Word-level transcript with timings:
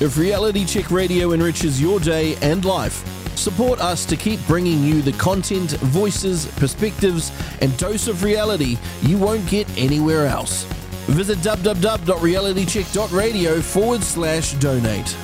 If 0.00 0.16
Reality 0.16 0.64
Check 0.64 0.92
Radio 0.92 1.32
enriches 1.32 1.82
your 1.82 1.98
day 1.98 2.36
and 2.40 2.64
life, 2.64 3.04
support 3.36 3.80
us 3.80 4.04
to 4.04 4.16
keep 4.16 4.38
bringing 4.46 4.84
you 4.84 5.02
the 5.02 5.10
content, 5.14 5.72
voices, 5.72 6.46
perspectives, 6.56 7.32
and 7.60 7.76
dose 7.78 8.06
of 8.06 8.22
reality 8.22 8.78
you 9.02 9.18
won't 9.18 9.44
get 9.48 9.68
anywhere 9.76 10.26
else. 10.26 10.62
Visit 11.08 11.38
www.realitycheck.radio 11.38 13.60
forward 13.60 14.04
slash 14.04 14.52
donate. 14.54 15.16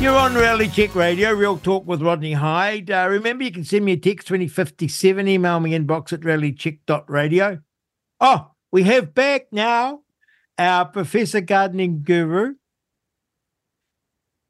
You're 0.00 0.16
on 0.16 0.34
Reality 0.34 0.70
Check 0.70 0.94
Radio, 0.94 1.34
Real 1.34 1.58
Talk 1.58 1.86
with 1.86 2.00
Rodney 2.00 2.32
Hide. 2.32 2.90
Uh, 2.90 3.06
remember, 3.10 3.44
you 3.44 3.50
can 3.50 3.64
send 3.64 3.84
me 3.84 3.92
a 3.92 3.98
text 3.98 4.26
2057, 4.28 5.28
email 5.28 5.60
me 5.60 5.72
inbox 5.72 6.14
at 6.14 6.20
realitycheck.radio. 6.20 7.60
Oh, 8.20 8.52
we 8.72 8.84
have 8.84 9.12
back 9.14 9.48
now 9.52 10.00
our 10.56 10.86
Professor 10.86 11.42
Gardening 11.42 12.02
Guru, 12.02 12.54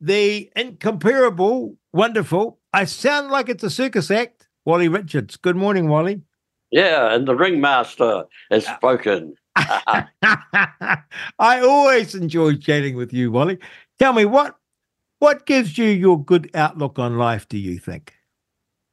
the 0.04 0.50
incomparable, 0.54 1.76
wonderful, 1.92 2.60
I 2.72 2.84
sound 2.84 3.30
like 3.30 3.48
it's 3.48 3.62
a 3.62 3.70
circus 3.70 4.10
act, 4.10 4.48
Wally 4.64 4.88
Richards. 4.88 5.36
Good 5.36 5.56
morning, 5.56 5.88
Wally. 5.88 6.20
Yeah, 6.70 7.14
and 7.14 7.26
the 7.26 7.34
ringmaster 7.34 8.24
has 8.50 8.66
uh, 8.66 8.76
spoken. 8.76 9.34
I 9.56 11.00
always 11.38 12.14
enjoy 12.14 12.56
chatting 12.56 12.96
with 12.96 13.12
you, 13.12 13.30
Wally. 13.30 13.58
Tell 13.98 14.12
me 14.12 14.24
what 14.24 14.56
what 15.20 15.46
gives 15.46 15.78
you 15.78 15.86
your 15.86 16.22
good 16.22 16.50
outlook 16.54 16.98
on 16.98 17.16
life, 17.16 17.48
do 17.48 17.56
you 17.56 17.78
think? 17.78 18.12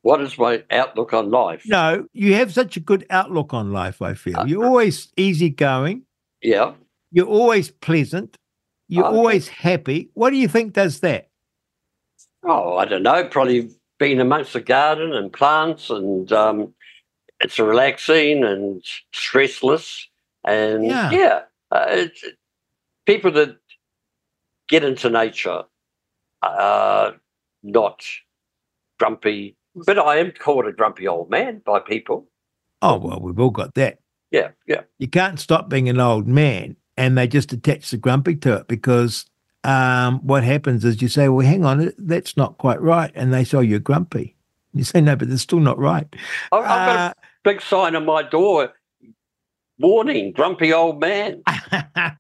What 0.04 0.22
is 0.22 0.38
my 0.38 0.64
outlook 0.72 1.14
on 1.14 1.30
life? 1.30 1.64
No, 1.66 2.06
you 2.14 2.36
have 2.36 2.54
such 2.54 2.78
a 2.78 2.80
good 2.80 3.06
outlook 3.10 3.54
on 3.54 3.74
life, 3.74 4.02
I 4.02 4.14
feel. 4.14 4.40
Uh, 4.40 4.46
You're 4.46 4.64
uh, 4.64 4.68
always 4.68 5.12
easygoing. 5.18 6.04
Yeah. 6.42 6.74
You're 7.12 7.28
always 7.28 7.70
pleasant. 7.70 8.38
You're 8.92 9.06
Okay. 9.06 9.16
always 9.16 9.48
happy. 9.48 10.10
What 10.16 10.32
do 10.32 10.36
you 10.36 10.50
think 10.50 10.74
does 10.74 11.00
that? 11.00 11.30
Oh, 12.44 12.76
I 12.76 12.84
don't 12.84 13.04
know. 13.04 13.24
Probably 13.24 13.70
being 14.00 14.20
amongst 14.20 14.52
the 14.52 14.60
garden 14.60 15.14
and 15.14 15.32
plants, 15.32 15.90
and 15.90 16.30
um, 16.34 16.74
it's 17.40 17.58
relaxing 17.58 18.44
and 18.44 18.84
stressless. 19.14 20.08
And 20.44 20.86
Yeah. 20.86 21.10
yeah, 21.12 21.42
uh, 21.72 21.86
it's, 21.90 22.26
people 23.06 23.32
that 23.32 23.58
get 24.68 24.84
into 24.84 25.10
nature 25.10 25.64
are 26.42 27.16
not 27.64 28.04
grumpy, 29.00 29.56
but 29.74 29.98
I 29.98 30.18
am 30.18 30.32
called 30.32 30.66
a 30.68 30.74
grumpy 30.74 31.08
old 31.08 31.30
man 31.30 31.62
by 31.66 31.80
people. 31.80 32.28
Oh, 32.82 32.98
well, 32.98 33.22
we've 33.22 33.40
all 33.40 33.52
got 33.52 33.76
that. 33.76 34.00
Yeah, 34.32 34.50
yeah. 34.68 34.82
You 34.98 35.08
can't 35.08 35.40
stop 35.40 35.70
being 35.70 35.88
an 35.88 36.00
old 36.02 36.28
man 36.28 36.76
and 37.02 37.18
they 37.18 37.28
just 37.28 37.52
attach 37.52 37.90
the 37.90 37.98
grumpy 37.98 38.36
to 38.36 38.58
it 38.58 38.68
because 38.68 39.26
um, 39.64 40.20
what 40.20 40.44
happens 40.44 40.86
is 40.86 41.02
you 41.02 41.08
say, 41.08 41.30
well, 41.30 41.46
hang 41.46 41.66
on, 41.66 41.92
that's 41.98 42.38
not 42.38 42.60
quite 42.60 42.80
right. 42.80 43.12
And 43.16 43.34
they 43.34 43.44
say, 43.44 43.58
oh, 43.58 43.62
you're 43.62 43.80
grumpy. 43.80 44.36
You 44.76 44.84
say, 44.84 45.02
no, 45.02 45.16
but 45.16 45.28
it's 45.30 45.42
still 45.42 45.60
not 45.60 45.80
right. 45.80 46.06
I've 46.52 46.64
got 46.64 46.90
Uh, 46.90 47.14
a 47.18 47.26
big 47.44 47.60
sign 47.60 47.96
on 47.96 48.06
my 48.06 48.22
door 48.22 48.74
warning, 49.80 50.32
grumpy 50.32 50.72
old 50.72 51.00
man. 51.00 51.42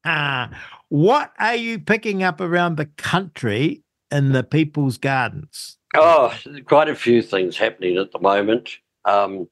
what 0.89 1.31
are 1.37 1.55
you 1.55 1.77
picking 1.77 2.23
up 2.23 2.41
around 2.41 2.77
the 2.77 2.87
country 2.87 3.83
in 4.09 4.31
the 4.31 4.43
people's 4.43 4.97
gardens? 4.97 5.77
Oh, 5.95 6.33
quite 6.65 6.89
a 6.89 6.95
few 6.95 7.21
things 7.21 7.55
happening 7.55 7.97
at 7.97 8.11
the 8.11 8.19
moment. 8.19 8.77
Um, 9.05 9.47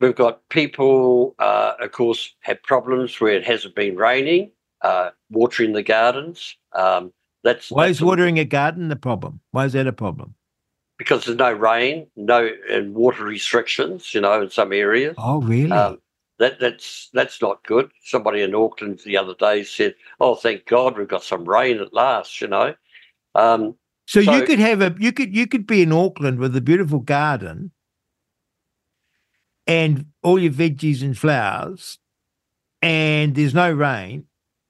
we've 0.00 0.14
got 0.14 0.48
people, 0.48 1.34
uh, 1.38 1.74
of 1.80 1.92
course, 1.92 2.34
have 2.40 2.62
problems 2.62 3.20
where 3.20 3.32
it 3.32 3.44
hasn't 3.44 3.74
been 3.74 3.96
raining, 3.96 4.50
uh, 4.82 5.10
watering 5.30 5.72
the 5.72 5.82
gardens. 5.82 6.56
Um, 6.72 7.12
that's, 7.44 7.70
Why 7.70 7.86
that's 7.86 7.98
is 7.98 8.04
watering 8.04 8.38
a 8.38 8.44
garden 8.44 8.88
the 8.88 8.96
problem? 8.96 9.40
Why 9.52 9.64
is 9.64 9.72
that 9.74 9.86
a 9.86 9.92
problem? 9.92 10.34
because 10.98 11.24
there's 11.24 11.38
no 11.38 11.52
rain, 11.52 12.06
no 12.16 12.50
and 12.70 12.94
water 12.94 13.24
restrictions. 13.24 14.14
You 14.14 14.20
know, 14.20 14.42
in 14.42 14.50
some 14.50 14.72
areas. 14.72 15.14
Oh, 15.18 15.40
really? 15.40 15.72
Um, 15.72 15.98
that 16.38 16.58
that's 16.60 17.10
that's 17.12 17.40
not 17.40 17.64
good. 17.64 17.90
Somebody 18.04 18.42
in 18.42 18.54
Auckland 18.54 19.00
the 19.04 19.16
other 19.16 19.34
day 19.34 19.64
said, 19.64 19.94
"Oh, 20.20 20.34
thank 20.34 20.66
God 20.66 20.96
we've 20.96 21.08
got 21.08 21.22
some 21.22 21.44
rain 21.44 21.78
at 21.78 21.94
last." 21.94 22.40
You 22.40 22.48
know, 22.48 22.74
um, 23.34 23.76
so, 24.06 24.20
you 24.20 24.44
could 24.44 24.58
have 24.58 24.80
a 24.80 24.94
you 24.98 25.12
could 25.12 25.34
you 25.34 25.46
could 25.46 25.66
be 25.66 25.82
in 25.82 25.92
Auckland 25.92 26.38
with 26.38 26.56
a 26.56 26.60
beautiful 26.60 27.00
garden 27.00 27.72
and 29.66 30.06
all 30.22 30.38
your 30.38 30.52
veggies 30.52 31.02
and 31.02 31.16
flowers, 31.16 31.98
and 32.82 33.34
there's 33.34 33.54
no 33.54 33.72
rain, 33.72 34.26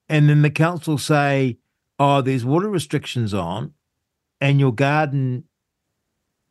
and 0.08 0.28
then 0.28 0.42
the 0.42 0.50
council 0.50 0.98
say, 0.98 1.58
"Oh, 1.98 2.20
there's 2.22 2.44
water 2.44 2.68
restrictions 2.68 3.34
on," 3.34 3.74
and 4.40 4.60
your 4.60 4.72
garden 4.72 5.44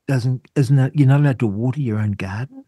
doesn't 0.08 0.48
isn't 0.56 0.78
it, 0.80 0.94
you're 0.96 1.08
not 1.08 1.22
allowed 1.22 1.40
to 1.40 1.48
water 1.48 1.80
your 1.82 2.00
own 2.00 2.12
garden. 2.14 2.64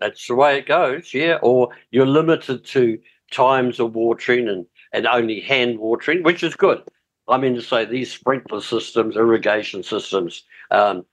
that's 0.00 0.26
the 0.26 0.34
way 0.34 0.58
it 0.58 0.66
goes. 0.66 1.14
Yeah, 1.14 1.38
or 1.42 1.70
you're 1.90 2.06
limited 2.06 2.64
to 2.66 2.98
times 3.30 3.80
of 3.80 3.94
watering 3.94 4.48
and 4.48 4.66
and 4.92 5.06
only 5.06 5.40
hand 5.40 5.78
watering, 5.78 6.22
which 6.22 6.42
is 6.42 6.54
good. 6.56 6.82
I 7.28 7.38
mean 7.38 7.54
to 7.54 7.62
say 7.62 7.84
these 7.84 8.12
sprinkler 8.12 8.60
systems, 8.60 9.16
irrigation 9.16 9.82
systems, 9.82 10.44
um, 10.70 11.04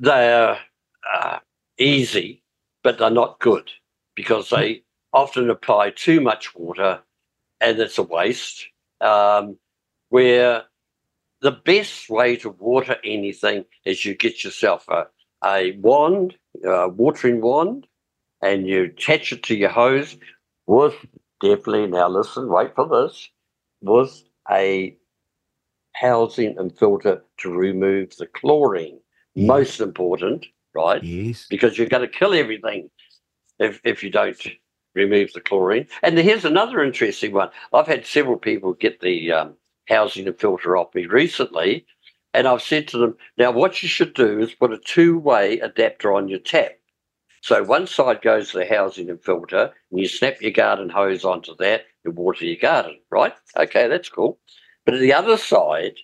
they're 0.00 0.58
uh, 1.12 1.38
easy, 1.78 2.42
but 2.82 2.98
they're 2.98 3.10
not 3.10 3.40
good 3.40 3.70
because 4.14 4.50
they 4.50 4.82
often 5.12 5.50
apply 5.50 5.90
too 5.90 6.20
much 6.20 6.54
water, 6.54 7.00
and 7.60 7.78
it's 7.78 7.98
a 7.98 8.02
waste. 8.02 8.66
Um, 9.00 9.58
where 10.08 10.64
the 11.40 11.50
best 11.50 12.08
way 12.08 12.36
to 12.36 12.50
water 12.50 12.96
anything 13.04 13.64
is 13.84 14.04
you 14.04 14.14
get 14.14 14.44
yourself 14.44 14.88
a, 14.88 15.06
a 15.44 15.72
wand, 15.72 16.36
a 16.64 16.88
watering 16.88 17.40
wand, 17.40 17.86
and 18.42 18.66
you 18.66 18.84
attach 18.84 19.32
it 19.32 19.42
to 19.44 19.54
your 19.54 19.70
hose 19.70 20.16
with 20.66 20.94
definitely, 21.40 21.86
now 21.86 22.08
listen, 22.08 22.48
wait 22.48 22.74
for 22.74 22.88
this, 22.88 23.28
with 23.82 24.22
a 24.50 24.96
housing 25.92 26.56
and 26.58 26.76
filter 26.78 27.22
to 27.38 27.52
remove 27.52 28.16
the 28.16 28.26
chlorine. 28.26 28.98
Yes. 29.34 29.48
Most 29.48 29.80
important, 29.80 30.46
right? 30.74 31.02
Yes. 31.02 31.46
because 31.48 31.78
you're 31.78 31.88
going 31.88 32.08
to 32.08 32.18
kill 32.18 32.34
everything 32.34 32.90
if, 33.58 33.80
if 33.84 34.02
you 34.02 34.10
don't 34.10 34.36
remove 34.94 35.32
the 35.32 35.40
chlorine. 35.40 35.86
And 36.02 36.18
here's 36.18 36.44
another 36.44 36.82
interesting 36.82 37.32
one. 37.32 37.50
I've 37.72 37.86
had 37.86 38.06
several 38.06 38.36
people 38.36 38.74
get 38.74 39.00
the 39.00 39.32
um, 39.32 39.54
housing 39.88 40.26
and 40.26 40.38
filter 40.38 40.76
off 40.76 40.94
me 40.94 41.06
recently, 41.06 41.86
and 42.32 42.46
I've 42.48 42.62
said 42.62 42.88
to 42.88 42.98
them, 42.98 43.16
now 43.38 43.50
what 43.50 43.82
you 43.82 43.88
should 43.88 44.14
do 44.14 44.38
is 44.40 44.54
put 44.54 44.72
a 44.72 44.78
two-way 44.78 45.58
adapter 45.60 46.12
on 46.12 46.28
your 46.28 46.40
tap. 46.40 46.72
So 47.42 47.62
one 47.62 47.86
side 47.86 48.22
goes 48.22 48.50
to 48.50 48.58
the 48.58 48.66
housing 48.66 49.10
and 49.10 49.22
filter, 49.22 49.70
and 49.90 50.00
you 50.00 50.08
snap 50.08 50.40
your 50.40 50.50
garden 50.50 50.88
hose 50.88 51.24
onto 51.24 51.54
that 51.56 51.84
and 52.04 52.16
water 52.16 52.44
your 52.44 52.56
garden, 52.56 52.98
right? 53.10 53.34
Okay, 53.56 53.86
that's 53.86 54.08
cool. 54.08 54.38
But 54.86 54.98
the 54.98 55.12
other 55.12 55.36
side, 55.36 55.94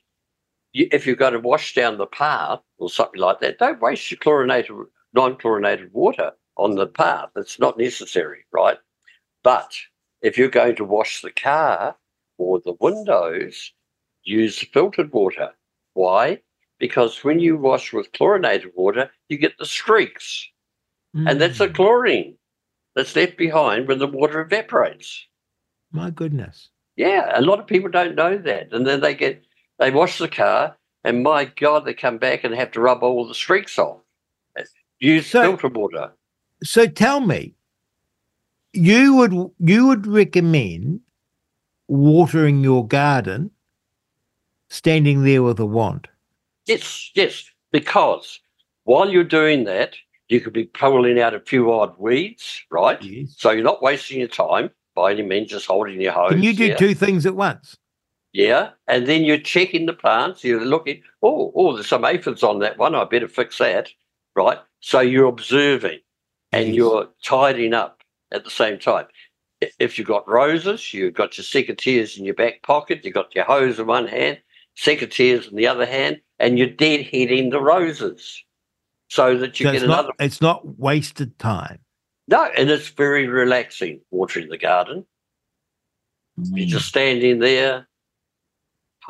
if 0.73 1.07
you're 1.07 1.17
going 1.17 1.33
to 1.35 1.41
wash 1.41 1.75
down 1.75 1.99
the 1.99 2.07
path 2.07 2.61
or 2.79 2.91
something 2.91 3.21
like 3.21 3.41
that, 3.41 3.59
don't 3.59 3.81
waste 3.81 4.11
your 4.11 4.19
chlorinated, 4.19 4.77
non-chlorinated 5.15 5.93
water 5.93 6.33
on 6.57 6.77
the 6.77 6.87
path. 6.87 7.31
It's 7.37 7.59
not 7.59 7.79
necessary, 7.79 8.45
right? 8.53 8.79
But 9.43 9.75
if 10.23 10.39
you're 10.39 10.49
going 10.49 10.77
to 10.77 10.85
wash 10.85 11.21
the 11.23 11.31
car 11.31 11.97
or 12.39 12.61
the 12.61 12.75
windows, 12.81 13.73
use 14.23 14.59
filtered 14.59 15.13
water. 15.13 15.53
Why? 15.95 16.43
Because 16.79 17.23
when 17.25 17.41
you 17.41 17.57
wash 17.59 17.93
with 17.93 18.13
chlorinated 18.13 18.73
water, 18.75 19.11
you 19.29 19.37
get 19.39 19.59
the 19.59 19.67
streaks, 19.67 20.49
and 21.27 21.41
that's 21.41 21.59
the 21.59 21.69
Mm, 21.69 21.75
chlorine 21.75 22.39
that's 22.95 23.17
left 23.17 23.37
behind 23.39 23.89
when 23.89 23.99
the 23.99 24.07
water 24.09 24.41
evaporates. 24.43 25.27
my 25.93 26.11
goodness. 26.11 26.71
Yeah, 26.97 27.33
a 27.39 27.41
lot 27.43 27.59
of 27.61 27.67
people 27.67 27.91
don't 27.91 28.15
know 28.15 28.37
that, 28.39 28.73
and 28.73 28.87
then 28.87 29.01
they 29.01 29.15
get 29.15 29.45
they 29.81 29.91
wash 29.91 30.19
the 30.19 30.29
car, 30.29 30.77
and 31.03 31.23
my 31.23 31.47
God, 31.47 31.85
they 31.85 31.95
come 31.95 32.19
back 32.19 32.45
and 32.45 32.55
have 32.55 32.71
to 32.73 32.81
rub 32.81 33.03
all 33.03 33.27
the 33.27 33.35
streaks 33.35 33.79
off. 33.79 33.99
Use 35.01 35.27
So- 35.27 35.43
filter 35.43 35.69
water. 35.69 36.13
So 36.63 36.87
tell 36.87 37.21
me, 37.21 37.55
you 38.75 39.17
would 39.17 39.33
you 39.59 39.87
would 39.87 40.07
recommend 40.07 41.01
watering 41.89 42.63
your 42.63 42.87
garden 42.87 43.51
standing 44.69 45.25
there 45.25 45.43
with 45.43 45.59
a 45.59 45.65
wand? 45.65 46.07
Yes, 46.67 47.11
yes, 47.15 47.51
because 47.73 48.41
while 48.85 49.09
you're 49.09 49.25
doing 49.25 49.65
that, 49.65 49.97
you 50.29 50.41
could 50.41 50.53
be 50.53 50.65
pulling 50.65 51.19
out 51.19 51.35
a 51.35 51.41
few 51.41 51.73
odd 51.73 51.95
weeds, 51.99 52.63
right? 52.71 53.03
Yes. 53.03 53.35
So 53.39 53.51
you're 53.51 53.65
not 53.65 53.83
wasting 53.83 54.19
your 54.19 54.29
time 54.29 54.71
by 54.95 55.13
any 55.13 55.23
means, 55.23 55.49
just 55.49 55.67
holding 55.67 55.99
your 56.01 56.13
hose. 56.13 56.33
Can 56.33 56.43
you 56.43 56.53
do 56.53 56.67
yeah. 56.67 56.77
two 56.77 56.95
things 56.95 57.25
at 57.25 57.35
once? 57.35 57.79
Yeah, 58.33 58.71
and 58.87 59.07
then 59.09 59.25
you're 59.25 59.39
checking 59.41 59.87
the 59.87 59.93
plants. 59.93 60.45
You're 60.45 60.65
looking. 60.65 61.03
Oh, 61.23 61.53
oh, 61.57 61.75
there's 61.75 61.89
some 61.89 62.05
aphids 62.05 62.43
on 62.45 62.61
that 62.61 62.79
one. 62.79 62.95
I 62.95 63.05
better 63.05 63.29
fix 63.29 63.59
that, 63.59 63.91
right? 64.37 64.59
So 64.81 65.01
you're 65.01 65.27
observing, 65.29 66.01
and 66.53 66.69
Yes. 66.69 66.77
you're 66.77 67.09
tidying 67.25 67.75
up 67.75 68.03
at 68.33 68.45
the 68.45 68.51
same 68.51 68.79
time. 68.79 69.07
if 69.79 69.99
you've 69.99 70.07
got 70.09 70.29
roses, 70.29 70.95
you've 70.95 71.15
got 71.15 71.37
your 71.39 71.45
secateurs 71.45 72.19
in 72.19 72.25
your 72.25 72.35
back 72.35 72.63
pocket, 72.63 73.05
you've 73.05 73.15
got 73.15 73.35
your 73.35 73.45
hose 73.45 73.79
in 73.79 73.87
one 73.87 74.07
hand, 74.09 74.41
secateurs 74.77 75.49
in 75.51 75.57
the 75.57 75.67
other 75.67 75.87
hand, 75.87 76.21
and 76.39 76.59
you're 76.59 76.69
deadheading 76.69 77.51
the 77.51 77.61
roses 77.63 78.45
so 79.09 79.37
that 79.39 79.61
you 79.61 79.67
So 79.67 79.73
get 79.73 79.83
it's 79.83 79.85
another. 79.85 80.09
not 80.09 80.17
it's 80.21 80.41
not 80.41 80.79
wasted 80.79 81.39
time. 81.39 81.81
No, 82.29 82.45
and 82.57 82.71
it's 82.71 82.89
very 82.91 83.27
relaxing 83.29 84.01
watering 84.11 84.49
the 84.51 84.59
garden. 84.59 85.05
You're 86.55 86.69
just 86.69 86.87
mm. 86.87 86.89
standing 86.89 87.39
there, 87.41 87.89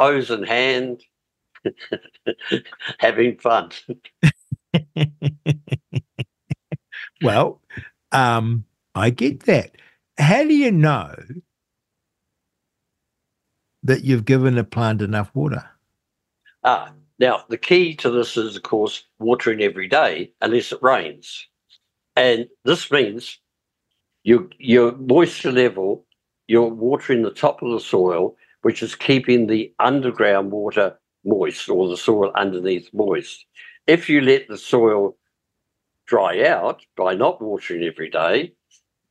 hose 0.00 0.30
in 0.30 0.42
hand, 0.42 1.02
having 2.98 3.36
fun. 3.38 3.70
Well, 7.22 7.60
um, 8.12 8.64
I 8.94 9.10
get 9.10 9.40
that. 9.40 9.76
How 10.18 10.42
do 10.42 10.54
you 10.54 10.72
know 10.72 11.14
that 13.82 14.04
you've 14.04 14.24
given 14.24 14.58
a 14.58 14.64
plant 14.64 15.02
enough 15.02 15.30
water? 15.34 15.68
Ah, 16.64 16.92
now 17.18 17.44
the 17.48 17.58
key 17.58 17.94
to 17.96 18.10
this 18.10 18.36
is, 18.36 18.56
of 18.56 18.62
course, 18.62 19.04
watering 19.18 19.62
every 19.62 19.88
day 19.88 20.32
unless 20.40 20.72
it 20.72 20.82
rains, 20.82 21.46
and 22.16 22.48
this 22.64 22.90
means 22.90 23.38
your 24.24 24.48
your 24.58 24.92
moisture 24.92 25.52
level, 25.52 26.06
you're 26.48 26.68
watering 26.68 27.22
the 27.22 27.30
top 27.30 27.62
of 27.62 27.70
the 27.70 27.80
soil, 27.80 28.36
which 28.62 28.82
is 28.82 28.94
keeping 28.94 29.46
the 29.46 29.72
underground 29.78 30.50
water 30.50 30.98
moist 31.24 31.68
or 31.68 31.88
the 31.88 31.96
soil 31.96 32.32
underneath 32.34 32.88
moist. 32.92 33.44
If 33.86 34.08
you 34.08 34.20
let 34.20 34.48
the 34.48 34.58
soil 34.58 35.16
dry 36.06 36.44
out 36.44 36.82
by 36.96 37.14
not 37.14 37.40
watering 37.40 37.84
every 37.84 38.10
day, 38.10 38.52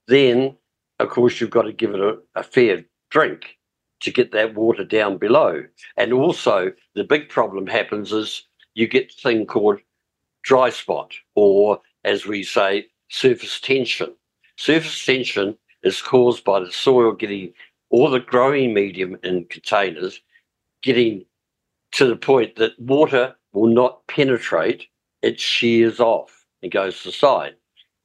then 0.07 0.55
of 0.99 1.09
course 1.09 1.39
you've 1.39 1.49
got 1.49 1.63
to 1.63 1.73
give 1.73 1.91
it 1.91 1.99
a, 1.99 2.17
a 2.35 2.43
fair 2.43 2.83
drink 3.09 3.57
to 4.01 4.11
get 4.11 4.31
that 4.31 4.55
water 4.55 4.83
down 4.83 5.17
below. 5.17 5.63
And 5.97 6.13
also, 6.13 6.71
the 6.95 7.03
big 7.03 7.29
problem 7.29 7.67
happens 7.67 8.11
is 8.11 8.43
you 8.73 8.87
get 8.87 9.11
a 9.11 9.21
thing 9.21 9.45
called 9.45 9.79
dry 10.43 10.69
spot, 10.69 11.13
or 11.35 11.81
as 12.05 12.25
we 12.25 12.43
say, 12.43 12.87
surface 13.09 13.59
tension. 13.59 14.13
Surface 14.57 15.05
tension 15.05 15.57
is 15.83 16.01
caused 16.01 16.43
by 16.43 16.59
the 16.59 16.71
soil 16.71 17.11
getting 17.11 17.53
all 17.89 18.09
the 18.09 18.19
growing 18.19 18.73
medium 18.73 19.17
in 19.23 19.45
containers 19.45 20.21
getting 20.81 21.25
to 21.91 22.05
the 22.05 22.15
point 22.15 22.55
that 22.55 22.79
water 22.79 23.35
will 23.53 23.67
not 23.67 24.05
penetrate, 24.07 24.87
it 25.21 25.39
shears 25.39 25.99
off 25.99 26.45
and 26.61 26.71
goes 26.71 26.99
to 26.99 27.09
the 27.09 27.11
side. 27.11 27.55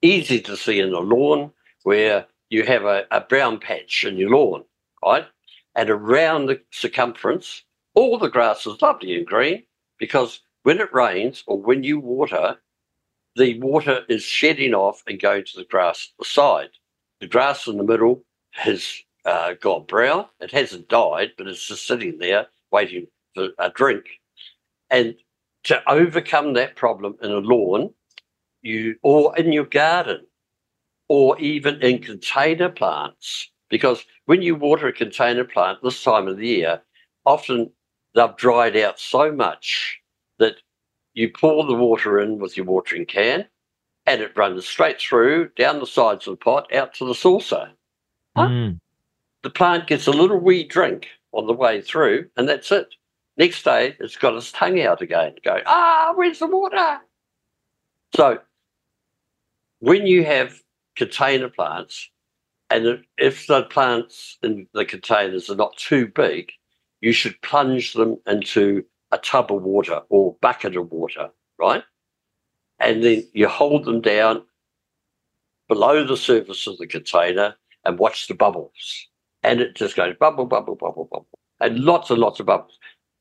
Easy 0.03 0.41
to 0.41 0.57
see 0.57 0.81
in 0.81 0.93
a 0.93 1.01
lawn 1.01 1.51
where 1.83 2.27
you 2.51 2.65
have 2.65 2.85
a, 2.85 3.05
a 3.11 3.21
brown 3.21 3.59
patch 3.59 4.05
in 4.05 4.17
your 4.17 4.31
lawn, 4.31 4.65
right? 5.05 5.27
And 5.75 5.91
around 5.91 6.47
the 6.47 6.61
circumference, 6.71 7.63
all 7.95 8.19
the 8.19 8.29
grass 8.29 8.67
is 8.67 8.81
lovely 8.81 9.17
and 9.17 9.27
green 9.27 9.65
because 9.99 10.41
when 10.63 10.81
it 10.81 10.93
rains 10.93 11.45
or 11.47 11.61
when 11.61 11.85
you 11.85 11.99
water, 11.99 12.57
the 13.37 13.59
water 13.61 14.05
is 14.09 14.23
shedding 14.23 14.75
off 14.75 15.03
and 15.07 15.21
going 15.21 15.45
to 15.45 15.57
the 15.57 15.65
grass 15.65 16.11
at 16.11 16.19
the 16.19 16.25
side. 16.25 16.71
The 17.21 17.27
grass 17.27 17.67
in 17.67 17.77
the 17.77 17.85
middle 17.85 18.23
has 18.53 19.03
uh, 19.25 19.55
gone 19.61 19.85
brown. 19.87 20.27
It 20.41 20.51
hasn't 20.51 20.89
died, 20.89 21.33
but 21.37 21.47
it's 21.47 21.67
just 21.67 21.87
sitting 21.87 22.19
there 22.19 22.47
waiting 22.71 23.07
for 23.35 23.49
a 23.59 23.71
drink. 23.71 24.05
And 24.91 25.15
to 25.65 25.83
overcome 25.91 26.53
that 26.55 26.77
problem 26.77 27.17
in 27.23 27.31
a 27.31 27.39
lawn, 27.39 27.91
you 28.63 28.97
or 29.03 29.37
in 29.37 29.53
your 29.53 29.65
garden, 29.65 30.27
or 31.09 31.39
even 31.39 31.81
in 31.83 32.01
container 32.01 32.69
plants, 32.69 33.51
because 33.71 34.05
when 34.27 34.43
you 34.43 34.55
water 34.55 34.89
a 34.89 34.93
container 34.93 35.45
plant 35.45 35.79
this 35.83 36.03
time 36.03 36.29
of 36.29 36.37
the 36.37 36.47
year, 36.47 36.83
often 37.25 37.71
they've 38.15 38.37
dried 38.37 38.77
out 38.77 39.01
so 39.01 39.33
much 39.33 39.99
that 40.39 40.57
you 41.15 41.31
pour 41.31 41.65
the 41.65 41.75
water 41.75 42.21
in 42.21 42.39
with 42.39 42.57
your 42.57 42.67
watering 42.67 43.07
can 43.07 43.47
and 44.07 44.21
it 44.21 44.37
runs 44.37 44.67
straight 44.67 45.01
through 45.01 45.49
down 45.57 45.81
the 45.81 45.87
sides 45.87 46.27
of 46.27 46.33
the 46.33 46.45
pot 46.45 46.73
out 46.75 46.95
to 46.95 47.07
the 47.07 47.15
saucer. 47.15 47.71
Huh? 48.37 48.49
Mm. 48.49 48.81
The 49.45 49.51
plant 49.51 49.89
gets 49.89 50.07
a 50.07 50.11
little 50.11 50.39
wee 50.39 50.65
drink 50.65 51.07
on 51.33 51.47
the 51.47 51.53
way 51.53 51.83
through, 51.83 52.31
and 52.39 52.49
that's 52.49 52.73
it. 52.73 52.95
Next 53.37 53.63
day, 53.63 53.95
it's 54.01 54.17
got 54.17 54.35
its 54.35 54.51
tongue 54.51 54.81
out 54.81 55.03
again, 55.03 55.35
going, 55.45 55.65
ah, 55.67 56.15
where's 56.15 56.39
the 56.39 56.47
water? 56.47 57.01
So, 58.17 58.39
when 59.81 60.07
you 60.07 60.25
have 60.25 60.63
container 60.97 61.51
plants, 61.51 62.09
and 62.71 63.05
if 63.19 63.47
the 63.47 63.65
plants 63.65 64.39
in 64.43 64.67
the 64.73 64.87
containers 64.87 65.51
are 65.51 65.57
not 65.57 65.77
too 65.77 66.07
big, 66.07 66.51
you 67.03 67.13
should 67.13 67.39
plunge 67.43 67.93
them 67.93 68.17
into 68.27 68.83
a 69.13 69.19
tub 69.19 69.53
of 69.53 69.63
water 69.63 70.01
or 70.09 70.37
bucket 70.41 70.75
of 70.75 70.91
water, 70.91 71.29
right? 71.59 71.85
And 72.81 73.05
then 73.05 73.29
you 73.35 73.49
hold 73.49 73.85
them 73.85 74.01
down 74.01 74.43
below 75.69 76.03
the 76.03 76.17
surface 76.17 76.67
of 76.67 76.79
the 76.79 76.87
container 76.87 77.57
and 77.85 77.99
watch 77.99 78.27
the 78.27 78.35
bubbles. 78.35 79.09
And 79.45 79.61
it 79.61 79.77
just 79.77 79.95
goes 79.95 80.17
bubble, 80.19 80.47
bubble, 80.47 80.75
bubble, 80.75 81.05
bubble, 81.05 81.29
and 81.61 81.79
lots 81.81 82.11
and 82.11 82.19
lots 82.19 82.41
of 82.41 82.47
bubbles. 82.47 82.79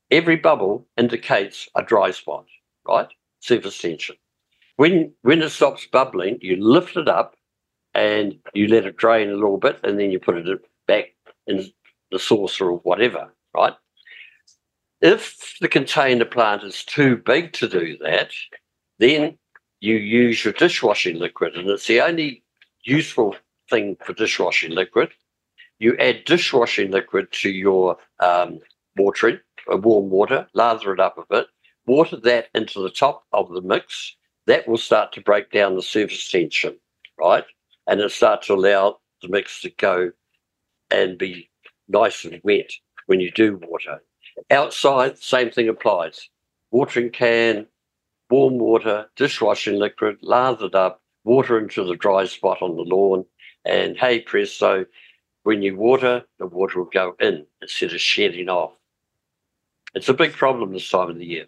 Every 0.10 0.38
bubble 0.38 0.88
indicates 0.98 1.70
a 1.76 1.84
dry 1.84 2.12
spot, 2.12 2.46
right? 2.88 3.10
Surface 3.42 3.78
tension. 3.78 4.16
When 4.78 5.14
when 5.22 5.42
it 5.42 5.50
stops 5.50 5.86
bubbling, 5.86 6.40
you 6.42 6.56
lift 6.56 6.98
it 6.98 7.10
up 7.10 7.36
and 7.94 8.40
you 8.54 8.68
let 8.68 8.86
it 8.86 8.98
drain 8.98 9.30
a 9.30 9.36
little 9.36 9.58
bit, 9.58 9.80
and 9.84 10.00
then 10.00 10.12
you 10.12 10.20
put 10.20 10.38
it 10.38 10.62
back 10.88 11.14
in 11.46 11.70
the 12.12 12.20
saucer 12.20 12.70
or 12.70 12.78
whatever, 12.80 13.34
right? 13.54 13.74
If 15.02 15.58
the 15.60 15.68
container 15.68 16.26
plant 16.26 16.64
is 16.64 16.86
too 16.86 17.18
big 17.18 17.52
to 17.54 17.68
do 17.68 17.98
that, 17.98 18.32
then 19.00 19.38
you 19.82 19.96
use 19.96 20.46
your 20.46 20.54
dishwashing 20.54 21.20
liquid, 21.20 21.56
and 21.56 21.70
it's 21.70 21.88
the 21.88 22.00
only 22.02 22.44
useful 22.84 23.36
thing 23.70 23.98
for 24.06 24.14
dishwashing 24.14 24.72
liquid. 24.72 25.12
You 25.80 25.96
add 25.98 26.26
dishwashing 26.26 26.92
liquid 26.92 27.32
to 27.42 27.50
your 27.50 27.98
um, 28.20 28.60
watering, 28.98 29.40
uh, 29.72 29.78
warm 29.78 30.10
water, 30.10 30.48
lather 30.54 30.94
it 30.94 31.00
up 31.00 31.18
a 31.18 31.24
bit, 31.30 31.48
water 31.86 32.18
that 32.18 32.48
into 32.54 32.82
the 32.82 32.90
top 32.90 33.24
of 33.34 33.50
the 33.50 33.62
mix. 33.62 34.16
That 34.46 34.68
will 34.68 34.78
start 34.78 35.14
to 35.14 35.22
break 35.22 35.52
down 35.52 35.76
the 35.76 35.82
surface 35.82 36.30
tension, 36.30 36.78
right? 37.18 37.46
And 37.88 38.00
it'll 38.00 38.10
start 38.10 38.44
to 38.44 38.54
allow 38.54 39.00
the 39.22 39.30
mix 39.30 39.62
to 39.62 39.70
go 39.70 40.12
and 40.92 41.18
be 41.18 41.50
nice 41.88 42.26
and 42.26 42.40
wet 42.44 42.70
when 43.08 43.20
you 43.20 43.32
do 43.32 43.60
water. 43.64 44.02
Outside, 44.52 45.18
same 45.18 45.50
thing 45.52 45.70
applies. 45.70 46.30
Watering 46.72 47.12
can, 47.12 47.68
warm 48.30 48.58
water, 48.58 49.08
dishwashing 49.16 49.80
liquid, 49.80 50.18
lathered 50.22 50.76
up, 50.76 51.02
water 51.24 51.58
into 51.58 51.84
the 51.84 51.96
dry 51.96 52.26
spot 52.26 52.62
on 52.62 52.76
the 52.76 52.84
lawn, 52.84 53.26
and 53.66 53.98
hey 53.98 54.20
presto, 54.22 54.86
when 55.44 55.62
you 55.62 55.76
water, 55.76 56.24
the 56.40 56.46
water 56.48 56.80
will 56.80 56.90
go 56.92 57.16
in 57.20 57.46
instead 57.62 57.94
of 57.94 58.02
shedding 58.02 58.50
off. 58.50 58.72
It's 59.94 60.10
a 60.10 60.14
big 60.14 60.34
problem 60.34 60.74
this 60.74 60.90
time 60.90 61.10
of 61.10 61.18
the 61.18 61.26
year. 61.26 61.46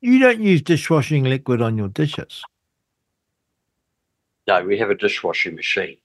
You 0.00 0.18
don't 0.18 0.40
use 0.40 0.62
dishwashing 0.62 1.24
liquid 1.24 1.60
on 1.60 1.76
your 1.76 1.88
dishes. 1.88 2.42
No, 4.46 4.64
we 4.64 4.78
have 4.78 4.90
a 4.90 4.94
dishwashing 4.94 5.54
machine. 5.54 5.96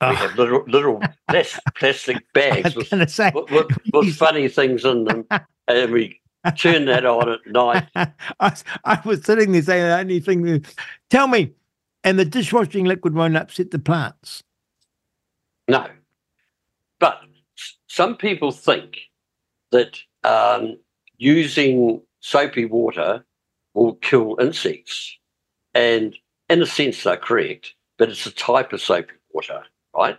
Oh, 0.00 0.10
We 0.10 0.16
ah. 0.16 0.18
have 0.18 0.36
little 0.36 0.64
little 0.66 1.00
plas- 1.28 1.58
plastic 1.76 2.16
bags 2.32 2.74
with, 2.74 2.90
with, 2.92 3.78
with, 3.92 4.14
funny 4.16 4.48
things 4.48 4.84
in 4.84 5.04
them, 5.04 5.26
and 5.68 5.92
we 5.92 6.20
turn 6.56 6.84
that 6.86 7.06
on 7.06 7.28
at 7.28 7.46
night. 7.46 7.86
I, 7.94 8.12
was- 8.40 8.64
I 8.84 9.00
was 9.04 9.24
sitting 9.24 9.52
there 9.52 9.62
saying 9.62 9.84
the 9.84 9.98
only 9.98 10.20
thing. 10.20 10.42
that- 10.42 10.74
Tell 11.08 11.26
me, 11.28 11.52
and 12.04 12.18
the 12.18 12.24
dishwashing 12.24 12.84
liquid 12.84 13.14
won't 13.14 13.36
upset 13.36 13.70
the 13.70 13.78
plants. 13.78 14.42
No. 15.68 15.86
But 16.98 17.20
some 17.86 18.16
people 18.16 18.52
think 18.52 18.98
that 19.70 20.00
um, 20.24 20.78
using 21.18 22.02
soapy 22.20 22.64
water 22.64 23.24
will 23.74 23.94
kill 23.96 24.36
insects. 24.40 25.16
And 25.74 26.16
in 26.48 26.62
a 26.62 26.66
sense, 26.66 27.02
they're 27.02 27.16
correct, 27.16 27.74
but 27.98 28.10
it's 28.10 28.26
a 28.26 28.30
type 28.30 28.72
of 28.72 28.80
soapy 28.80 29.14
water, 29.32 29.62
right? 29.96 30.18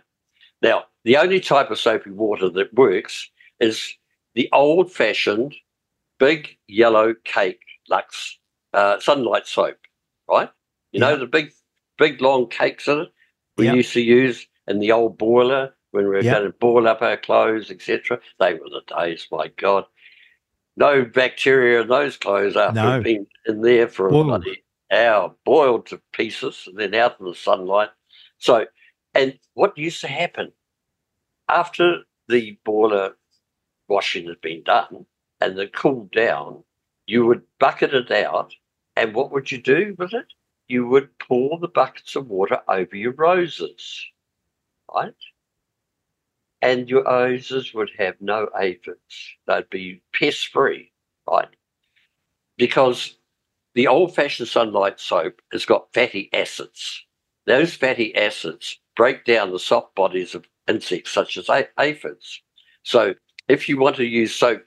Now, 0.62 0.84
the 1.04 1.16
only 1.16 1.40
type 1.40 1.70
of 1.70 1.78
soapy 1.78 2.10
water 2.10 2.48
that 2.50 2.74
works 2.74 3.30
is 3.60 3.94
the 4.34 4.48
old 4.52 4.90
fashioned 4.90 5.54
big 6.18 6.56
yellow 6.66 7.14
cake 7.24 7.60
Lux 7.88 8.38
uh, 8.72 8.98
sunlight 8.98 9.46
soap, 9.46 9.76
right? 10.28 10.50
You 10.92 11.00
know, 11.00 11.16
the 11.16 11.26
big, 11.26 11.52
big 11.98 12.20
long 12.20 12.48
cakes 12.48 12.88
in 12.88 13.00
it 13.00 13.08
we 13.56 13.66
Yeah. 13.66 13.74
used 13.74 13.92
to 13.94 14.00
use 14.02 14.46
in 14.66 14.80
the 14.80 14.92
old 14.92 15.18
boiler 15.18 15.74
when 15.92 16.04
we 16.04 16.10
were 16.10 16.22
Yeah. 16.22 16.32
going 16.34 16.44
to 16.52 16.58
boil 16.58 16.88
up 16.88 17.02
our 17.02 17.16
clothes, 17.16 17.70
etc. 17.70 18.20
They 18.40 18.54
were 18.54 18.70
the 18.70 18.82
days, 18.96 19.28
my 19.30 19.48
God. 19.48 19.86
No 20.76 21.04
bacteria 21.04 21.82
in 21.82 21.88
those 21.88 22.16
clothes 22.16 22.56
after 22.56 22.74
No. 22.74 23.02
being 23.02 23.26
in 23.46 23.60
there 23.62 23.88
for 23.88 24.08
a 24.08 24.12
Boiled. 24.12 24.26
bloody 24.26 24.64
hour, 24.92 25.34
boiled 25.44 25.86
to 25.86 26.02
pieces, 26.12 26.64
and 26.66 26.78
then 26.78 26.94
out 26.94 27.20
in 27.20 27.26
the 27.26 27.34
sunlight. 27.34 27.90
So, 28.38 28.66
and 29.14 29.38
what 29.54 29.78
used 29.78 30.00
to 30.02 30.08
happen 30.08 30.52
after 31.48 32.04
the 32.28 32.58
boiler 32.64 33.16
washing 33.88 34.28
had 34.28 34.40
been 34.40 34.62
done 34.64 35.06
and 35.40 35.58
it 35.58 35.74
cooled 35.74 36.12
down, 36.12 36.64
you 37.06 37.26
would 37.26 37.42
bucket 37.60 37.94
it 37.94 38.10
out. 38.10 38.54
And 38.96 39.14
what 39.14 39.32
would 39.32 39.52
you 39.52 39.60
do 39.60 39.94
with 39.98 40.14
it? 40.14 40.26
You 40.68 40.86
would 40.88 41.18
pour 41.18 41.58
the 41.58 41.68
buckets 41.68 42.16
of 42.16 42.28
water 42.28 42.60
over 42.68 42.96
your 42.96 43.12
roses, 43.12 44.04
right? 44.92 45.14
And 46.62 46.88
your 46.88 47.04
roses 47.04 47.74
would 47.74 47.90
have 47.98 48.14
no 48.20 48.48
aphids. 48.58 49.36
They'd 49.46 49.68
be 49.68 50.02
pest 50.14 50.48
free, 50.48 50.92
right? 51.28 51.48
Because 52.56 53.18
the 53.74 53.88
old 53.88 54.14
fashioned 54.14 54.48
sunlight 54.48 55.00
soap 55.00 55.42
has 55.52 55.66
got 55.66 55.92
fatty 55.92 56.30
acids. 56.32 57.04
Those 57.46 57.74
fatty 57.74 58.14
acids 58.14 58.78
break 58.96 59.26
down 59.26 59.50
the 59.52 59.58
soft 59.58 59.94
bodies 59.94 60.34
of 60.34 60.46
insects 60.66 61.10
such 61.10 61.36
as 61.36 61.50
aphids. 61.78 62.40
So 62.84 63.14
if 63.48 63.68
you 63.68 63.78
want 63.78 63.96
to 63.96 64.04
use 64.04 64.34
soap 64.34 64.64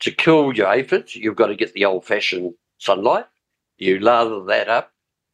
to 0.00 0.10
kill 0.10 0.52
your 0.52 0.70
aphids, 0.70 1.16
you've 1.16 1.36
got 1.36 1.46
to 1.46 1.56
get 1.56 1.72
the 1.72 1.86
old 1.86 2.04
fashioned 2.04 2.52
sunlight. 2.76 3.24
You 3.78 4.00
lather 4.00 4.44
that 4.44 4.68
up 4.68 4.92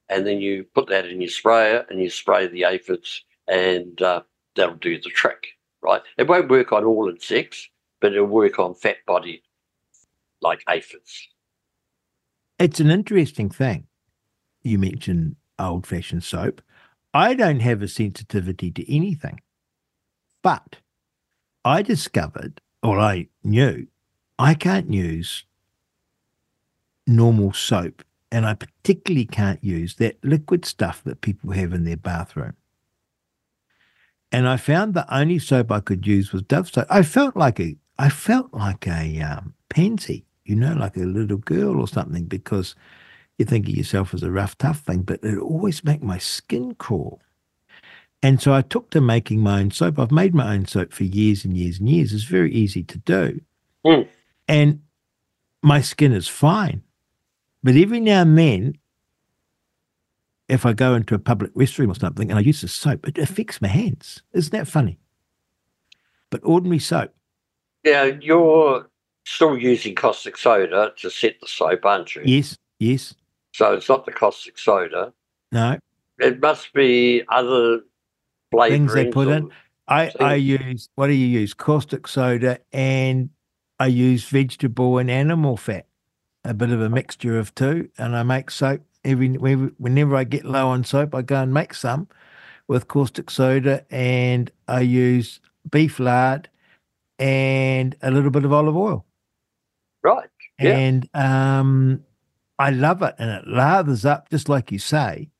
and 0.08 0.26
then 0.26 0.40
you 0.40 0.64
put 0.74 0.88
that 0.88 1.06
in 1.06 1.20
your 1.20 1.30
sprayer 1.30 1.86
and 1.88 2.00
you 2.00 2.10
spray 2.10 2.46
the 2.46 2.64
aphids 2.64 3.24
and 3.48 4.00
uh, 4.02 4.22
that'll 4.54 4.76
do 4.76 5.00
the 5.00 5.10
trick, 5.10 5.48
right? 5.82 6.02
It 6.18 6.28
won't 6.28 6.50
work 6.50 6.72
on 6.72 6.84
all 6.84 7.08
insects, 7.08 7.68
but 8.00 8.12
it'll 8.12 8.26
work 8.26 8.58
on 8.58 8.74
fat 8.74 8.96
bodied 9.06 9.42
like 10.40 10.62
aphids. 10.68 11.28
It's 12.58 12.80
an 12.80 12.90
interesting 12.90 13.50
thing. 13.50 13.86
You 14.62 14.78
mentioned 14.78 15.36
old 15.58 15.86
fashioned 15.86 16.24
soap. 16.24 16.62
I 17.12 17.34
don't 17.34 17.60
have 17.60 17.82
a 17.82 17.88
sensitivity 17.88 18.70
to 18.72 18.94
anything, 18.94 19.40
but 20.42 20.76
I 21.64 21.82
discovered, 21.82 22.60
or 22.82 22.98
I 22.98 23.28
knew, 23.42 23.86
I 24.38 24.54
can't 24.54 24.92
use 24.92 25.44
normal 27.06 27.52
soap, 27.52 28.02
and 28.34 28.46
I 28.46 28.54
particularly 28.54 29.26
can't 29.26 29.62
use 29.62 29.94
that 29.96 30.16
liquid 30.24 30.64
stuff 30.64 31.04
that 31.04 31.20
people 31.20 31.52
have 31.52 31.72
in 31.72 31.84
their 31.84 31.96
bathroom. 31.96 32.54
And 34.32 34.48
I 34.48 34.56
found 34.56 34.92
the 34.92 35.06
only 35.14 35.38
soap 35.38 35.70
I 35.70 35.78
could 35.78 36.04
use 36.04 36.32
was 36.32 36.42
Dove 36.42 36.68
soap. 36.68 36.88
I 36.90 37.04
felt 37.04 37.36
like 37.36 37.60
a, 37.60 37.76
I 37.96 38.08
felt 38.08 38.52
like 38.52 38.88
a 38.88 39.20
um, 39.20 39.54
pansy, 39.68 40.24
you 40.44 40.56
know, 40.56 40.72
like 40.72 40.96
a 40.96 41.04
little 41.04 41.36
girl 41.36 41.80
or 41.80 41.86
something, 41.86 42.24
because 42.24 42.74
you 43.38 43.44
think 43.44 43.68
of 43.68 43.76
yourself 43.76 44.12
as 44.12 44.24
a 44.24 44.32
rough, 44.32 44.58
tough 44.58 44.80
thing, 44.80 45.02
but 45.02 45.22
it 45.22 45.38
always 45.38 45.84
make 45.84 46.02
my 46.02 46.18
skin 46.18 46.74
crawl. 46.74 47.20
And 48.20 48.42
so 48.42 48.52
I 48.52 48.62
took 48.62 48.90
to 48.90 49.00
making 49.00 49.42
my 49.42 49.60
own 49.60 49.70
soap. 49.70 50.00
I've 50.00 50.10
made 50.10 50.34
my 50.34 50.54
own 50.54 50.66
soap 50.66 50.92
for 50.92 51.04
years 51.04 51.44
and 51.44 51.56
years 51.56 51.78
and 51.78 51.88
years. 51.88 52.12
It's 52.12 52.24
very 52.24 52.52
easy 52.52 52.82
to 52.82 52.98
do. 52.98 53.40
Mm. 53.86 54.08
And 54.48 54.80
my 55.62 55.80
skin 55.80 56.12
is 56.12 56.26
fine. 56.26 56.82
But 57.64 57.76
every 57.76 57.98
now 57.98 58.20
and 58.20 58.38
then, 58.38 58.78
if 60.48 60.66
I 60.66 60.74
go 60.74 60.94
into 60.94 61.14
a 61.14 61.18
public 61.18 61.52
restroom 61.54 61.90
or 61.90 61.98
something 61.98 62.30
and 62.30 62.38
I 62.38 62.42
use 62.42 62.60
the 62.60 62.68
soap, 62.68 63.08
it 63.08 63.16
affects 63.16 63.62
my 63.62 63.68
hands. 63.68 64.22
Isn't 64.34 64.52
that 64.52 64.68
funny? 64.68 64.98
But 66.28 66.42
ordinary 66.44 66.78
soap. 66.78 67.14
Yeah, 67.82 68.04
you're 68.04 68.88
still 69.24 69.56
using 69.56 69.94
caustic 69.94 70.36
soda 70.36 70.92
to 70.98 71.10
set 71.10 71.40
the 71.40 71.48
soap, 71.48 71.86
aren't 71.86 72.14
you? 72.14 72.22
Yes, 72.26 72.58
yes. 72.78 73.14
So 73.52 73.72
it's 73.72 73.88
not 73.88 74.04
the 74.04 74.12
caustic 74.12 74.58
soda. 74.58 75.14
No. 75.50 75.78
It 76.18 76.40
must 76.40 76.72
be 76.74 77.22
other 77.30 77.80
flavorings. 78.52 78.68
Things 78.68 78.94
they 78.94 79.06
put 79.06 79.28
in. 79.28 79.50
I, 79.88 80.12
I 80.20 80.34
use, 80.34 80.90
what 80.96 81.06
do 81.06 81.14
you 81.14 81.26
use? 81.26 81.54
Caustic 81.54 82.08
soda 82.08 82.58
and 82.72 83.30
I 83.78 83.86
use 83.86 84.28
vegetable 84.28 84.98
and 84.98 85.10
animal 85.10 85.56
fat, 85.56 85.86
a 86.44 86.54
bit 86.54 86.70
of 86.70 86.80
a 86.80 86.88
mixture 86.88 87.38
of 87.38 87.54
two. 87.54 87.88
And 87.98 88.16
I 88.16 88.22
make 88.22 88.50
soap 88.50 88.82
every, 89.04 89.28
whenever- 89.28 90.16
I 90.16 90.24
get 90.24 90.44
low 90.44 90.68
on 90.68 90.84
soap, 90.84 91.14
I 91.14 91.22
go 91.22 91.42
and 91.42 91.52
make 91.52 91.74
some 91.74 92.08
with 92.68 92.88
caustic 92.88 93.30
soda 93.30 93.84
and 93.90 94.50
I 94.68 94.80
use 94.80 95.40
beef 95.70 96.00
lard 96.00 96.48
and 97.18 97.94
a 98.02 98.10
little 98.10 98.30
bit 98.30 98.44
of 98.44 98.52
olive 98.52 98.76
oil. 98.76 99.04
Right. 100.02 100.28
Yeah. 100.60 100.76
And 100.76 101.08
um, 101.14 102.04
I 102.58 102.70
love 102.70 103.02
it, 103.02 103.14
and 103.18 103.30
it 103.30 103.48
lathers 103.48 104.04
up 104.04 104.30
just 104.30 104.48
like 104.48 104.70
you 104.70 104.78
say. 104.78 105.30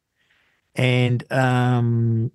And 0.75 1.25
um, 1.33 2.33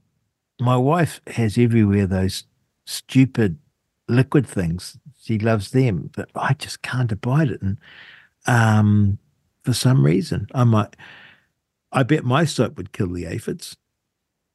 my 0.61 0.77
wife 0.77 1.19
has 1.27 1.57
everywhere 1.57 2.07
those 2.07 2.45
stupid 2.85 3.57
liquid 4.07 4.47
things. 4.47 4.97
She 5.21 5.37
loves 5.37 5.71
them, 5.71 6.09
but 6.15 6.29
I 6.35 6.53
just 6.53 6.81
can't 6.81 7.11
abide 7.11 7.49
it. 7.49 7.61
And 7.61 7.77
um, 8.49 9.17
for 9.63 9.73
some 9.73 10.03
reason, 10.05 10.47
I 10.53 10.63
might. 10.63 10.95
I 11.91 12.03
bet 12.03 12.23
my 12.23 12.45
soap 12.45 12.77
would 12.77 12.91
kill 12.91 13.11
the 13.13 13.25
aphids. 13.25 13.75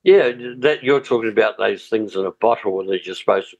Yeah, 0.05 0.31
that 0.59 0.85
you're 0.85 1.01
talking 1.01 1.31
about 1.31 1.57
those 1.59 1.87
things 1.87 2.15
in 2.15 2.25
a 2.27 2.31
bottle 2.31 2.81
and 2.81 2.89
you're 3.05 3.15
supposed 3.15 3.51
to 3.51 3.57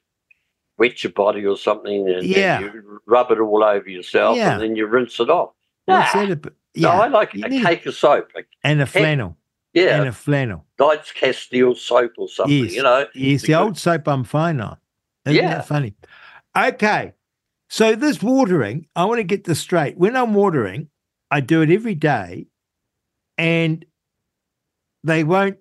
wet 0.79 1.03
your 1.03 1.13
body 1.13 1.45
or 1.47 1.57
something 1.57 2.09
and, 2.09 2.23
Yeah. 2.23 2.61
you 2.61 3.01
rub 3.07 3.31
it 3.31 3.39
all 3.41 3.65
over 3.65 3.89
yourself 3.89 4.37
Yeah. 4.37 4.53
and 4.53 4.63
then 4.63 4.77
you 4.77 4.87
rinse 4.87 5.19
it 5.21 5.31
off. 5.31 5.53
Nah. 5.89 6.01
that 6.13 6.31
about? 6.31 6.53
No, 6.77 6.89
I 6.91 7.09
like 7.09 7.35
you 7.35 7.45
a 7.45 7.49
cake 7.49 7.87
of 7.87 7.95
soap. 7.95 8.31
A- 8.37 8.43
and 8.63 8.81
a 8.83 8.87
flannel, 8.87 9.37
Yeah, 9.73 9.99
and 9.99 10.09
a 10.09 10.13
flannel. 10.13 10.65
Knights 10.79 11.13
Castile 11.13 11.75
soap 11.75 12.13
or 12.19 12.29
something, 12.29 12.65
Yes. 12.65 12.75
you 12.75 12.83
know. 12.83 13.07
Yes, 13.15 13.43
the 13.43 13.55
old 13.55 13.79
soap 13.79 14.07
I'm 14.09 14.25
fine 14.25 14.61
on. 14.61 14.77
Isn't 15.25 15.43
Yeah. 15.43 15.55
that 15.55 15.67
funny? 15.67 15.95
Okay. 16.57 17.13
So 17.69 17.95
this 17.95 18.23
watering, 18.23 18.87
I 18.95 19.05
want 19.05 19.19
to 19.19 19.25
get 19.25 19.45
this 19.45 19.61
straight. 19.61 19.97
When 19.97 20.17
I'm 20.17 20.35
watering, 20.35 20.89
I 21.31 21.41
do 21.41 21.63
it 21.63 21.71
every 21.71 21.95
day 21.95 22.47
and 23.37 23.85
they 25.03 25.25
won't 25.25 25.59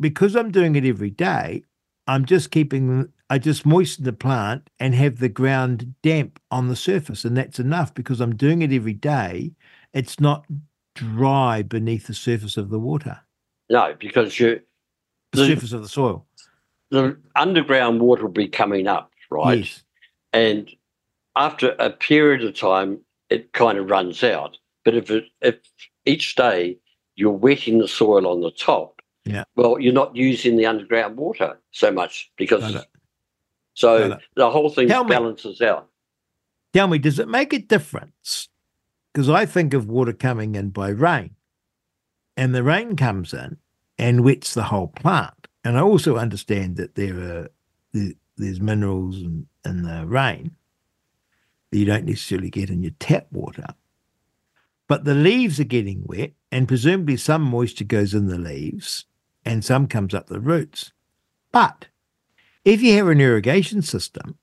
because 0.00 0.34
I'm 0.36 0.50
doing 0.50 0.76
it 0.76 0.84
every 0.84 1.10
day, 1.10 1.62
I'm 2.06 2.24
just 2.24 2.50
keeping 2.50 3.08
I 3.28 3.38
just 3.38 3.66
moisten 3.66 4.04
the 4.04 4.12
plant 4.12 4.70
and 4.78 4.94
have 4.94 5.18
the 5.18 5.28
ground 5.28 5.94
damp 6.02 6.38
on 6.50 6.68
the 6.68 6.76
surface 6.76 7.24
and 7.24 7.36
that's 7.36 7.58
enough 7.58 7.92
because 7.94 8.20
I'm 8.20 8.36
doing 8.36 8.62
it 8.62 8.72
every 8.72 8.92
day. 8.94 9.52
It's 9.92 10.20
not 10.20 10.46
dry 10.94 11.62
beneath 11.62 12.06
the 12.06 12.14
surface 12.14 12.56
of 12.56 12.70
the 12.70 12.78
water, 12.78 13.20
No, 13.68 13.94
because 13.98 14.38
you 14.38 14.60
the 15.32 15.38
The- 15.40 15.46
surface 15.48 15.72
of 15.72 15.82
the 15.82 15.88
soil. 15.88 16.26
the 16.90 17.18
underground 17.34 18.00
water 18.00 18.22
will 18.22 18.32
be 18.32 18.48
coming 18.48 18.86
up, 18.86 19.12
right? 19.30 19.58
Yes. 19.58 19.82
And 20.32 20.70
after 21.36 21.76
a 21.78 21.90
period 21.90 22.42
of 22.44 22.58
time, 22.58 22.98
it 23.30 23.52
kind 23.52 23.78
of 23.78 23.90
runs 23.90 24.24
out. 24.24 24.56
But 24.84 24.94
if 24.94 25.10
it, 25.10 25.24
if 25.42 25.56
each 26.04 26.34
day 26.34 26.78
you're 27.16 27.30
wetting 27.32 27.78
the 27.78 27.88
soil 27.88 28.26
on 28.26 28.40
the 28.40 28.50
top, 28.50 29.00
Yeah. 29.24 29.44
well, 29.54 29.78
you're 29.78 29.92
not 29.92 30.14
using 30.16 30.56
the 30.56 30.66
underground 30.66 31.16
water 31.16 31.58
so 31.72 31.90
much 31.92 32.30
because 32.36 32.84
so 33.74 34.18
the 34.36 34.50
whole 34.50 34.70
thing 34.70 34.88
Tell 34.88 35.04
me. 35.04 35.10
balances 35.10 35.60
out. 35.60 35.88
Tell 36.72 36.88
me, 36.88 36.98
does 36.98 37.18
it 37.18 37.28
make 37.28 37.52
a 37.52 37.58
difference? 37.58 38.48
Because 39.12 39.28
I 39.28 39.46
think 39.46 39.74
of 39.74 39.86
water 39.88 40.12
coming 40.12 40.54
in 40.54 40.70
by 40.70 40.88
rain, 40.90 41.30
and 42.36 42.54
the 42.54 42.62
rain 42.62 42.96
comes 42.96 43.32
in 43.32 43.56
and 43.98 44.24
wets 44.24 44.52
the 44.54 44.64
whole 44.64 44.88
plant. 44.88 45.48
And 45.64 45.76
I 45.76 45.80
also 45.80 46.16
understand 46.16 46.76
that 46.76 46.94
there 46.94 47.18
are 47.18 47.50
there- 47.92 48.12
there's 48.36 48.60
minerals 48.60 49.22
in, 49.22 49.46
in 49.64 49.82
the 49.82 50.06
rain 50.06 50.54
that 51.70 51.78
you 51.78 51.84
don't 51.84 52.04
necessarily 52.04 52.50
get 52.50 52.70
in 52.70 52.82
your 52.82 52.92
tap 52.98 53.26
water. 53.32 53.66
But 54.88 55.04
the 55.04 55.14
leaves 55.14 55.58
are 55.58 55.64
getting 55.64 56.04
wet, 56.06 56.32
and 56.52 56.68
presumably 56.68 57.16
some 57.16 57.42
moisture 57.42 57.84
goes 57.84 58.14
in 58.14 58.28
the 58.28 58.38
leaves 58.38 59.06
and 59.44 59.64
some 59.64 59.86
comes 59.86 60.14
up 60.14 60.26
the 60.26 60.40
roots. 60.40 60.92
But 61.52 61.86
if 62.64 62.82
you 62.82 62.94
have 62.96 63.08
an 63.08 63.20
irrigation 63.20 63.82
system, 63.82 64.38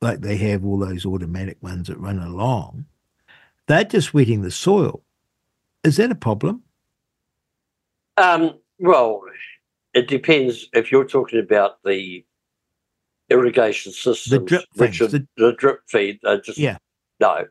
like 0.00 0.20
they 0.20 0.36
have 0.36 0.64
all 0.64 0.78
those 0.78 1.06
automatic 1.06 1.56
ones 1.62 1.88
that 1.88 1.98
run 1.98 2.18
along, 2.18 2.84
they're 3.66 3.84
just 3.84 4.14
wetting 4.14 4.42
the 4.42 4.50
soil. 4.50 5.02
Is 5.82 5.96
that 5.96 6.10
a 6.10 6.16
problem? 6.16 6.62
Um, 8.16 8.58
well, 8.78 9.22
it 9.94 10.08
depends 10.08 10.68
if 10.72 10.92
you're 10.92 11.06
talking 11.06 11.40
about 11.40 11.82
the 11.82 12.24
irrigation 13.30 13.92
systems, 13.92 14.30
the 14.30 14.38
drip 14.38 14.64
which 14.74 14.98
things, 14.98 15.14
are 15.14 15.18
the- 15.18 15.26
the, 15.36 15.52
drip 15.52 15.80
feed. 15.88 16.20
Are 16.24 16.38
just 16.40 16.58
Yeah. 16.58 16.78
no. 17.20 17.46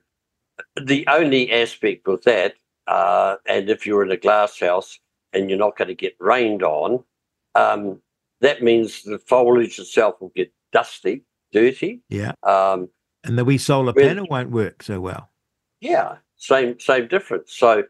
The 0.81 1.05
only 1.07 1.51
aspect 1.51 2.07
with 2.07 2.23
that, 2.23 2.55
uh, 2.87 3.35
and 3.45 3.69
if 3.69 3.85
you're 3.85 4.03
in 4.03 4.11
a 4.11 4.17
glass 4.17 4.59
house 4.59 4.99
and 5.33 5.49
you're 5.49 5.59
not 5.59 5.77
going 5.77 5.89
to 5.89 5.95
get 5.95 6.15
rained 6.19 6.63
on, 6.63 7.03
um, 7.55 8.01
that 8.41 8.63
means 8.63 9.03
the 9.03 9.19
foliage 9.19 9.79
itself 9.79 10.21
will 10.21 10.31
get 10.35 10.53
dusty, 10.71 11.23
dirty. 11.51 12.01
Yeah. 12.09 12.33
Um, 12.43 12.89
And 13.25 13.37
the 13.37 13.43
wee 13.45 13.57
solar 13.57 13.91
panel 13.93 14.27
won't 14.29 14.51
work 14.51 14.81
so 14.83 14.99
well. 15.01 15.29
yeah, 15.81 16.17
same 16.37 16.79
same 16.79 17.07
difference. 17.07 17.51
So 17.53 17.83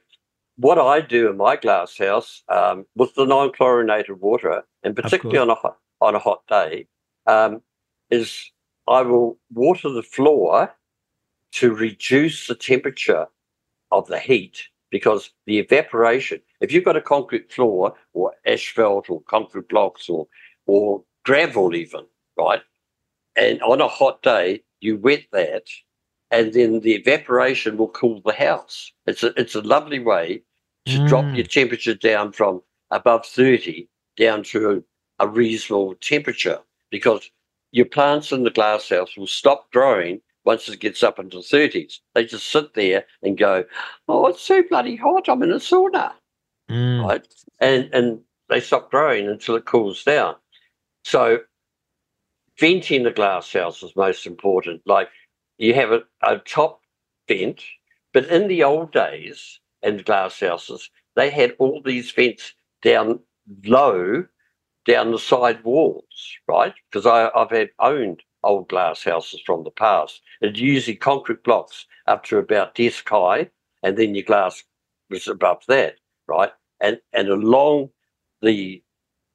what 0.57 0.79
I 0.79 1.01
do 1.01 1.29
in 1.29 1.37
my 1.37 1.55
glass 1.57 1.97
house 1.97 2.41
um, 2.49 2.85
with 2.95 3.13
the 3.15 3.25
non-chlorinated 3.25 4.21
water, 4.21 4.63
and 4.83 4.95
particularly 4.95 5.37
on 5.39 5.49
a 5.49 5.55
hot, 5.55 5.77
on 6.01 6.15
a 6.15 6.19
hot 6.19 6.41
day, 6.47 6.87
um, 7.27 7.61
is 8.09 8.51
I 8.87 9.01
will 9.01 9.37
water 9.53 9.89
the 9.89 10.03
floor 10.03 10.73
to 11.53 11.73
reduce 11.73 12.47
the 12.47 12.55
temperature 12.55 13.27
of 13.91 14.07
the 14.07 14.19
heat 14.19 14.63
because 14.91 15.31
the 15.45 15.59
evaporation. 15.59 16.41
If 16.61 16.71
you've 16.71 16.85
got 16.85 16.97
a 16.97 17.01
concrete 17.01 17.51
floor 17.51 17.95
or 18.13 18.33
asphalt 18.45 19.09
or 19.09 19.21
concrete 19.21 19.69
blocks 19.69 20.09
or 20.09 20.27
or 20.67 21.03
gravel 21.23 21.75
even, 21.75 22.05
right, 22.37 22.61
and 23.35 23.61
on 23.61 23.81
a 23.81 23.87
hot 23.87 24.21
day 24.21 24.63
you 24.79 24.97
wet 24.97 25.25
that 25.31 25.65
and 26.31 26.53
then 26.53 26.81
the 26.81 26.93
evaporation 26.93 27.77
will 27.77 27.89
cool 27.89 28.21
the 28.25 28.33
house. 28.33 28.91
It's 29.05 29.23
a, 29.23 29.27
it's 29.39 29.55
a 29.55 29.61
lovely 29.61 29.99
way 29.99 30.43
to 30.85 30.99
mm. 30.99 31.07
drop 31.07 31.35
your 31.35 31.45
temperature 31.45 31.93
down 31.93 32.31
from 32.31 32.61
above 32.91 33.25
30 33.25 33.87
down 34.17 34.43
to 34.43 34.83
a, 35.19 35.25
a 35.25 35.27
reasonable 35.27 35.95
temperature 35.95 36.59
because 36.89 37.29
your 37.75 37.85
plants 37.85 38.31
in 38.31 38.43
the 38.43 38.49
glasshouse 38.49 39.17
will 39.17 39.27
stop 39.27 39.69
growing 39.73 40.21
once 40.45 40.69
it 40.69 40.79
gets 40.79 41.03
up 41.03 41.19
into 41.19 41.39
the 41.39 41.43
30s. 41.43 41.99
They 42.13 42.23
just 42.23 42.49
sit 42.49 42.73
there 42.73 43.03
and 43.21 43.37
go, 43.37 43.65
oh, 44.07 44.27
it's 44.27 44.41
so 44.41 44.63
bloody 44.63 44.95
hot. 44.95 45.27
I'm 45.27 45.43
in 45.43 45.51
a 45.51 45.55
sauna. 45.55 46.13
Mm. 46.71 47.03
Right? 47.03 47.27
And, 47.59 47.89
and 47.91 48.21
they 48.47 48.61
stop 48.61 48.89
growing 48.89 49.27
until 49.27 49.57
it 49.57 49.65
cools 49.65 50.05
down. 50.05 50.35
So 51.03 51.39
venting 52.57 53.03
the 53.03 53.11
glass 53.11 53.51
house 53.51 53.83
is 53.83 53.93
most 53.97 54.25
important. 54.25 54.81
Like 54.85 55.09
you 55.57 55.73
have 55.73 55.91
a, 55.91 56.03
a 56.21 56.37
top 56.37 56.79
vent, 57.27 57.61
but 58.13 58.23
in 58.27 58.47
the 58.47 58.63
old 58.63 58.93
days 58.93 59.59
in 59.83 59.97
glasshouses, 59.97 60.83
they 61.17 61.29
had 61.29 61.57
all 61.59 61.81
these 61.83 62.09
vents 62.09 62.53
down 62.81 63.19
low, 63.65 64.23
down 64.85 65.11
the 65.11 65.19
side 65.19 65.63
walls, 65.63 66.37
right? 66.47 66.73
Because 66.91 67.05
I've 67.05 67.51
had 67.51 67.69
owned 67.79 68.21
old 68.43 68.69
glass 68.69 69.03
houses 69.03 69.41
from 69.45 69.63
the 69.63 69.71
past. 69.71 70.21
It's 70.41 70.59
usually 70.59 70.95
concrete 70.95 71.43
blocks 71.43 71.85
up 72.07 72.23
to 72.25 72.37
about 72.37 72.75
desk 72.75 73.07
high, 73.09 73.49
and 73.83 73.97
then 73.97 74.15
your 74.15 74.23
glass 74.23 74.63
was 75.09 75.27
above 75.27 75.63
that, 75.67 75.95
right? 76.27 76.51
And 76.79 76.99
and 77.13 77.29
along 77.29 77.89
the 78.41 78.83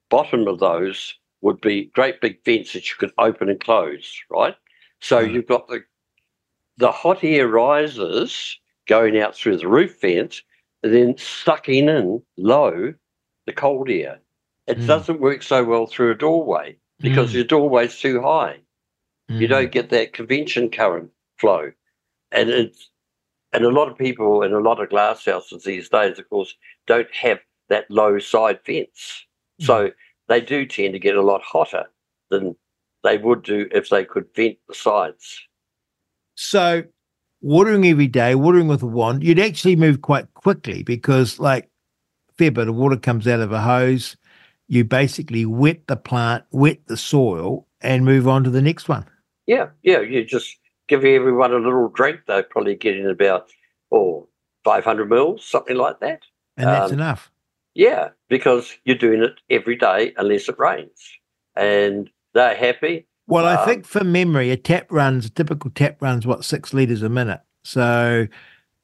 bottom 0.08 0.46
of 0.46 0.60
those 0.60 1.14
would 1.42 1.60
be 1.60 1.86
great 1.94 2.20
big 2.20 2.44
vents 2.44 2.72
that 2.72 2.88
you 2.88 2.96
could 2.98 3.12
open 3.18 3.48
and 3.48 3.60
close, 3.60 4.20
right? 4.30 4.54
So 5.00 5.24
mm. 5.24 5.32
you've 5.32 5.46
got 5.46 5.68
the 5.68 5.82
the 6.76 6.92
hot 6.92 7.24
air 7.24 7.48
rises 7.48 8.58
going 8.86 9.18
out 9.18 9.34
through 9.34 9.58
the 9.58 9.68
roof 9.68 10.00
vent 10.00 10.42
and 10.82 10.94
then 10.94 11.18
sucking 11.18 11.88
in 11.88 12.22
low 12.38 12.94
the 13.46 13.52
cold 13.52 13.90
air. 13.90 14.20
It 14.70 14.78
mm. 14.78 14.86
doesn't 14.86 15.20
work 15.20 15.42
so 15.42 15.64
well 15.64 15.86
through 15.86 16.12
a 16.12 16.14
doorway 16.16 16.76
because 17.00 17.30
mm. 17.30 17.34
your 17.34 17.44
doorway's 17.44 17.98
too 17.98 18.22
high. 18.22 18.58
Mm. 19.30 19.40
You 19.40 19.48
don't 19.48 19.72
get 19.72 19.90
that 19.90 20.12
convection 20.12 20.70
current 20.70 21.10
flow. 21.38 21.72
And 22.32 22.50
it's 22.50 22.88
and 23.52 23.64
a 23.64 23.70
lot 23.70 23.88
of 23.88 23.98
people 23.98 24.42
in 24.42 24.52
a 24.52 24.60
lot 24.60 24.80
of 24.80 24.90
glass 24.90 25.24
houses 25.24 25.64
these 25.64 25.88
days, 25.88 26.18
of 26.18 26.28
course, 26.30 26.54
don't 26.86 27.12
have 27.12 27.40
that 27.68 27.90
low 27.90 28.18
side 28.18 28.60
vents. 28.64 29.26
Mm. 29.60 29.66
So 29.66 29.90
they 30.28 30.40
do 30.40 30.66
tend 30.66 30.92
to 30.92 31.00
get 31.00 31.16
a 31.16 31.22
lot 31.22 31.42
hotter 31.42 31.86
than 32.30 32.54
they 33.02 33.18
would 33.18 33.42
do 33.42 33.68
if 33.72 33.88
they 33.88 34.04
could 34.04 34.26
vent 34.36 34.58
the 34.68 34.74
sides. 34.74 35.40
So 36.36 36.84
watering 37.40 37.86
every 37.86 38.06
day, 38.06 38.34
watering 38.34 38.68
with 38.68 38.82
a 38.82 38.86
wand, 38.86 39.24
you'd 39.24 39.40
actually 39.40 39.76
move 39.76 40.02
quite 40.02 40.32
quickly 40.34 40.82
because 40.82 41.40
like 41.40 41.64
a 42.28 42.32
fair 42.38 42.50
bit 42.50 42.68
of 42.68 42.76
water 42.76 42.96
comes 42.96 43.26
out 43.26 43.40
of 43.40 43.52
a 43.52 43.60
hose. 43.60 44.16
You 44.70 44.84
basically 44.84 45.44
wet 45.44 45.88
the 45.88 45.96
plant, 45.96 46.44
wet 46.52 46.78
the 46.86 46.96
soil, 46.96 47.66
and 47.80 48.04
move 48.04 48.28
on 48.28 48.44
to 48.44 48.50
the 48.50 48.62
next 48.62 48.88
one. 48.88 49.04
Yeah, 49.46 49.70
yeah. 49.82 49.98
You 49.98 50.24
just 50.24 50.56
give 50.86 51.04
everyone 51.04 51.52
a 51.52 51.56
little 51.56 51.88
drink. 51.88 52.20
They're 52.28 52.44
probably 52.44 52.76
getting 52.76 53.10
about 53.10 53.50
oh, 53.90 54.28
500 54.62 55.10
mils, 55.10 55.44
something 55.44 55.76
like 55.76 55.98
that. 55.98 56.22
And 56.56 56.68
that's 56.68 56.92
um, 56.92 57.00
enough. 57.00 57.32
Yeah, 57.74 58.10
because 58.28 58.78
you're 58.84 58.94
doing 58.94 59.24
it 59.24 59.40
every 59.50 59.74
day 59.74 60.14
unless 60.16 60.48
it 60.48 60.56
rains. 60.56 61.18
And 61.56 62.08
they're 62.32 62.54
happy. 62.54 63.08
Well, 63.26 63.46
I 63.46 63.56
um, 63.56 63.66
think 63.66 63.86
for 63.86 64.04
memory, 64.04 64.52
a 64.52 64.56
tap 64.56 64.86
runs, 64.92 65.26
a 65.26 65.30
typical 65.30 65.72
tap 65.72 66.00
runs, 66.00 66.28
what, 66.28 66.44
six 66.44 66.72
litres 66.72 67.02
a 67.02 67.08
minute. 67.08 67.40
So 67.64 68.28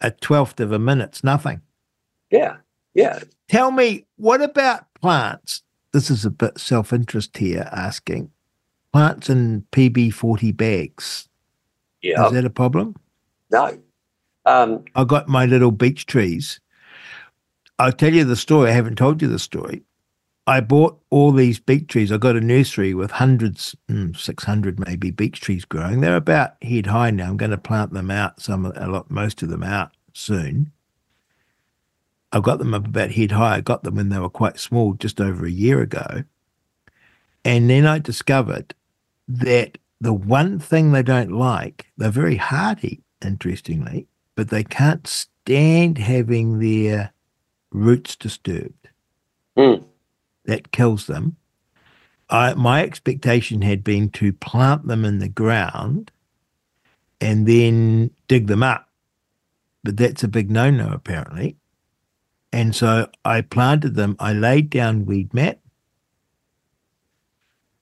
a 0.00 0.10
twelfth 0.10 0.58
of 0.58 0.72
a 0.72 0.80
minute's 0.80 1.22
nothing. 1.22 1.60
Yeah. 2.32 2.56
Yeah. 2.92 3.20
Tell 3.48 3.70
me, 3.70 4.06
what 4.16 4.42
about 4.42 4.92
plants? 5.00 5.62
This 5.96 6.10
is 6.10 6.26
a 6.26 6.30
bit 6.30 6.58
self 6.58 6.92
interest 6.92 7.38
here 7.38 7.70
asking. 7.72 8.30
Plants 8.92 9.30
in 9.30 9.64
PB40 9.72 10.54
bags. 10.54 11.26
Yeah. 12.02 12.26
Is 12.26 12.32
that 12.32 12.44
a 12.44 12.50
problem? 12.50 12.96
No. 13.50 13.78
Um, 14.44 14.84
I 14.94 15.04
got 15.04 15.26
my 15.26 15.46
little 15.46 15.70
beech 15.70 16.04
trees. 16.04 16.60
I'll 17.78 17.92
tell 17.92 18.12
you 18.12 18.24
the 18.24 18.36
story. 18.36 18.68
I 18.68 18.74
haven't 18.74 18.96
told 18.96 19.22
you 19.22 19.28
the 19.28 19.38
story. 19.38 19.84
I 20.46 20.60
bought 20.60 21.00
all 21.08 21.32
these 21.32 21.58
beech 21.58 21.86
trees. 21.86 22.12
I 22.12 22.18
got 22.18 22.36
a 22.36 22.42
nursery 22.42 22.92
with 22.92 23.12
hundreds, 23.12 23.74
mm, 23.88 24.14
600 24.14 24.78
maybe 24.78 25.10
beech 25.10 25.40
trees 25.40 25.64
growing. 25.64 26.02
They're 26.02 26.14
about 26.14 26.62
head 26.62 26.84
high 26.84 27.10
now. 27.10 27.30
I'm 27.30 27.38
going 27.38 27.52
to 27.52 27.56
plant 27.56 27.94
them 27.94 28.10
out, 28.10 28.42
some, 28.42 28.66
a 28.66 28.86
lot, 28.86 29.10
most 29.10 29.42
of 29.42 29.48
them 29.48 29.62
out 29.62 29.92
soon. 30.12 30.72
I've 32.32 32.42
got 32.42 32.58
them 32.58 32.74
up 32.74 32.86
about 32.86 33.12
head 33.12 33.32
high. 33.32 33.56
I 33.56 33.60
got 33.60 33.82
them 33.82 33.96
when 33.96 34.08
they 34.08 34.18
were 34.18 34.28
quite 34.28 34.58
small 34.58 34.94
just 34.94 35.20
over 35.20 35.46
a 35.46 35.50
year 35.50 35.80
ago. 35.80 36.24
And 37.44 37.70
then 37.70 37.86
I 37.86 37.98
discovered 37.98 38.74
that 39.28 39.78
the 40.00 40.12
one 40.12 40.58
thing 40.58 40.92
they 40.92 41.02
don't 41.02 41.32
like, 41.32 41.86
they're 41.96 42.10
very 42.10 42.36
hardy, 42.36 43.02
interestingly, 43.24 44.08
but 44.34 44.50
they 44.50 44.64
can't 44.64 45.06
stand 45.06 45.98
having 45.98 46.58
their 46.58 47.12
roots 47.70 48.16
disturbed. 48.16 48.88
Mm 49.56 49.84
that 50.46 50.72
kills 50.72 51.06
them. 51.06 51.36
I, 52.30 52.54
my 52.54 52.82
expectation 52.82 53.62
had 53.62 53.84
been 53.84 54.08
to 54.10 54.32
plant 54.32 54.86
them 54.86 55.04
in 55.04 55.18
the 55.18 55.28
ground 55.28 56.10
and 57.20 57.46
then 57.46 58.10
dig 58.26 58.46
them 58.46 58.62
up. 58.62 58.88
But 59.84 59.96
that's 59.96 60.24
a 60.24 60.28
big 60.28 60.50
no 60.50 60.70
no, 60.70 60.90
apparently. 60.90 61.56
And 62.56 62.74
so 62.74 63.10
I 63.22 63.42
planted 63.42 63.96
them. 63.96 64.16
I 64.18 64.32
laid 64.32 64.70
down 64.70 65.04
weed 65.04 65.34
mat. 65.34 65.60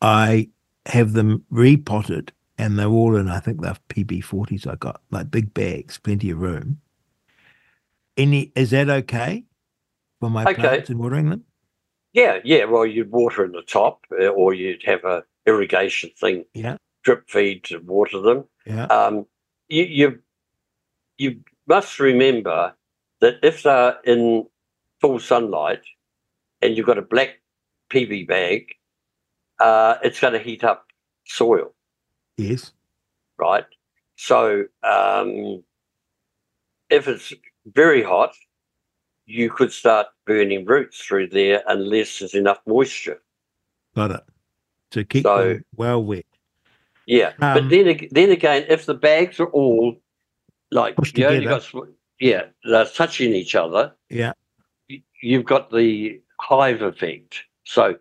I 0.02 0.48
have 0.86 1.12
them 1.12 1.44
repotted, 1.48 2.32
and 2.58 2.76
they're 2.76 2.88
all 2.88 3.14
in, 3.14 3.28
I 3.28 3.38
think 3.38 3.60
they're 3.60 3.76
PB40s 3.90 4.66
I 4.66 4.74
got, 4.74 5.00
like 5.12 5.30
big 5.30 5.54
bags, 5.54 5.98
plenty 5.98 6.30
of 6.30 6.40
room. 6.40 6.80
Any 8.16 8.50
Is 8.56 8.70
that 8.70 8.90
okay 8.90 9.44
for 10.18 10.28
my 10.28 10.42
okay. 10.42 10.54
plants 10.54 10.90
and 10.90 10.98
watering 10.98 11.30
them? 11.30 11.44
Yeah, 12.12 12.40
yeah. 12.42 12.64
Well, 12.64 12.84
you'd 12.84 13.12
water 13.12 13.44
in 13.44 13.52
the 13.52 13.62
top, 13.62 14.04
uh, 14.20 14.26
or 14.26 14.54
you'd 14.54 14.82
have 14.82 15.04
a 15.04 15.22
irrigation 15.46 16.10
thing. 16.18 16.46
Yeah. 16.52 16.78
Drip 17.04 17.30
feed 17.30 17.62
to 17.64 17.78
water 17.78 18.18
them. 18.18 18.44
Yeah. 18.66 18.86
Um, 18.86 19.26
you, 19.68 19.84
you 19.84 20.18
you 21.16 21.40
must 21.68 22.00
remember 22.00 22.74
that 23.20 23.38
if 23.44 23.62
they're 23.62 23.98
in 24.04 24.46
full 25.04 25.18
sunlight 25.18 25.82
and 26.62 26.78
you've 26.78 26.86
got 26.86 26.96
a 26.96 27.02
black 27.02 27.42
PV 27.92 28.26
bag, 28.26 28.74
uh, 29.60 29.96
it's 30.02 30.18
going 30.18 30.32
to 30.32 30.38
heat 30.38 30.64
up 30.64 30.86
soil. 31.26 31.74
Yes. 32.38 32.72
Right. 33.36 33.66
So 34.16 34.64
um, 34.82 35.62
if 36.88 37.06
it's 37.06 37.34
very 37.66 38.02
hot, 38.02 38.32
you 39.26 39.50
could 39.50 39.72
start 39.72 40.06
burning 40.24 40.64
roots 40.64 40.98
through 41.04 41.28
there 41.28 41.62
unless 41.66 42.20
there's 42.20 42.34
enough 42.34 42.60
moisture. 42.66 43.20
Got 43.94 44.10
it. 44.12 44.22
To 44.92 45.04
keep 45.04 45.24
so, 45.24 45.48
them 45.48 45.64
well 45.76 46.02
wet. 46.02 46.24
Yeah, 47.06 47.32
um, 47.42 47.54
but 47.54 47.68
then 47.68 48.08
then 48.10 48.30
again, 48.30 48.64
if 48.68 48.86
the 48.86 48.94
bags 48.94 49.38
are 49.38 49.48
all 49.48 49.96
like 50.70 50.94
you 51.14 51.26
only 51.26 51.44
got 51.44 51.70
yeah, 52.20 52.44
they're 52.64 52.86
touching 52.86 53.34
each 53.34 53.54
other. 53.54 53.92
Yeah, 54.08 54.32
you've 55.24 55.44
got 55.44 55.70
the 55.70 56.20
hive 56.40 56.82
effect. 56.82 57.42
So 57.64 57.96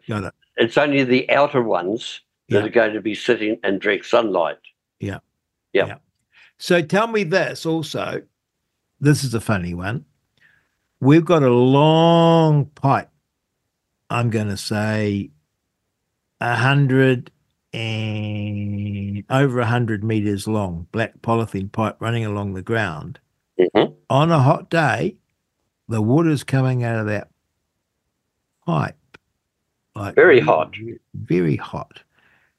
it's 0.57 0.77
only 0.77 1.03
the 1.03 1.29
outer 1.29 1.61
ones 1.61 2.21
that 2.49 2.59
yeah. 2.59 2.65
are 2.65 2.69
going 2.69 2.93
to 2.93 3.01
be 3.01 3.15
sitting 3.15 3.57
in 3.63 3.79
direct 3.79 4.05
sunlight. 4.05 4.57
Yeah. 4.99 5.19
yeah. 5.71 5.85
Yeah. 5.85 5.95
So 6.57 6.81
tell 6.81 7.07
me 7.07 7.23
this 7.23 7.65
also. 7.65 8.21
This 8.99 9.23
is 9.23 9.33
a 9.33 9.41
funny 9.41 9.73
one 9.73 10.05
we've 11.03 11.25
got 11.25 11.43
a 11.43 11.49
long 11.49 12.65
pipe. 12.75 13.09
I'm 14.09 14.29
going 14.29 14.47
to 14.47 14.57
say 14.57 15.31
a 16.39 16.55
hundred 16.55 17.29
and 17.73 19.23
over 19.29 19.59
a 19.59 19.65
hundred 19.65 20.03
meters 20.03 20.47
long, 20.47 20.87
black 20.91 21.21
polythene 21.21 21.71
pipe 21.71 21.97
running 21.99 22.25
along 22.25 22.53
the 22.53 22.61
ground. 22.61 23.19
Mm-hmm. 23.59 23.93
On 24.09 24.31
a 24.31 24.39
hot 24.39 24.69
day, 24.69 25.17
the 25.87 26.01
water's 26.01 26.43
coming 26.43 26.83
out 26.83 26.99
of 26.99 27.05
that 27.07 27.29
pipe 28.65 28.95
like 29.95 30.15
Very 30.15 30.39
hot. 30.39 30.75
very 31.13 31.55
hot. 31.55 31.99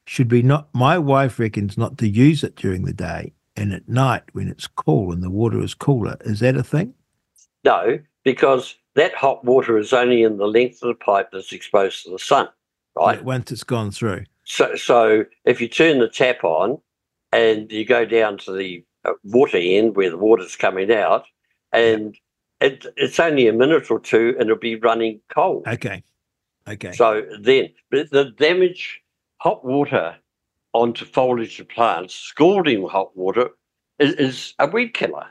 Should 0.06 0.28
be 0.28 0.42
not? 0.42 0.68
My 0.72 0.98
wife 0.98 1.38
reckons 1.38 1.78
not 1.78 1.98
to 1.98 2.08
use 2.08 2.44
it 2.44 2.56
during 2.56 2.84
the 2.84 2.92
day 2.92 3.32
and 3.56 3.72
at 3.72 3.88
night 3.88 4.22
when 4.32 4.48
it's 4.48 4.66
cool 4.66 5.12
and 5.12 5.22
the 5.22 5.30
water 5.30 5.60
is 5.62 5.74
cooler. 5.74 6.16
Is 6.20 6.40
that 6.40 6.56
a 6.56 6.62
thing? 6.62 6.94
No, 7.64 7.98
because 8.22 8.76
that 8.94 9.14
hot 9.14 9.44
water 9.44 9.78
is 9.78 9.92
only 9.92 10.22
in 10.22 10.36
the 10.36 10.46
length 10.46 10.82
of 10.82 10.88
the 10.88 10.94
pipe 10.94 11.30
that's 11.32 11.52
exposed 11.52 12.04
to 12.04 12.10
the 12.10 12.18
sun, 12.18 12.48
right? 12.94 13.16
Like 13.16 13.24
once 13.24 13.50
it's 13.50 13.64
gone 13.64 13.90
through. 13.90 14.24
So, 14.44 14.74
so 14.76 15.24
if 15.44 15.60
you 15.60 15.68
turn 15.68 15.98
the 15.98 16.08
tap 16.08 16.44
on 16.44 16.78
and 17.32 17.72
you 17.72 17.84
go 17.86 18.04
down 18.04 18.36
to 18.38 18.52
the 18.52 18.84
uh, 19.06 19.12
water 19.24 19.58
end 19.58 19.96
where 19.96 20.10
the 20.10 20.18
water's 20.18 20.54
coming 20.54 20.92
out, 20.92 21.24
and 21.72 22.16
it, 22.60 22.86
it's 22.96 23.20
only 23.20 23.48
a 23.48 23.52
minute 23.52 23.90
or 23.90 24.00
two, 24.00 24.34
and 24.38 24.48
it'll 24.48 24.56
be 24.56 24.76
running 24.76 25.20
cold. 25.28 25.66
Okay. 25.66 26.02
Okay. 26.68 26.92
So 26.92 27.24
then, 27.40 27.68
but 27.90 28.10
the 28.10 28.26
damage, 28.38 29.02
hot 29.38 29.64
water 29.64 30.16
onto 30.72 31.04
foliage 31.04 31.60
of 31.60 31.68
plants, 31.68 32.14
scalding 32.14 32.86
hot 32.88 33.16
water, 33.16 33.50
is, 33.98 34.14
is 34.14 34.54
a 34.58 34.66
weed 34.66 34.94
killer. 34.94 35.26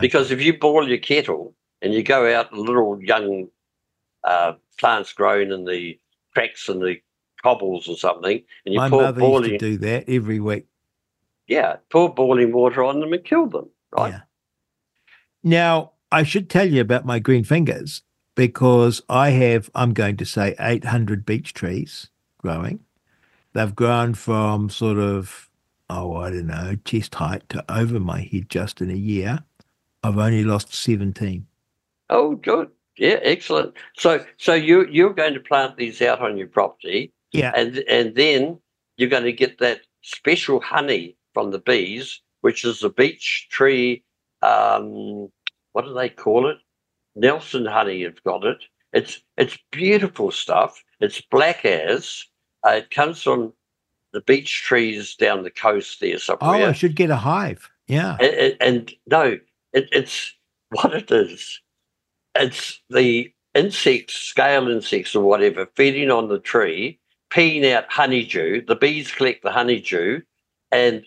Because 0.00 0.30
if 0.30 0.42
you 0.42 0.58
boil 0.58 0.88
your 0.88 0.98
kettle 0.98 1.54
and 1.80 1.94
you 1.94 2.02
go 2.02 2.32
out 2.34 2.50
and 2.52 2.60
little 2.60 3.00
young 3.02 3.48
uh, 4.24 4.54
plants 4.78 5.12
growing 5.12 5.52
in 5.52 5.64
the 5.64 5.98
cracks 6.34 6.68
and 6.68 6.82
the 6.82 6.96
cobbles 7.42 7.88
or 7.88 7.96
something, 7.96 8.42
and 8.66 8.74
you 8.74 8.80
My 8.80 8.90
pour 8.90 9.02
mother 9.02 9.20
boiling, 9.20 9.52
used 9.52 9.60
to 9.60 9.70
do 9.70 9.76
that 9.78 10.08
every 10.08 10.40
week. 10.40 10.66
yeah, 11.46 11.76
pour 11.90 12.12
boiling 12.12 12.52
water 12.52 12.82
on 12.82 13.00
them 13.00 13.12
and 13.12 13.24
kill 13.24 13.46
them, 13.46 13.68
right? 13.92 14.12
Yeah. 14.12 14.20
Now, 15.44 15.92
I 16.10 16.22
should 16.22 16.48
tell 16.48 16.68
you 16.68 16.80
about 16.80 17.04
my 17.04 17.18
green 17.18 17.44
fingers 17.44 18.02
because 18.34 19.02
I 19.08 19.30
have, 19.30 19.70
I'm 19.74 19.92
going 19.92 20.16
to 20.16 20.24
say, 20.24 20.54
800 20.58 21.26
beech 21.26 21.52
trees 21.52 22.08
growing. 22.38 22.80
They've 23.52 23.74
grown 23.74 24.14
from 24.14 24.70
sort 24.70 24.98
of, 24.98 25.50
oh, 25.90 26.16
I 26.16 26.30
don't 26.30 26.46
know, 26.46 26.76
chest 26.84 27.14
height 27.16 27.48
to 27.50 27.64
over 27.72 28.00
my 28.00 28.22
head 28.22 28.48
just 28.48 28.80
in 28.80 28.90
a 28.90 28.94
year. 28.94 29.44
I've 30.02 30.18
only 30.18 30.44
lost 30.44 30.74
17. 30.74 31.46
Oh, 32.10 32.36
good. 32.36 32.70
Yeah, 32.96 33.18
excellent. 33.22 33.74
So, 33.96 34.24
so 34.36 34.54
you 34.54 34.86
you're 34.88 35.14
going 35.14 35.34
to 35.34 35.40
plant 35.40 35.76
these 35.76 36.00
out 36.00 36.20
on 36.20 36.36
your 36.36 36.46
property, 36.46 37.12
Yeah. 37.32 37.50
and 37.56 37.78
and 37.88 38.14
then 38.14 38.60
you're 38.96 39.08
going 39.08 39.24
to 39.24 39.32
get 39.32 39.58
that 39.58 39.80
special 40.02 40.60
honey 40.60 41.16
from 41.32 41.50
the 41.50 41.58
bees, 41.58 42.20
which 42.42 42.64
is 42.64 42.80
the 42.80 42.90
beech 42.90 43.48
tree. 43.50 44.04
Um, 44.44 45.30
what 45.72 45.84
do 45.84 45.94
they 45.94 46.08
call 46.08 46.48
it? 46.48 46.58
Nelson 47.16 47.64
honey 47.64 47.98
you've 47.98 48.22
got 48.24 48.44
it. 48.44 48.62
It's 48.92 49.22
it's 49.36 49.58
beautiful 49.72 50.30
stuff. 50.30 50.82
It's 51.00 51.20
black 51.20 51.64
as. 51.64 52.24
Uh, 52.66 52.76
it 52.76 52.90
comes 52.90 53.22
from 53.22 53.52
the 54.12 54.20
beech 54.20 54.62
trees 54.62 55.16
down 55.16 55.42
the 55.42 55.50
coast 55.50 56.00
there 56.00 56.18
Oh. 56.40 56.68
I 56.68 56.72
should 56.72 56.96
get 56.96 57.10
a 57.10 57.16
hive. 57.16 57.68
Yeah. 57.88 58.16
and, 58.20 58.34
and, 58.34 58.56
and 58.60 58.92
no, 59.06 59.38
it, 59.72 59.88
it's 59.92 60.34
what 60.70 60.94
it 60.94 61.10
is. 61.10 61.60
It's 62.34 62.80
the 62.90 63.32
insects, 63.54 64.14
scale 64.14 64.68
insects 64.68 65.14
or 65.14 65.24
whatever, 65.24 65.68
feeding 65.74 66.10
on 66.10 66.28
the 66.28 66.38
tree, 66.38 66.98
peeing 67.30 67.70
out 67.70 67.90
honeydew. 67.90 68.64
The 68.66 68.76
bees 68.76 69.12
collect 69.12 69.42
the 69.42 69.52
honeydew, 69.52 70.20
and 70.70 71.04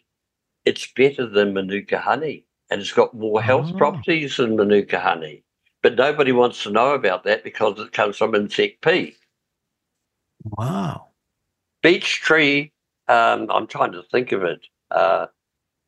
it's 0.66 0.88
better 0.96 1.26
than 1.26 1.54
manuka 1.54 2.00
honey, 2.00 2.46
and 2.70 2.82
it's 2.82 2.94
got 2.94 3.14
more 3.14 3.42
health 3.42 3.72
Oh. 3.74 3.78
properties 3.78 4.38
than 4.38 4.56
manuka 4.56 5.00
honey. 5.00 5.44
But 5.84 5.96
nobody 5.96 6.32
wants 6.32 6.64
to 6.64 6.72
know 6.72 6.94
about 6.94 7.24
that 7.26 7.44
because 7.44 7.80
it 7.80 7.94
comes 7.94 8.18
from 8.18 8.36
insect 8.36 8.82
pee. 8.82 9.16
Wow. 10.44 11.08
Beech 11.84 12.22
tree. 12.22 12.72
Um, 13.08 13.50
I'm 13.50 13.68
trying 13.68 13.94
to 13.94 14.04
think 14.12 14.32
of 14.32 14.44
it. 14.44 14.66
Uh, 14.92 15.28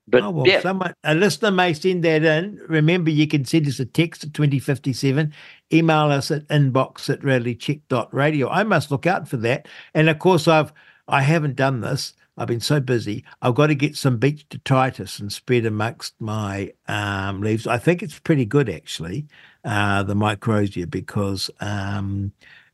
but 0.07 0.23
oh, 0.23 0.29
well, 0.31 0.47
yeah, 0.47 0.61
someone, 0.61 0.93
a 1.03 1.13
listener 1.13 1.51
may 1.51 1.73
send 1.73 2.03
that 2.03 2.23
in. 2.23 2.59
Remember, 2.67 3.11
you 3.11 3.27
can 3.27 3.45
send 3.45 3.67
us 3.67 3.79
a 3.79 3.85
text 3.85 4.23
at 4.23 4.33
2057, 4.33 5.33
email 5.71 6.05
us 6.11 6.31
at 6.31 6.47
inbox 6.47 7.09
at 7.09 7.19
realitycheck.radio. 7.21 8.49
I 8.49 8.63
must 8.63 8.89
look 8.89 9.05
out 9.05 9.27
for 9.27 9.37
that. 9.37 9.67
And 9.93 10.09
of 10.09 10.17
course, 10.17 10.47
I've, 10.47 10.73
I 11.07 11.21
haven't 11.21 11.55
done 11.55 11.81
this. 11.81 12.13
I've 12.39 12.47
been 12.47 12.61
so 12.61 12.79
busy. 12.79 13.25
I've 13.41 13.55
got 13.55 13.67
to 13.67 13.75
get 13.75 13.97
some 13.97 14.17
beech 14.17 14.47
detritus 14.47 15.19
and 15.19 15.31
spread 15.31 15.65
amongst 15.65 16.13
my 16.21 16.71
um, 16.87 17.41
leaves. 17.41 17.67
I 17.67 17.77
think 17.77 18.01
it's 18.01 18.17
pretty 18.17 18.45
good, 18.45 18.69
actually, 18.69 19.27
uh, 19.65 20.03
the 20.03 20.15
microsia, 20.15 20.87
because 20.87 21.51
um, 21.59 22.31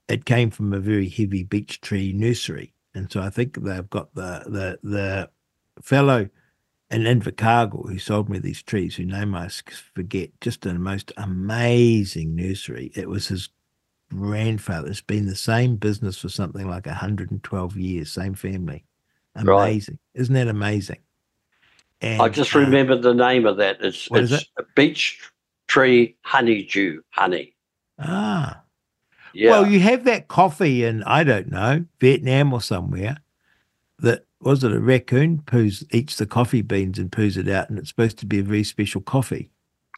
it 0.08 0.26
came 0.26 0.52
from 0.52 0.72
a 0.72 0.80
very 0.80 1.10
heavy 1.10 1.44
beech 1.44 1.82
tree 1.82 2.14
nursery. 2.14 2.74
And 2.94 3.12
so 3.12 3.22
I 3.22 3.32
think 3.32 3.56
they've 3.64 3.90
got 3.90 4.14
the, 4.14 4.44
the, 4.46 4.80
the 4.88 5.30
fellow 5.82 6.30
in 6.92 7.02
Invercargill 7.02 7.90
who 7.90 7.98
sold 7.98 8.30
me 8.30 8.38
these 8.38 8.62
trees, 8.62 8.96
whose 8.96 9.08
name 9.08 9.34
I 9.34 9.50
forget, 9.96 10.30
just 10.42 10.68
a 10.68 10.76
most 10.76 11.12
amazing 11.18 12.36
nursery. 12.36 12.92
It 12.94 13.10
was 13.10 13.30
his 13.30 13.50
grandfather. 14.12 14.90
It's 14.90 15.02
been 15.02 15.26
the 15.26 15.36
same 15.36 15.78
business 15.78 16.20
for 16.20 16.30
something 16.30 16.70
like 16.70 16.86
112 16.86 17.78
years, 17.78 18.12
same 18.12 18.36
family. 18.36 18.86
Right. 19.44 19.70
Amazing. 19.70 20.00
Isn't 20.14 20.34
that 20.36 20.48
amazing? 20.48 21.00
And, 22.02 22.22
I 22.22 22.30
just 22.30 22.56
uh, 22.56 22.60
remember 22.60 22.98
the 22.98 23.14
name 23.14 23.46
of 23.46 23.58
that. 23.58 23.78
It's 23.82 24.08
it's 24.12 24.46
a 24.58 24.64
beech 24.76 25.20
tree 25.68 26.16
honeydew 26.22 27.02
honey. 27.10 27.56
ah, 28.00 28.62
Yeah. 29.34 29.52
Well, 29.52 29.68
you 29.68 29.80
have 29.80 30.04
that 30.06 30.28
coffee 30.28 30.84
in, 30.84 31.04
I 31.04 31.24
don't 31.24 31.50
know, 31.50 31.86
Vietnam 32.00 32.54
or 32.54 32.62
somewhere 32.62 33.18
that 34.00 34.26
was 34.42 34.64
it 34.64 34.72
a 34.72 34.80
raccoon 34.80 35.40
poos 35.40 35.84
eats 35.92 36.18
the 36.18 36.26
coffee 36.26 36.62
beans 36.62 37.00
and 37.00 37.12
poos 37.12 37.38
it 37.38 37.50
out, 37.50 37.70
and 37.70 37.80
it's 37.80 37.90
supposed 37.90 38.20
to 38.20 38.26
be 38.26 38.40
a 38.40 38.44
very 38.44 38.64
special 38.64 39.02
coffee. 39.02 39.50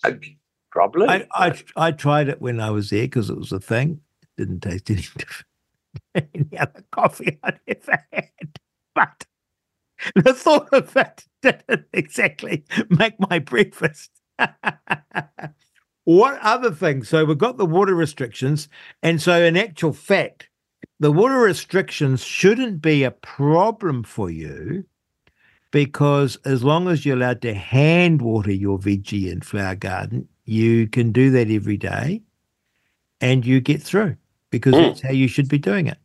Uh, 0.04 0.12
probably. 0.72 1.08
I, 1.08 1.28
I 1.34 1.64
I 1.76 1.92
tried 1.92 2.30
it 2.30 2.42
when 2.42 2.60
I 2.60 2.70
was 2.70 2.90
there 2.90 3.04
because 3.04 3.30
it 3.30 3.38
was 3.38 3.52
a 3.52 3.60
thing. 3.60 4.02
It 4.22 4.30
didn't 4.38 4.62
taste 4.62 4.90
any 4.90 5.02
different 5.18 5.48
any 6.16 6.58
other 6.58 6.84
coffee 6.92 7.38
I'd 7.44 7.60
ever 7.68 8.04
had. 8.12 8.60
But 8.98 9.26
the 10.24 10.34
thought 10.34 10.74
of 10.74 10.92
that 10.94 11.24
didn't 11.44 11.86
exactly 11.94 12.66
make 12.90 13.14
my 13.30 13.38
breakfast. 13.38 14.10
what 16.04 16.40
other 16.42 16.72
things? 16.72 17.08
So 17.10 17.24
we've 17.26 17.38
got 17.38 17.58
the 17.58 17.66
water 17.68 17.94
restrictions. 17.94 18.68
And 19.04 19.22
so, 19.22 19.44
in 19.44 19.56
actual 19.56 19.94
fact, 19.94 20.50
the 21.00 21.12
water 21.12 21.38
restrictions 21.38 22.24
shouldn't 22.24 22.82
be 22.82 23.04
a 23.04 23.12
problem 23.12 24.04
for 24.04 24.32
you 24.32 24.84
because 25.70 26.38
as 26.44 26.64
long 26.64 26.88
as 26.88 27.06
you're 27.06 27.18
allowed 27.18 27.44
to 27.44 27.54
hand 27.54 28.24
water 28.24 28.52
your 28.52 28.80
veggie 28.80 29.32
and 29.32 29.46
flower 29.46 29.76
garden, 29.76 30.28
you 30.46 30.88
can 30.88 31.12
do 31.12 31.30
that 31.32 31.52
every 31.52 31.78
day 31.78 32.24
and 33.22 33.46
you 33.46 33.60
get 33.62 33.84
through 33.84 34.16
because 34.50 34.74
Mm. 34.74 34.88
that's 34.88 35.02
how 35.02 35.12
you 35.12 35.28
should 35.28 35.50
be 35.50 35.60
doing 35.60 35.86
it. 35.86 36.00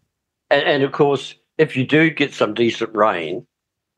and, 0.51 0.63
and 0.65 0.83
of 0.83 0.93
course, 0.93 1.37
if 1.63 1.77
you 1.77 1.87
do 1.87 2.11
get 2.11 2.35
some 2.35 2.55
decent 2.55 2.93
rain, 2.93 3.47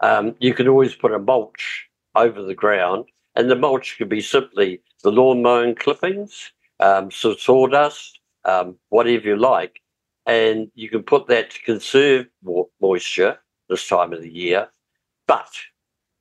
um, 0.00 0.36
you 0.38 0.52
can 0.52 0.68
always 0.68 0.94
put 0.94 1.14
a 1.14 1.18
mulch 1.18 1.88
over 2.14 2.42
the 2.42 2.54
ground, 2.54 3.06
and 3.36 3.50
the 3.50 3.56
mulch 3.56 3.96
could 3.96 4.10
be 4.10 4.20
simply 4.20 4.82
the 5.02 5.10
lawn 5.10 5.42
mowing 5.42 5.74
clippings, 5.74 6.52
um, 6.80 7.10
so 7.10 7.34
sawdust, 7.34 8.20
um, 8.44 8.76
whatever 8.90 9.28
you 9.28 9.36
like, 9.36 9.80
and 10.26 10.70
you 10.74 10.90
can 10.90 11.02
put 11.02 11.26
that 11.28 11.50
to 11.50 11.62
conserve 11.62 12.26
mo- 12.42 12.68
moisture 12.82 13.38
this 13.70 13.88
time 13.88 14.12
of 14.12 14.20
the 14.20 14.32
year. 14.32 14.68
But 15.26 15.50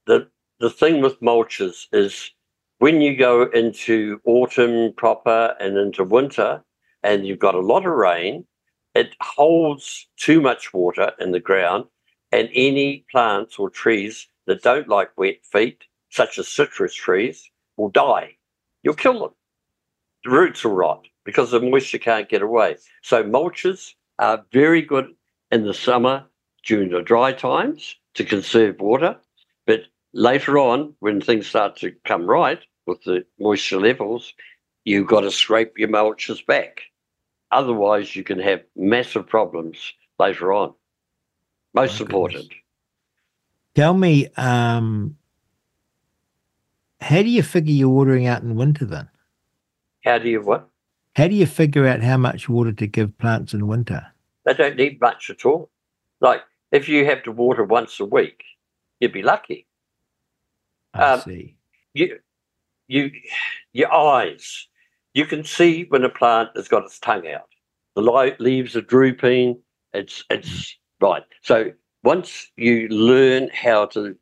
the 0.05 0.29
the 0.59 0.69
thing 0.69 1.01
with 1.01 1.19
mulches 1.19 1.87
is 1.91 2.31
when 2.79 3.01
you 3.01 3.17
go 3.17 3.49
into 3.49 4.21
autumn 4.23 4.93
proper 4.95 5.57
and 5.59 5.77
into 5.77 6.05
winter, 6.05 6.63
and 7.03 7.27
you've 7.27 7.39
got 7.47 7.55
a 7.55 7.59
lot 7.59 7.85
of 7.85 7.91
rain, 7.91 8.45
it 8.95 9.15
holds 9.21 10.07
too 10.17 10.41
much 10.41 10.73
water 10.73 11.11
in 11.19 11.31
the 11.31 11.39
ground, 11.39 11.85
and 12.31 12.49
any 12.53 13.05
plants 13.11 13.57
or 13.57 13.69
trees 13.69 14.27
that 14.47 14.63
don't 14.63 14.87
like 14.87 15.17
wet 15.17 15.43
feet, 15.43 15.83
such 16.09 16.37
as 16.37 16.47
citrus 16.47 16.93
trees, 16.93 17.49
will 17.77 17.89
die. 17.89 18.35
You'll 18.83 18.93
kill 18.93 19.19
them. 19.19 19.31
The 20.23 20.31
roots 20.31 20.63
will 20.63 20.73
rot 20.73 21.07
because 21.25 21.51
the 21.51 21.59
moisture 21.59 21.97
can't 21.97 22.29
get 22.29 22.41
away. 22.41 22.77
So 23.01 23.23
mulches 23.23 23.93
are 24.19 24.45
very 24.51 24.81
good 24.81 25.13
in 25.51 25.65
the 25.65 25.73
summer 25.73 26.25
during 26.65 26.89
the 26.89 27.01
dry 27.01 27.33
times 27.33 27.95
to 28.15 28.23
conserve 28.23 28.79
water, 28.79 29.17
but 29.65 29.81
later 30.13 30.57
on, 30.57 30.93
when 30.99 31.19
things 31.19 31.47
start 31.47 31.75
to 31.77 31.91
come 32.05 32.25
right 32.25 32.59
with 32.85 33.03
the 33.03 33.25
moisture 33.39 33.79
levels, 33.79 34.33
you've 34.85 35.07
got 35.07 35.21
to 35.21 35.31
scrape 35.31 35.77
your 35.77 35.89
mulches 35.89 36.45
back. 36.45 36.81
Otherwise, 37.53 38.15
you 38.15 38.23
can 38.23 38.39
have 38.39 38.63
massive 38.75 39.27
problems 39.27 39.93
later 40.19 40.51
on. 40.51 40.73
Most 41.73 42.01
important. 42.01 42.43
goodness. 42.43 42.59
Tell 43.75 43.93
me, 43.93 44.27
um, 44.37 45.15
how 46.99 47.21
do 47.21 47.29
you 47.29 47.43
figure 47.43 47.73
you're 47.73 47.89
watering 47.89 48.25
out 48.27 48.41
in 48.41 48.55
winter 48.55 48.85
then? 48.85 49.07
How 50.03 50.17
do 50.17 50.29
you 50.29 50.41
what? 50.41 50.67
How 51.15 51.27
do 51.27 51.35
you 51.35 51.45
figure 51.45 51.87
out 51.87 52.01
how 52.01 52.17
much 52.17 52.49
water 52.49 52.71
to 52.73 52.87
give 52.87 53.17
plants 53.19 53.53
in 53.53 53.67
winter? 53.67 54.05
They 54.45 54.53
don't 54.55 54.75
need 54.75 54.99
much 54.99 55.29
at 55.29 55.45
all. 55.45 55.69
Like 56.21 56.41
if 56.71 56.89
you 56.89 57.05
have 57.05 57.23
to 57.23 57.31
water 57.31 57.63
once 57.63 57.99
a 57.99 58.05
week, 58.05 58.43
you'd 58.99 59.13
be 59.13 59.21
lucky. 59.21 59.67
I 60.93 61.13
Um, 61.13 61.21
see. 61.21 61.55
You, 61.93 62.19
you, 62.87 63.11
your 63.73 63.93
eyes. 63.93 64.67
You 65.13 65.25
can 65.25 65.43
see 65.43 65.85
when 65.89 66.03
a 66.03 66.09
plant 66.09 66.49
has 66.55 66.67
got 66.67 66.85
its 66.85 66.99
tongue 66.99 67.27
out. 67.27 67.49
The 67.95 68.35
leaves 68.39 68.75
are 68.75 68.81
drooping. 68.81 69.59
It's 69.93 70.23
it's 70.29 70.75
right. 70.99 71.23
So 71.41 71.71
once 72.03 72.51
you 72.57 72.87
learn 72.89 73.49
how 73.53 73.85
to 73.87 74.15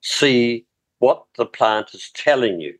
see 0.00 0.66
what 0.98 1.24
the 1.36 1.46
plant 1.46 1.94
is 1.94 2.10
telling 2.14 2.60
you, 2.60 2.74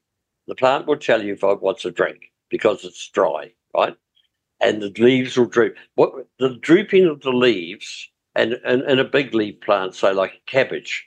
the 0.48 0.56
plant 0.56 0.86
will 0.86 0.96
tell 0.96 1.22
you 1.22 1.34
if 1.34 1.44
it 1.44 1.62
wants 1.62 1.84
a 1.84 1.90
drink 1.90 2.32
because 2.50 2.84
it's 2.84 3.08
dry, 3.10 3.52
right? 3.74 3.96
And 4.60 4.82
the 4.82 4.92
leaves 4.98 5.36
will 5.36 5.46
droop. 5.46 5.76
What 5.94 6.12
the 6.38 6.56
drooping 6.56 7.06
of 7.06 7.20
the 7.20 7.30
leaves 7.32 8.10
and, 8.34 8.54
and, 8.64 8.82
and 8.82 8.98
a 8.98 9.04
big 9.04 9.34
leaf 9.34 9.60
plant, 9.60 9.94
say 9.94 10.12
like 10.12 10.34
a 10.34 10.50
cabbage, 10.50 11.06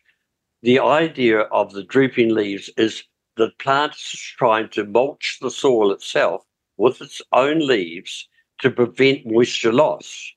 the 0.62 0.80
idea 0.80 1.42
of 1.42 1.74
the 1.74 1.84
drooping 1.84 2.34
leaves 2.34 2.70
is 2.78 3.04
the 3.40 3.52
plant 3.58 3.94
is 3.94 4.20
trying 4.38 4.68
to 4.70 4.84
mulch 4.84 5.38
the 5.42 5.50
soil 5.50 5.92
itself 5.92 6.44
with 6.78 7.02
its 7.02 7.22
own 7.32 7.66
leaves 7.66 8.28
to 8.60 8.70
prevent 8.70 9.26
moisture 9.26 9.72
loss, 9.72 10.34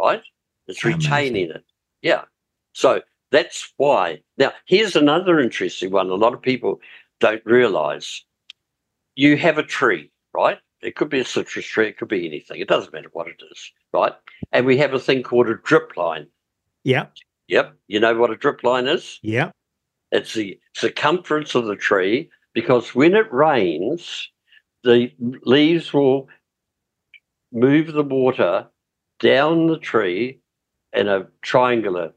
right? 0.00 0.22
It's 0.66 0.82
Amazing. 0.82 0.98
retaining 0.98 1.50
it. 1.50 1.64
Yeah. 2.00 2.22
So 2.72 3.02
that's 3.30 3.72
why. 3.76 4.22
Now, 4.38 4.52
here's 4.66 4.96
another 4.96 5.40
interesting 5.40 5.90
one. 5.90 6.08
A 6.08 6.14
lot 6.14 6.32
of 6.32 6.40
people 6.40 6.80
don't 7.20 7.44
realize 7.44 8.24
you 9.14 9.36
have 9.36 9.58
a 9.58 9.62
tree, 9.62 10.10
right? 10.32 10.58
It 10.80 10.96
could 10.96 11.10
be 11.10 11.20
a 11.20 11.24
citrus 11.24 11.66
tree, 11.66 11.88
it 11.88 11.98
could 11.98 12.08
be 12.08 12.26
anything. 12.26 12.60
It 12.60 12.68
doesn't 12.68 12.94
matter 12.94 13.10
what 13.12 13.28
it 13.28 13.42
is, 13.50 13.72
right? 13.92 14.12
And 14.52 14.64
we 14.64 14.78
have 14.78 14.94
a 14.94 14.98
thing 14.98 15.22
called 15.22 15.48
a 15.50 15.56
drip 15.56 15.98
line. 15.98 16.28
Yeah. 16.82 17.06
Yep. 17.48 17.76
You 17.88 18.00
know 18.00 18.14
what 18.16 18.30
a 18.30 18.36
drip 18.36 18.64
line 18.64 18.86
is? 18.86 19.18
Yeah. 19.22 19.50
It's 20.12 20.34
the 20.34 20.60
circumference 20.74 21.54
of 21.54 21.64
the 21.64 21.76
tree 21.76 22.30
because 22.52 22.94
when 22.94 23.14
it 23.14 23.32
rains, 23.32 24.28
the 24.84 25.10
leaves 25.44 25.92
will 25.92 26.28
move 27.50 27.92
the 27.92 28.04
water 28.04 28.68
down 29.20 29.66
the 29.68 29.78
tree 29.78 30.40
in 30.92 31.08
a 31.08 31.26
triangular 31.40 32.12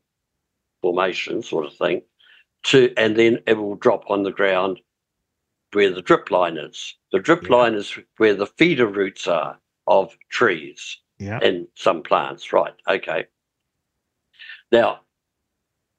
formation 0.82 1.42
sort 1.42 1.66
of 1.66 1.74
thing 1.74 2.02
to 2.64 2.94
and 2.98 3.16
then 3.16 3.40
it 3.48 3.54
will 3.58 3.76
drop 3.76 4.04
on 4.10 4.24
the 4.24 4.32
ground 4.32 4.80
where 5.72 5.92
the 5.92 6.02
drip 6.02 6.32
line 6.32 6.58
is. 6.58 6.96
The 7.12 7.20
drip 7.20 7.44
Yeah. 7.44 7.56
line 7.56 7.74
is 7.76 7.98
where 8.18 8.34
the 8.34 8.48
feeder 8.48 8.88
roots 8.88 9.28
are 9.28 9.60
of 9.88 10.18
trees 10.30 10.98
Yeah. 11.20 11.40
and 11.42 11.68
some 11.76 12.04
plants, 12.04 12.52
right? 12.52 12.74
Okay. 12.88 13.28
Now, 14.72 15.05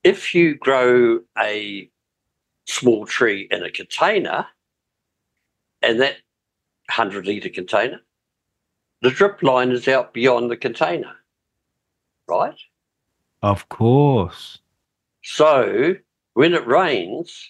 if 0.06 0.36
you 0.36 0.54
grow 0.54 1.18
a 1.36 1.90
small 2.64 3.06
tree 3.06 3.48
in 3.50 3.64
a 3.64 3.70
container, 3.72 4.46
and 5.82 6.00
that 6.00 6.18
100 6.88 7.26
litre 7.26 7.48
container, 7.48 8.00
the 9.02 9.10
drip 9.10 9.42
line 9.42 9.72
is 9.72 9.88
out 9.88 10.14
beyond 10.14 10.48
the 10.48 10.56
container, 10.56 11.12
right? 12.28 12.56
Of 13.42 13.68
course. 13.68 14.60
So 15.24 15.96
when 16.34 16.54
it 16.54 16.64
rains, 16.68 17.48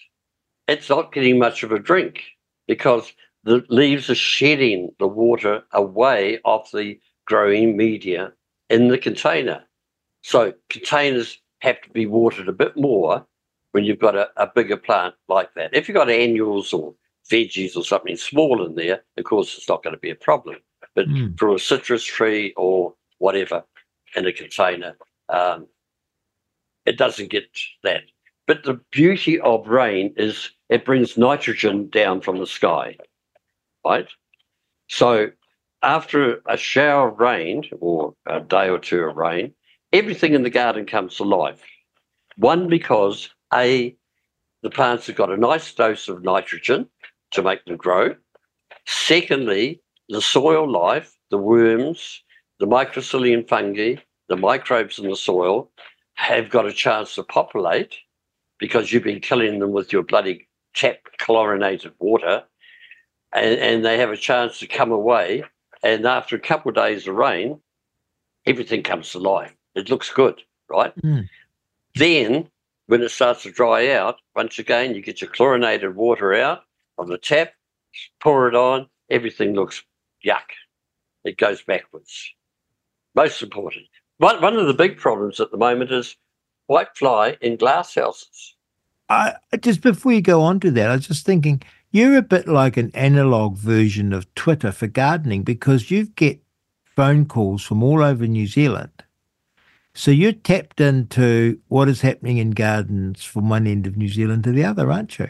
it's 0.67 0.89
not 0.89 1.13
getting 1.13 1.37
much 1.37 1.61
of 1.61 1.71
a 1.71 1.77
drink 1.77 2.23
because 2.65 3.13
the 3.43 3.63
leaves 3.69 4.09
are 4.09 4.15
shedding 4.15 4.89
the 4.97 5.07
water 5.07 5.61
away 5.73 6.39
off 6.43 6.71
the 6.71 6.99
growing 7.25 7.77
media 7.77 8.33
in 8.71 8.87
the 8.87 8.97
container. 8.97 9.63
So 10.23 10.53
containers 10.69 11.39
have 11.59 11.81
to 11.81 11.89
be 11.89 12.05
watered 12.05 12.47
a 12.47 12.53
bit 12.53 12.75
more 12.77 13.25
when 13.71 13.83
you've 13.83 13.99
got 13.99 14.15
a, 14.15 14.29
a 14.37 14.47
bigger 14.53 14.77
plant 14.77 15.15
like 15.27 15.53
that. 15.55 15.73
If 15.73 15.87
you've 15.87 15.95
got 15.95 16.09
annuals 16.09 16.73
or 16.73 16.93
veggies 17.31 17.75
or 17.75 17.83
something 17.83 18.15
small 18.15 18.65
in 18.65 18.75
there, 18.75 19.03
of 19.17 19.23
course, 19.23 19.57
it's 19.57 19.69
not 19.69 19.83
going 19.83 19.95
to 19.95 19.99
be 19.99 20.09
a 20.09 20.15
problem. 20.15 20.57
But 20.95 21.07
Mm. 21.07 21.37
for 21.37 21.53
a 21.53 21.59
citrus 21.59 22.03
tree 22.03 22.53
or 22.57 22.93
whatever 23.19 23.63
in 24.15 24.25
a 24.25 24.31
container, 24.31 24.97
um, 25.29 25.67
it 26.85 26.97
doesn't 26.97 27.29
get 27.29 27.45
that. 27.83 28.03
But 28.47 28.63
the 28.63 28.79
beauty 28.91 29.39
of 29.39 29.67
rain 29.67 30.13
is 30.17 30.49
it 30.69 30.85
brings 30.85 31.17
nitrogen 31.17 31.89
down 31.89 32.21
from 32.21 32.39
the 32.39 32.47
sky, 32.47 32.97
right? 33.85 34.07
So 34.87 35.31
after 35.81 36.41
a 36.47 36.57
shower 36.57 37.09
of 37.09 37.19
rain 37.19 37.69
or 37.79 38.15
a 38.25 38.39
day 38.39 38.69
or 38.69 38.79
two 38.79 39.03
of 39.03 39.17
rain, 39.17 39.53
everything 39.93 40.33
in 40.33 40.43
the 40.43 40.49
garden 40.49 40.85
comes 40.85 41.15
to 41.17 41.23
life. 41.23 41.61
One, 42.37 42.67
because 42.67 43.29
A, 43.53 43.95
the 44.63 44.69
plants 44.69 45.07
have 45.07 45.15
got 45.15 45.31
a 45.31 45.37
nice 45.37 45.73
dose 45.73 46.07
of 46.07 46.23
nitrogen 46.23 46.87
to 47.31 47.43
make 47.43 47.63
them 47.65 47.77
grow. 47.77 48.15
Secondly, 48.85 49.81
the 50.09 50.21
soil 50.21 50.69
life, 50.69 51.17
the 51.29 51.37
worms, 51.37 52.23
the 52.59 52.65
microcillian 52.65 53.45
fungi, 53.45 53.95
the 54.29 54.37
microbes 54.37 54.99
in 54.99 55.09
the 55.09 55.15
soil 55.15 55.71
have 56.15 56.49
got 56.49 56.65
a 56.65 56.73
chance 56.73 57.15
to 57.15 57.23
populate 57.23 57.95
because 58.59 58.91
you've 58.91 59.03
been 59.03 59.19
killing 59.19 59.59
them 59.59 59.71
with 59.71 59.93
your 59.93 60.03
bloody 60.03 60.47
tap 60.73 60.97
chlorinated 61.19 61.93
water 61.99 62.43
and, 63.33 63.59
and 63.59 63.85
they 63.85 63.97
have 63.97 64.11
a 64.11 64.17
chance 64.17 64.59
to 64.59 64.67
come 64.67 64.91
away 64.91 65.43
and 65.83 66.05
after 66.05 66.35
a 66.35 66.39
couple 66.39 66.69
of 66.69 66.75
days 66.75 67.07
of 67.07 67.15
rain 67.15 67.59
everything 68.45 68.83
comes 68.83 69.11
to 69.11 69.19
life 69.19 69.56
it 69.77 69.89
looks 69.89 70.11
good 70.11 70.41
right? 70.69 70.93
Mm. 71.01 71.29
then 71.95 72.49
when 72.87 73.01
it 73.01 73.09
starts 73.09 73.43
to 73.43 73.51
dry 73.51 73.91
out 73.91 74.17
once 74.35 74.59
again 74.59 74.93
you 74.93 75.01
get 75.01 75.21
your 75.21 75.29
chlorinated 75.29 75.95
water 75.95 76.33
out 76.33 76.63
of 76.97 77.07
the 77.07 77.17
tap 77.17 77.53
pour 78.19 78.47
it 78.47 78.55
on 78.55 78.87
everything 79.09 79.53
looks 79.53 79.83
yuck. 80.25 80.51
It 81.23 81.37
goes 81.37 81.61
backwards. 81.61 82.33
Most 83.15 83.41
important. 83.41 83.85
One, 84.17 84.41
one 84.41 84.57
of 84.57 84.67
the 84.67 84.73
big 84.73 84.97
problems 84.97 85.39
at 85.39 85.51
the 85.51 85.57
moment 85.57 85.91
is 85.91 86.15
white 86.67 86.95
fly 86.95 87.37
in 87.41 87.57
glass 87.57 87.95
houses. 87.95 88.55
I 89.09 89.35
just 89.59 89.81
before 89.81 90.11
you 90.11 90.21
go 90.21 90.41
on 90.41 90.59
to 90.61 90.71
that, 90.71 90.89
I 90.89 90.95
was 90.95 91.07
just 91.07 91.25
thinking 91.25 91.61
you're 91.91 92.17
a 92.17 92.21
bit 92.21 92.47
like 92.47 92.77
an 92.77 92.91
analog 92.93 93.57
version 93.57 94.11
of 94.11 94.33
Twitter 94.35 94.71
for 94.71 94.87
gardening 94.87 95.43
because 95.43 95.89
you 95.89 96.07
get 96.07 96.41
phone 96.83 97.25
calls 97.25 97.63
from 97.63 97.83
all 97.83 98.03
over 98.03 98.27
New 98.27 98.47
Zealand. 98.47 99.03
So 99.97 100.11
you're 100.11 100.31
tapped 100.31 100.79
into 100.79 101.59
what 101.69 101.89
is 101.89 102.01
happening 102.01 102.37
in 102.37 102.51
gardens 102.51 103.23
from 103.23 103.49
one 103.49 103.65
end 103.65 103.87
of 103.87 103.97
New 103.97 104.09
Zealand 104.09 104.43
to 104.43 104.51
the 104.51 104.63
other, 104.63 104.91
aren't 104.91 105.17
you? 105.17 105.29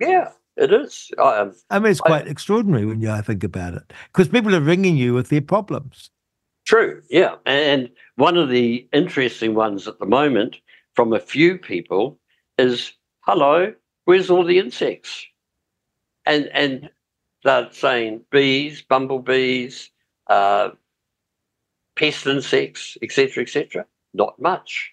yeah 0.00 0.30
it 0.56 0.72
is 0.72 1.10
um, 1.18 1.54
I 1.70 1.78
mean, 1.78 1.92
it's 1.92 2.00
I- 2.04 2.08
quite 2.08 2.26
extraordinary 2.26 2.84
when 2.84 3.00
you 3.00 3.22
think 3.22 3.44
about 3.44 3.74
it 3.74 3.92
because 4.12 4.26
people 4.28 4.54
are 4.56 4.60
ringing 4.60 4.96
you 4.96 5.14
with 5.14 5.28
their 5.28 5.40
problems. 5.40 6.10
True, 6.66 7.00
yeah. 7.08 7.36
And 7.46 7.90
one 8.16 8.36
of 8.36 8.48
the 8.48 8.88
interesting 8.92 9.54
ones 9.54 9.86
at 9.86 10.00
the 10.00 10.06
moment 10.06 10.56
from 10.94 11.12
a 11.12 11.20
few 11.20 11.56
people 11.56 12.18
is 12.58 12.92
hello, 13.20 13.72
where's 14.04 14.30
all 14.30 14.44
the 14.44 14.58
insects? 14.58 15.24
And 16.26 16.48
and 16.48 16.90
they're 17.44 17.72
saying 17.72 18.22
bees, 18.32 18.82
bumblebees, 18.82 19.90
uh, 20.26 20.70
pest 21.96 22.26
insects, 22.26 22.98
etc., 23.00 23.44
etc. 23.44 23.86
Not 24.18 24.40
much. 24.40 24.92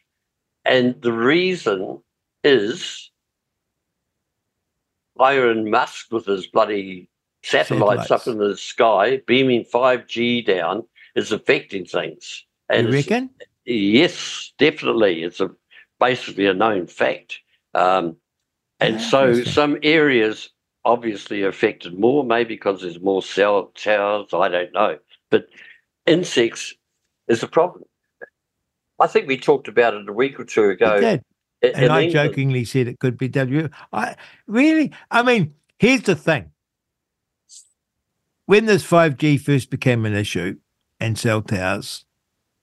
And 0.64 1.02
the 1.02 1.12
reason 1.12 2.02
is 2.44 3.12
Elon 5.20 5.70
Musk 5.72 6.12
with 6.12 6.28
his 6.28 6.46
bloody 6.46 7.10
satellites, 7.44 8.12
up 8.12 8.28
in 8.28 8.38
the 8.38 8.56
sky, 8.56 9.22
beaming 9.26 9.66
5G 9.66 10.46
down, 10.46 10.84
is 11.16 11.32
affecting 11.32 11.86
things. 11.86 12.46
You 12.72 12.78
it's- 12.78 12.94
reckon? 12.94 13.32
Yes, 13.66 14.54
definitely. 14.60 15.24
It's 15.24 15.40
a 15.40 15.50
basically 16.00 16.46
a 16.46 16.54
known 16.54 16.86
fact. 16.86 17.40
Um, 17.74 18.18
and 18.80 19.02
so 19.02 19.44
some 19.44 19.80
areas 19.82 20.50
obviously 20.84 21.42
affected 21.42 21.98
more, 21.98 22.24
maybe 22.24 22.54
because 22.54 22.82
there's 22.82 23.00
more 23.00 23.24
cell 23.24 23.72
towers. 23.76 24.28
I 24.34 24.50
don't 24.50 24.74
know. 24.74 25.00
But 25.32 25.48
insects 26.06 26.76
is 27.28 27.42
a 27.42 27.48
problem. 27.48 27.86
I 29.00 29.08
think 29.08 29.28
we 29.28 29.38
talked 29.38 29.68
about 29.68 29.94
it 29.94 30.08
a 30.08 30.14
week 30.14 30.40
or 30.40 30.46
two 30.46 30.70
ago. 30.70 30.98
In- 30.98 31.22
And 31.62 31.86
in 31.86 31.92
I 31.92 32.04
England. 32.04 32.12
jokingly 32.12 32.66
said 32.66 32.88
it 32.88 33.00
could 33.00 33.18
be 33.18 33.28
W. 33.28 33.70
I 33.92 34.16
really, 34.48 34.92
I 35.10 35.24
mean, 35.24 35.56
here's 35.80 36.02
the 36.04 36.16
thing. 36.16 36.52
When 38.46 38.66
this 38.66 38.84
5G 38.86 39.38
first 39.42 39.70
became 39.72 40.06
an 40.06 40.14
issue 40.14 40.58
and 41.00 41.18
cell 41.18 41.42
towers, 41.42 42.06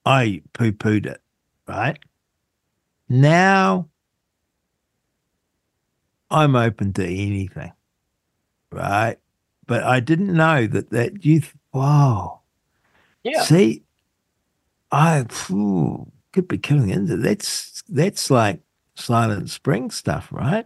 I 0.05 0.41
poo 0.53 0.71
pooed 0.71 1.05
it, 1.05 1.21
right? 1.67 1.99
Now 3.09 3.89
I'm 6.31 6.55
open 6.55 6.93
to 6.93 7.03
anything, 7.05 7.73
right? 8.71 9.17
but 9.65 9.83
I 9.83 9.99
didn't 9.99 10.33
know 10.33 10.67
that 10.67 10.89
that 10.91 11.25
you. 11.25 11.41
Wow. 11.73 12.41
Yeah. 13.23 13.41
See, 13.41 13.83
I 14.91 15.25
phew, 15.29 16.11
could 16.33 16.47
be 16.47 16.57
killing 16.57 16.89
into 16.89 17.15
that's 17.15 17.83
that's 17.87 18.29
like 18.29 18.59
Silent 18.95 19.49
Spring 19.49 19.89
stuff, 19.91 20.27
right? 20.31 20.65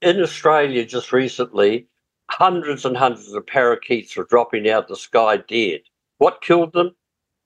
In 0.00 0.20
Australia, 0.20 0.84
just 0.84 1.12
recently, 1.12 1.86
hundreds 2.30 2.84
and 2.84 2.96
hundreds 2.96 3.32
of 3.32 3.46
parakeets 3.46 4.16
were 4.16 4.24
dropping 4.24 4.68
out 4.68 4.84
of 4.84 4.88
the 4.88 4.96
sky 4.96 5.36
dead. 5.36 5.80
What 6.18 6.40
killed 6.40 6.72
them? 6.72 6.94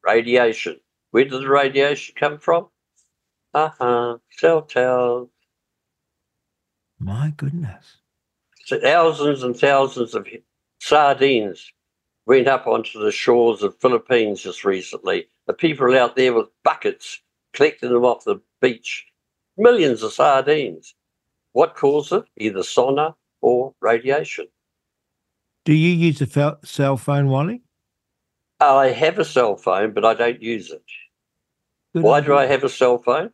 Radiation. 0.04 0.78
Where 1.10 1.24
did 1.24 1.32
the 1.32 1.48
radiation 1.48 2.14
come 2.18 2.38
from? 2.38 2.68
Uh 3.52 3.70
huh. 3.78 4.18
Cell 4.30 4.62
towers. 4.62 5.28
My 6.98 7.32
goodness. 7.36 7.98
So 8.64 8.80
thousands 8.80 9.42
and 9.42 9.56
thousands 9.56 10.14
of 10.14 10.26
sardines 10.80 11.72
went 12.26 12.48
up 12.48 12.66
onto 12.66 12.98
the 12.98 13.12
shores 13.12 13.62
of 13.62 13.78
Philippines 13.78 14.42
just 14.42 14.64
recently. 14.64 15.28
The 15.46 15.52
people 15.52 15.96
out 15.96 16.16
there 16.16 16.34
with 16.34 16.48
buckets 16.64 17.20
collecting 17.56 17.90
them 17.92 18.04
off 18.04 18.24
the 18.24 18.36
beach. 18.60 19.06
Millions 19.56 20.02
of 20.02 20.12
sardines. 20.12 20.94
What 21.52 21.74
caused 21.74 22.12
it? 22.12 22.24
Either 22.36 22.62
sonar 22.62 23.16
or 23.40 23.74
radiation. 23.80 24.46
Do 25.64 25.72
you 25.72 25.90
use 25.90 26.20
a 26.20 26.26
fel- 26.26 26.58
cell 26.62 26.96
phone, 26.96 27.28
Wally? 27.28 27.62
I 28.60 28.88
have 28.88 29.18
a 29.18 29.24
cell 29.24 29.56
phone, 29.56 29.92
but 29.92 30.04
I 30.04 30.14
don't 30.14 30.40
use 30.42 30.70
it. 30.70 30.84
Good 31.94 32.04
Why 32.04 32.18
on 32.18 32.24
do. 32.24 32.34
I 32.36 32.46
have 32.46 32.62
a 32.62 32.68
cell 32.68 32.98
phone? 32.98 33.30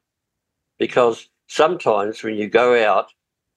Because 0.79 1.29
sometimes 1.49 2.23
when 2.23 2.37
you 2.37 2.49
go 2.49 2.83
out 2.83 3.09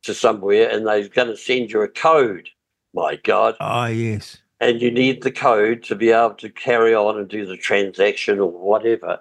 to 0.04 0.13
somewhere 0.13 0.69
and 0.69 0.86
they're 0.86 1.08
going 1.08 1.28
to 1.30 1.38
send 1.38 1.71
you 1.71 1.82
a 1.82 1.88
code, 1.88 2.49
my 2.93 3.15
God, 3.23 3.56
Oh 3.60 3.86
yes. 3.86 4.38
and 4.60 4.82
you 4.82 4.91
need 4.91 5.21
the 5.23 5.32
code 5.32 5.84
to 5.84 5.95
be 5.95 6.10
able 6.12 6.36
to 6.36 6.49
carry 6.49 6.93
on 6.93 7.17
and 7.19 7.28
do 7.30 7.45
the 7.45 7.58
transaction 7.58 8.39
or 8.39 8.49
whatever. 8.51 9.19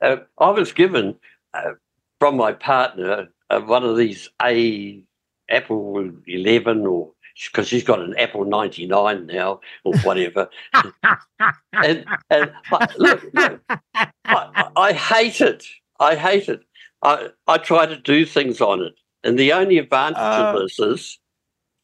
Uh, 0.00 0.16
I 0.38 0.50
was 0.50 0.72
given 0.72 1.16
uh, 1.54 1.72
from 2.20 2.36
my 2.36 2.52
partner 2.52 3.28
uh, 3.50 3.60
one 3.60 3.84
of 3.84 3.96
these 3.96 4.28
A 4.42 5.02
Apple 5.50 6.10
11 6.26 6.86
or 6.86 7.12
because 7.52 7.66
she's 7.68 7.82
got 7.84 7.98
an 8.00 8.16
Apple 8.16 8.44
99 8.44 9.26
now 9.26 9.60
or 9.84 9.96
whatever. 9.98 10.48
and 11.72 12.04
and 12.30 12.52
I, 12.72 12.86
look, 12.96 13.24
look, 13.34 13.60
I, 13.68 14.08
I- 14.24 14.70
I 14.76 14.92
hate 14.92 15.40
it. 15.40 15.64
I 16.00 16.14
hate 16.14 16.48
it. 16.48 16.60
I, 17.02 17.28
I 17.46 17.58
try 17.58 17.86
to 17.86 17.96
do 17.96 18.24
things 18.24 18.60
on 18.60 18.80
it. 18.82 18.94
And 19.24 19.38
the 19.38 19.52
only 19.52 19.78
advantage 19.78 20.18
Uh. 20.18 20.52
of 20.54 20.60
this 20.62 20.78
is 20.78 21.18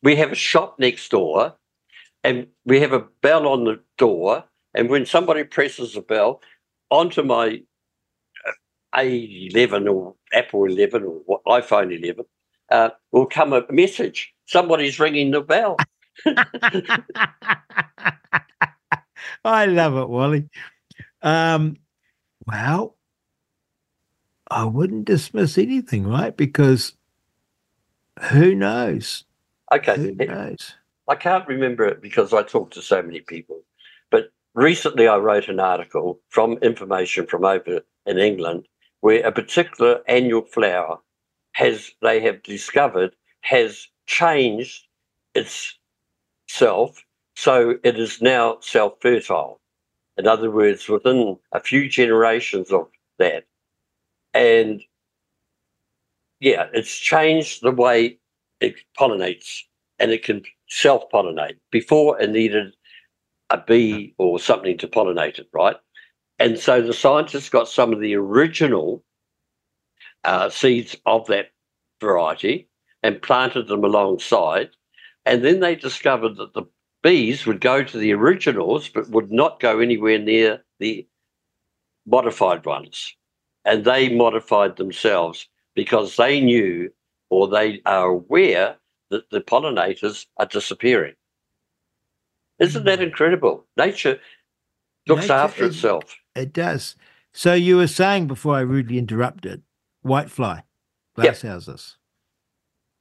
we 0.03 0.17
have 0.17 0.33
a 0.33 0.37
shop 0.37 0.79
next 0.79 1.11
door 1.11 1.55
and 2.25 2.47
we 2.65 2.81
have 2.81 2.93
a 2.93 3.07
bell 3.23 3.47
on 3.49 3.65
the 3.65 3.81
door. 3.99 4.45
And 4.75 4.89
when 4.89 5.05
somebody 5.05 5.43
presses 5.45 5.95
the 5.95 6.01
bell 6.01 6.41
onto 6.91 7.23
my 7.23 7.63
A11 8.95 9.93
or 9.93 10.15
Apple 10.33 10.65
11 10.65 11.05
or 11.05 11.21
what- 11.27 11.45
iPhone 11.45 11.97
11, 11.97 12.25
uh, 12.71 12.91
will 13.13 13.27
come 13.27 13.53
a 13.53 13.65
message. 13.71 14.33
Somebody's 14.47 14.99
ringing 14.99 15.31
the 15.31 15.41
bell. 15.41 15.77
I 19.45 19.67
love 19.67 19.97
it, 19.97 20.09
Wally. 20.09 20.49
Um, 21.23 21.77
well, 22.47 22.97
I 24.51 24.65
wouldn't 24.65 25.05
dismiss 25.05 25.57
anything, 25.59 26.07
right? 26.07 26.37
Because 26.37 26.95
who 28.31 28.55
knows? 28.55 29.25
Okay. 29.73 29.97
Who 29.97 30.15
knows? 30.15 30.75
I 31.09 31.15
can't 31.15 31.47
remember 31.47 31.85
it 31.85 32.03
because 32.03 32.33
I 32.33 32.43
talk 32.43 32.71
to 32.73 32.83
so 32.83 33.03
many 33.03 33.21
people. 33.21 33.63
But 34.11 34.31
recently 34.55 35.09
I 35.09 35.17
wrote 35.17 35.49
an 35.49 35.61
article 35.61 36.21
from 36.29 36.59
information 36.59 37.27
from 37.27 37.45
over 37.45 37.81
in 38.07 38.19
England 38.19 38.67
where 39.01 39.27
a 39.27 39.33
particular 39.33 40.03
annual 40.09 40.43
flower 40.43 40.99
has 41.53 41.91
they 42.03 42.21
have 42.21 42.43
discovered 42.43 43.15
has 43.43 43.87
changed 44.07 44.87
itself 45.35 47.05
so 47.37 47.79
it 47.83 47.99
is 47.99 48.21
now 48.21 48.59
self-fertile. 48.61 49.61
In 50.19 50.27
other 50.27 50.51
words, 50.51 50.89
within 50.89 51.39
a 51.53 51.61
few 51.61 51.89
generations 51.89 52.71
of 52.71 52.89
that. 53.19 53.45
And 54.35 54.83
yeah, 56.41 56.67
it's 56.75 56.99
changed 56.99 57.63
the 57.63 57.71
way 57.71 58.19
it 58.61 58.75
pollinates 58.99 59.63
and 59.99 60.11
it 60.11 60.23
can 60.25 60.43
self 60.69 61.05
pollinate. 61.11 61.57
Before 61.71 62.21
it 62.21 62.31
needed 62.31 62.75
a 63.51 63.59
bee 63.59 64.15
or 64.19 64.39
something 64.39 64.79
to 64.79 64.89
pollinate 64.89 65.39
it, 65.39 65.49
right? 65.53 65.77
And 66.41 66.59
so 66.59 66.81
the 66.81 66.95
scientists 66.95 67.51
got 67.51 67.69
some 67.69 67.93
of 67.93 68.01
the 68.01 68.15
original 68.17 69.05
uh, 70.25 70.49
seeds 70.49 70.97
of 71.05 71.27
that 71.27 71.51
variety 72.01 72.67
and 73.03 73.21
planted 73.21 73.69
them 73.69 73.85
alongside. 73.85 74.71
And 75.27 75.45
then 75.45 75.61
they 75.61 75.77
discovered 75.77 76.37
that 76.37 76.55
the 76.55 76.65
bees 77.03 77.45
would 77.45 77.61
go 77.61 77.85
to 77.85 77.99
the 77.99 78.13
originals 78.15 78.89
but 78.89 79.11
would 79.11 79.31
not 79.31 79.61
go 79.61 79.81
anywhere 79.81 80.19
near 80.19 80.65
the 80.79 81.07
modified 82.07 82.65
ones. 82.65 83.15
And 83.67 83.85
they 83.85 84.09
modified 84.09 84.77
themselves 84.77 85.47
because 85.75 86.17
they 86.17 86.41
knew 86.41 86.91
or 87.29 87.49
they 87.49 87.83
are 87.85 88.09
aware 88.09 88.77
that 89.11 89.29
the 89.29 89.43
pollinators 89.43 90.25
are 90.39 90.47
disappearing. 90.47 91.15
Isn't 92.59 92.85
that 92.85 93.03
incredible? 93.03 93.67
Nature 93.77 94.19
looks 95.07 95.23
Nature 95.23 95.33
after 95.35 95.65
is- 95.65 95.77
itself. 95.77 96.17
It 96.41 96.53
does. 96.53 96.97
So 97.33 97.55
you 97.55 97.77
were 97.77 97.87
saying 97.87 98.27
before 98.27 98.57
I 98.57 98.61
rudely 98.61 98.99
interrupted, 98.99 99.63
whitefly, 100.05 100.63
glass 101.15 101.43
houses. 101.43 101.97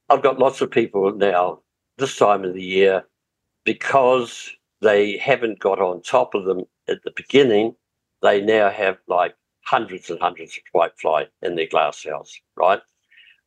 I've 0.10 0.24
got 0.24 0.40
lots 0.40 0.62
of 0.62 0.72
people 0.72 1.12
now 1.14 1.60
this 1.98 2.18
time 2.18 2.44
of 2.44 2.54
the 2.54 2.64
year 2.64 3.06
because 3.64 4.52
they 4.82 5.18
haven't 5.18 5.60
got 5.60 5.80
on 5.80 6.02
top 6.02 6.34
of 6.34 6.46
them 6.46 6.64
at 6.88 7.04
the 7.04 7.12
beginning. 7.16 7.76
They 8.22 8.42
now 8.42 8.70
have 8.70 8.98
like 9.08 9.36
hundreds 9.66 10.10
and 10.10 10.20
hundreds 10.20 10.58
of 10.58 10.64
whitefly 10.74 11.28
in 11.42 11.56
their 11.56 11.68
glass 11.68 12.04
house, 12.04 12.40
right? 12.56 12.82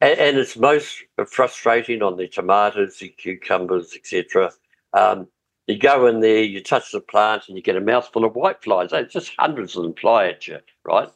And, 0.01 0.19
and 0.19 0.37
it's 0.37 0.57
most 0.57 0.99
frustrating 1.27 2.03
on 2.03 2.17
the 2.17 2.29
tomatoes, 2.29 2.99
the 2.99 3.09
cucumbers, 3.09 3.95
etc. 3.95 4.53
Um, 4.93 5.29
you 5.67 5.79
go 5.79 6.07
in 6.07 6.21
there, 6.21 6.43
you 6.43 6.63
touch 6.63 6.93
the 6.93 7.01
plant, 7.01 7.45
and 7.49 7.57
you 7.57 7.63
get 7.63 7.77
a 7.77 7.81
mouthful 7.81 8.25
of 8.25 8.35
whiteflies. 8.35 8.91
They 8.91 9.05
just 9.05 9.33
hundreds 9.39 9.77
of 9.77 9.85
them 9.85 9.95
fly 9.95 10.27
at 10.27 10.47
you, 10.49 10.59
right? 10.85 11.09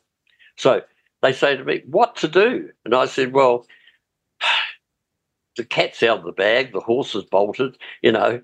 So 0.56 0.82
they 1.22 1.32
say 1.32 1.56
to 1.56 1.64
me, 1.64 1.82
"What 1.86 2.16
to 2.16 2.28
do?" 2.28 2.70
And 2.84 2.94
I 2.94 3.06
said, 3.06 3.32
"Well." 3.32 3.66
the 5.56 5.64
cat's 5.64 6.02
out 6.02 6.18
of 6.18 6.24
the 6.24 6.32
bag, 6.32 6.72
the 6.72 6.80
horse 6.80 7.14
is 7.14 7.24
bolted, 7.24 7.78
you 8.02 8.12
know, 8.12 8.42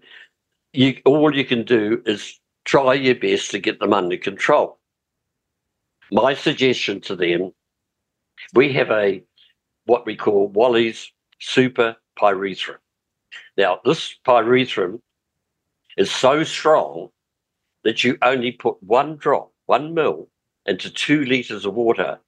you 0.73 1.01
all 1.05 1.35
you 1.35 1.45
can 1.45 1.65
do 1.65 2.03
is 2.07 2.39
try 2.65 2.95
your 2.95 3.15
best 3.15 3.51
to 3.51 3.59
get 3.59 3.81
them 3.81 3.93
under 3.93 4.17
control. 4.17 4.79
My 6.11 6.35
suggestion 6.35 7.01
to 7.03 7.17
them, 7.17 7.53
we 8.55 8.73
have 8.73 8.91
a 8.91 9.23
what 9.85 10.07
we 10.07 10.17
call 10.17 10.49
Wally's 10.49 11.11
Super 11.41 11.97
Pyrethrum. 12.19 12.77
Now, 13.57 13.81
this 13.85 14.15
pyrethrum 14.27 15.01
is 15.97 16.11
so 16.11 16.45
strong 16.45 17.09
that 17.85 18.05
you 18.05 18.17
only 18.23 18.53
put 18.53 18.83
one 18.83 19.17
drop, 19.17 19.53
one 19.67 19.95
mil, 19.95 20.29
into 20.67 20.91
two 20.91 21.25
liters 21.25 21.65
of 21.65 21.75
water 21.75 22.19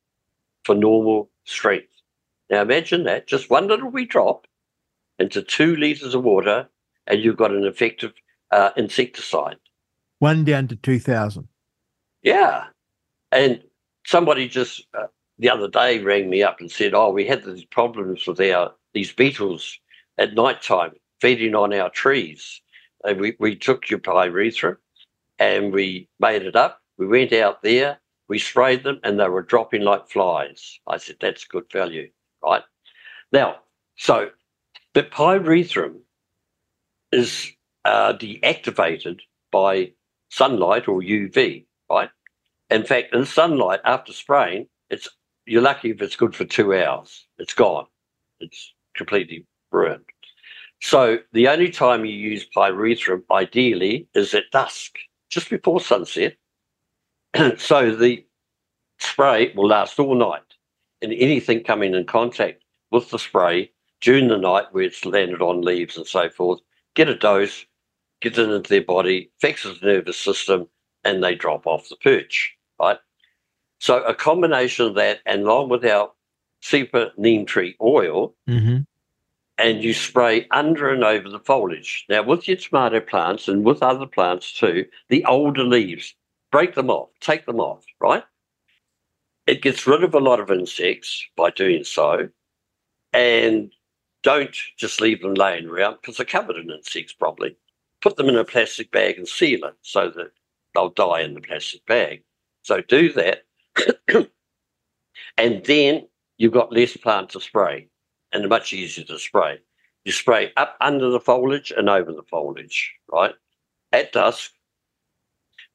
for 0.64 0.74
normal 0.74 1.30
strength. 1.44 1.88
Now, 2.50 2.62
imagine 2.62 3.04
that 3.04 3.26
just 3.26 3.50
one 3.50 3.68
little 3.68 3.90
wee 3.90 4.06
drop 4.06 4.46
into 5.18 5.42
two 5.42 5.76
liters 5.76 6.14
of 6.14 6.24
water, 6.24 6.68
and 7.06 7.20
you've 7.20 7.36
got 7.36 7.52
an 7.52 7.64
effective 7.64 8.12
uh, 8.50 8.70
insecticide. 8.76 9.56
One 10.18 10.44
down 10.44 10.68
to 10.68 10.76
2,000. 10.76 11.48
Yeah. 12.22 12.64
And 13.30 13.62
somebody 14.06 14.48
just 14.48 14.86
uh, 14.98 15.06
the 15.38 15.50
other 15.50 15.68
day 15.68 15.98
rang 15.98 16.30
me 16.30 16.42
up 16.42 16.60
and 16.60 16.70
said, 16.70 16.94
Oh, 16.94 17.10
we 17.10 17.26
had 17.26 17.44
these 17.44 17.64
problems 17.64 18.26
with 18.26 18.40
our 18.40 18.72
these 18.92 19.12
beetles 19.12 19.78
at 20.18 20.34
night 20.34 20.62
time 20.62 20.92
feeding 21.20 21.54
on 21.54 21.72
our 21.74 21.90
trees. 21.90 22.60
And 23.04 23.20
we, 23.20 23.36
we 23.38 23.56
took 23.56 23.90
your 23.90 24.00
pyrethrum 24.00 24.78
and 25.38 25.72
we 25.72 26.08
made 26.20 26.42
it 26.42 26.56
up. 26.56 26.80
We 26.96 27.06
went 27.06 27.32
out 27.32 27.62
there, 27.62 27.98
we 28.28 28.38
sprayed 28.38 28.84
them, 28.84 29.00
and 29.02 29.18
they 29.18 29.28
were 29.28 29.42
dropping 29.42 29.82
like 29.82 30.08
flies. 30.08 30.78
I 30.86 30.96
said, 30.96 31.16
That's 31.20 31.44
good 31.44 31.70
value, 31.72 32.10
right? 32.42 32.62
Now, 33.32 33.56
so 33.96 34.30
the 34.94 35.02
pyrethrum 35.02 36.00
is 37.12 37.50
uh, 37.84 38.14
deactivated 38.14 39.20
by 39.52 39.92
sunlight 40.30 40.88
or 40.88 41.00
UV, 41.00 41.66
right? 41.90 42.10
In 42.70 42.84
fact, 42.84 43.14
in 43.14 43.24
sunlight 43.26 43.80
after 43.84 44.12
spraying, 44.12 44.68
it's 44.90 45.08
you're 45.46 45.62
lucky 45.62 45.90
if 45.90 46.00
it's 46.00 46.16
good 46.16 46.34
for 46.34 46.44
two 46.44 46.74
hours. 46.74 47.26
It's 47.38 47.54
gone. 47.54 47.86
It's 48.40 48.72
completely 48.96 49.46
ruined. 49.70 50.04
So 50.84 51.20
the 51.32 51.48
only 51.48 51.70
time 51.70 52.04
you 52.04 52.14
use 52.14 52.46
pyrethrum, 52.54 53.22
ideally, 53.30 54.06
is 54.14 54.34
at 54.34 54.50
dusk, 54.52 54.98
just 55.30 55.48
before 55.48 55.80
sunset. 55.80 56.36
so 57.56 57.96
the 57.96 58.22
spray 58.98 59.50
will 59.56 59.68
last 59.68 59.98
all 59.98 60.14
night, 60.14 60.42
and 61.00 61.10
anything 61.14 61.64
coming 61.64 61.94
in 61.94 62.04
contact 62.04 62.62
with 62.90 63.08
the 63.08 63.18
spray 63.18 63.72
during 64.02 64.28
the 64.28 64.36
night 64.36 64.66
where 64.72 64.84
it's 64.84 65.06
landed 65.06 65.40
on 65.40 65.62
leaves 65.62 65.96
and 65.96 66.06
so 66.06 66.28
forth, 66.28 66.60
get 66.94 67.08
a 67.08 67.16
dose, 67.16 67.64
get 68.20 68.36
it 68.36 68.50
into 68.50 68.68
their 68.68 68.84
body, 68.84 69.30
fixes 69.40 69.80
the 69.80 69.86
nervous 69.86 70.18
system, 70.18 70.68
and 71.02 71.24
they 71.24 71.34
drop 71.34 71.66
off 71.66 71.88
the 71.88 71.96
perch, 71.96 72.54
right? 72.78 72.98
So 73.78 74.02
a 74.02 74.14
combination 74.14 74.84
of 74.84 74.96
that 74.96 75.20
and 75.24 75.44
along 75.44 75.70
with 75.70 75.86
our 75.86 76.12
super 76.60 77.10
neem 77.16 77.46
tree 77.46 77.74
oil, 77.80 78.34
Mm-hmm. 78.46 78.82
And 79.58 79.84
you 79.84 79.94
spray 79.94 80.46
under 80.50 80.90
and 80.90 81.04
over 81.04 81.28
the 81.28 81.38
foliage. 81.38 82.04
Now, 82.08 82.22
with 82.22 82.48
your 82.48 82.56
tomato 82.56 83.00
plants 83.00 83.48
and 83.48 83.64
with 83.64 83.82
other 83.82 84.06
plants 84.06 84.52
too, 84.52 84.86
the 85.08 85.24
older 85.26 85.64
leaves, 85.64 86.14
break 86.50 86.74
them 86.74 86.90
off, 86.90 87.10
take 87.20 87.46
them 87.46 87.60
off, 87.60 87.84
right? 88.00 88.24
It 89.46 89.62
gets 89.62 89.86
rid 89.86 90.02
of 90.02 90.14
a 90.14 90.20
lot 90.20 90.40
of 90.40 90.50
insects 90.50 91.24
by 91.36 91.50
doing 91.50 91.84
so. 91.84 92.28
And 93.12 93.72
don't 94.22 94.56
just 94.76 95.00
leave 95.00 95.22
them 95.22 95.34
laying 95.34 95.66
around 95.66 95.98
because 96.00 96.16
they're 96.16 96.26
covered 96.26 96.56
in 96.56 96.70
insects 96.70 97.12
probably. 97.12 97.56
Put 98.00 98.16
them 98.16 98.28
in 98.28 98.36
a 98.36 98.44
plastic 98.44 98.90
bag 98.90 99.18
and 99.18 99.28
seal 99.28 99.64
it 99.64 99.74
so 99.82 100.10
that 100.10 100.32
they'll 100.74 100.90
die 100.90 101.20
in 101.20 101.34
the 101.34 101.40
plastic 101.40 101.86
bag. 101.86 102.24
So 102.62 102.80
do 102.80 103.12
that. 103.12 103.44
and 105.36 105.64
then 105.64 106.08
you've 106.38 106.52
got 106.52 106.72
less 106.72 106.96
plant 106.96 107.30
to 107.30 107.40
spray 107.40 107.88
and 108.34 108.48
much 108.48 108.72
easier 108.72 109.04
to 109.04 109.18
spray. 109.18 109.58
You 110.04 110.12
spray 110.12 110.52
up 110.56 110.76
under 110.80 111.08
the 111.08 111.20
foliage 111.20 111.72
and 111.74 111.88
over 111.88 112.12
the 112.12 112.24
foliage, 112.24 112.92
right? 113.10 113.34
At 113.92 114.12
dusk. 114.12 114.50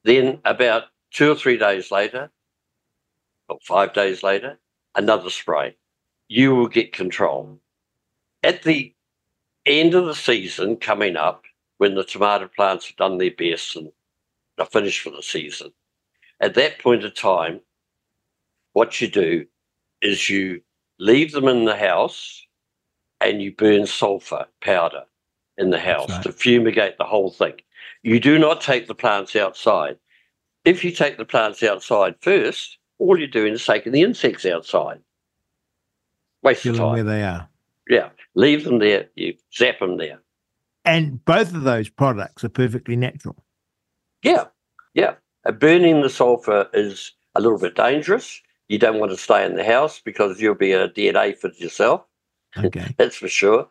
Then 0.04 0.40
about 0.44 0.84
two 1.12 1.32
or 1.32 1.34
three 1.34 1.56
days 1.56 1.90
later, 1.90 2.30
or 3.48 3.58
five 3.66 3.92
days 3.92 4.22
later, 4.22 4.58
another 4.94 5.30
spray. 5.30 5.76
You 6.28 6.54
will 6.54 6.68
get 6.68 6.92
control. 6.92 7.58
At 8.44 8.62
the 8.62 8.94
end 9.66 9.94
of 9.94 10.06
the 10.06 10.14
season 10.14 10.76
coming 10.76 11.16
up, 11.16 11.44
when 11.78 11.94
the 11.94 12.04
tomato 12.04 12.48
plants 12.54 12.86
have 12.86 12.96
done 12.96 13.18
their 13.18 13.32
best 13.32 13.74
and 13.74 13.90
are 14.58 14.66
finished 14.66 15.00
for 15.00 15.10
the 15.10 15.22
season, 15.22 15.72
at 16.40 16.54
that 16.54 16.78
point 16.78 17.04
of 17.04 17.14
time, 17.14 17.60
what 18.74 19.00
you 19.00 19.08
do 19.08 19.46
is 20.02 20.30
you 20.30 20.60
leave 20.98 21.32
them 21.32 21.48
in 21.48 21.64
the 21.64 21.76
house 21.76 22.46
and 23.20 23.42
you 23.42 23.52
burn 23.52 23.86
sulfur 23.86 24.46
powder 24.60 25.04
in 25.58 25.70
the 25.70 25.80
house 25.80 26.10
right. 26.10 26.22
to 26.22 26.32
fumigate 26.32 26.96
the 26.98 27.04
whole 27.04 27.30
thing. 27.30 27.54
You 28.02 28.18
do 28.18 28.38
not 28.38 28.60
take 28.60 28.86
the 28.86 28.94
plants 28.94 29.36
outside. 29.36 29.98
If 30.64 30.84
you 30.84 30.90
take 30.90 31.18
the 31.18 31.24
plants 31.24 31.62
outside 31.62 32.14
first, 32.20 32.78
all 32.98 33.18
you're 33.18 33.28
doing 33.28 33.54
is 33.54 33.64
taking 33.64 33.92
the 33.92 34.02
insects 34.02 34.46
outside. 34.46 35.00
Waste 36.42 36.60
of 36.60 36.62
Kill 36.62 36.72
them 36.72 36.80
time. 36.80 36.92
where 36.94 37.04
they 37.04 37.22
are. 37.22 37.48
Yeah, 37.88 38.08
leave 38.34 38.64
them 38.64 38.78
there. 38.78 39.08
You 39.16 39.34
zap 39.54 39.80
them 39.80 39.98
there. 39.98 40.20
And 40.84 41.22
both 41.24 41.54
of 41.54 41.62
those 41.62 41.88
products 41.88 42.44
are 42.44 42.48
perfectly 42.48 42.96
natural. 42.96 43.36
Yeah, 44.22 44.44
yeah. 44.94 45.14
Uh, 45.44 45.52
burning 45.52 46.00
the 46.02 46.10
sulfur 46.10 46.68
is 46.72 47.12
a 47.34 47.40
little 47.40 47.58
bit 47.58 47.74
dangerous. 47.74 48.40
You 48.68 48.78
don't 48.78 48.98
want 48.98 49.10
to 49.10 49.18
stay 49.18 49.44
in 49.44 49.56
the 49.56 49.64
house 49.64 50.00
because 50.00 50.40
you'll 50.40 50.54
be 50.54 50.72
a 50.72 50.88
dead 50.88 51.16
aphid 51.16 51.58
yourself. 51.58 52.02
Okay. 52.58 52.94
That's 52.98 53.16
for 53.16 53.28
sure. 53.28 53.68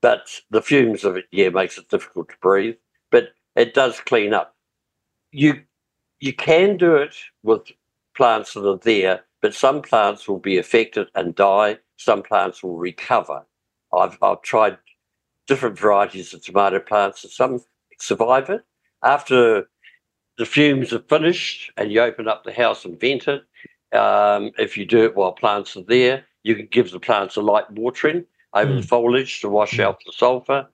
But 0.00 0.28
the 0.50 0.62
fumes 0.62 1.04
of 1.04 1.16
it, 1.16 1.26
yeah, 1.32 1.48
makes 1.48 1.78
it 1.78 1.88
difficult 1.88 2.28
to 2.28 2.36
breathe. 2.40 2.76
But 3.10 3.30
it 3.56 3.74
does 3.74 4.00
clean 4.00 4.34
up. 4.34 4.54
You 5.32 5.62
you 6.20 6.32
can 6.32 6.76
do 6.76 6.96
it 6.96 7.14
with 7.42 7.62
plants 8.16 8.54
that 8.54 8.68
are 8.68 8.78
there, 8.78 9.24
but 9.42 9.54
some 9.54 9.82
plants 9.82 10.28
will 10.28 10.38
be 10.38 10.58
affected 10.58 11.08
and 11.14 11.34
die. 11.34 11.78
Some 11.96 12.22
plants 12.22 12.62
will 12.62 12.76
recover. 12.76 13.44
I've 13.92 14.18
I've 14.22 14.42
tried 14.42 14.78
different 15.46 15.78
varieties 15.78 16.34
of 16.34 16.44
tomato 16.44 16.80
plants, 16.80 17.24
and 17.24 17.32
some 17.32 17.60
survive 17.98 18.50
it. 18.50 18.64
After 19.02 19.68
the 20.38 20.46
fumes 20.46 20.92
are 20.92 21.00
finished 21.08 21.70
and 21.76 21.92
you 21.92 22.00
open 22.00 22.28
up 22.28 22.44
the 22.44 22.52
house 22.52 22.84
and 22.84 22.98
vent 23.00 23.28
it, 23.28 23.42
um, 23.96 24.50
if 24.58 24.76
you 24.76 24.84
do 24.84 25.04
it 25.04 25.14
while 25.14 25.32
plants 25.32 25.76
are 25.76 25.84
there, 25.84 26.24
you 26.44 26.54
can 26.54 26.66
give 26.66 26.90
the 26.92 27.00
plants 27.00 27.36
a 27.36 27.40
light 27.42 27.68
watering 27.72 28.24
over 28.52 28.72
the 28.72 28.80
Mm. 28.80 28.88
foliage 28.88 29.40
to 29.40 29.48
wash 29.48 29.78
Mm. 29.78 29.84
out 29.84 30.02
the 30.04 30.12
sulfur. 30.12 30.68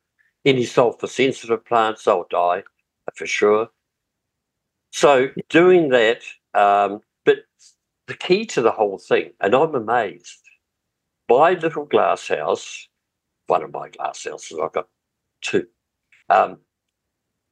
Any 0.44 0.64
sulfur 0.64 1.06
sensitive 1.06 1.64
plants, 1.64 2.04
they'll 2.04 2.26
die 2.28 2.64
for 3.14 3.26
sure. 3.26 3.70
So 4.92 5.30
doing 5.48 5.88
that, 5.90 6.22
um, 6.54 7.02
but 7.24 7.46
the 8.06 8.14
key 8.16 8.44
to 8.46 8.62
the 8.62 8.72
whole 8.72 8.98
thing, 8.98 9.32
and 9.40 9.54
I'm 9.54 9.74
amazed, 9.74 10.40
my 11.28 11.52
little 11.52 11.84
glass 11.84 12.28
house, 12.28 12.88
one 13.46 13.62
of 13.62 13.72
my 13.72 13.88
glass 13.88 14.24
houses, 14.24 14.58
I've 14.60 14.72
got 14.72 14.88
two. 15.40 15.68
Um, 16.28 16.60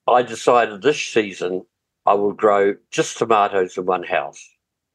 I 0.07 0.23
decided 0.23 0.83
this 0.83 1.01
season 1.01 1.67
I 2.07 2.15
will 2.15 2.33
grow 2.33 2.77
just 2.91 3.19
tomatoes 3.19 3.77
in 3.77 3.87
one 3.87 4.03
house. 4.03 4.49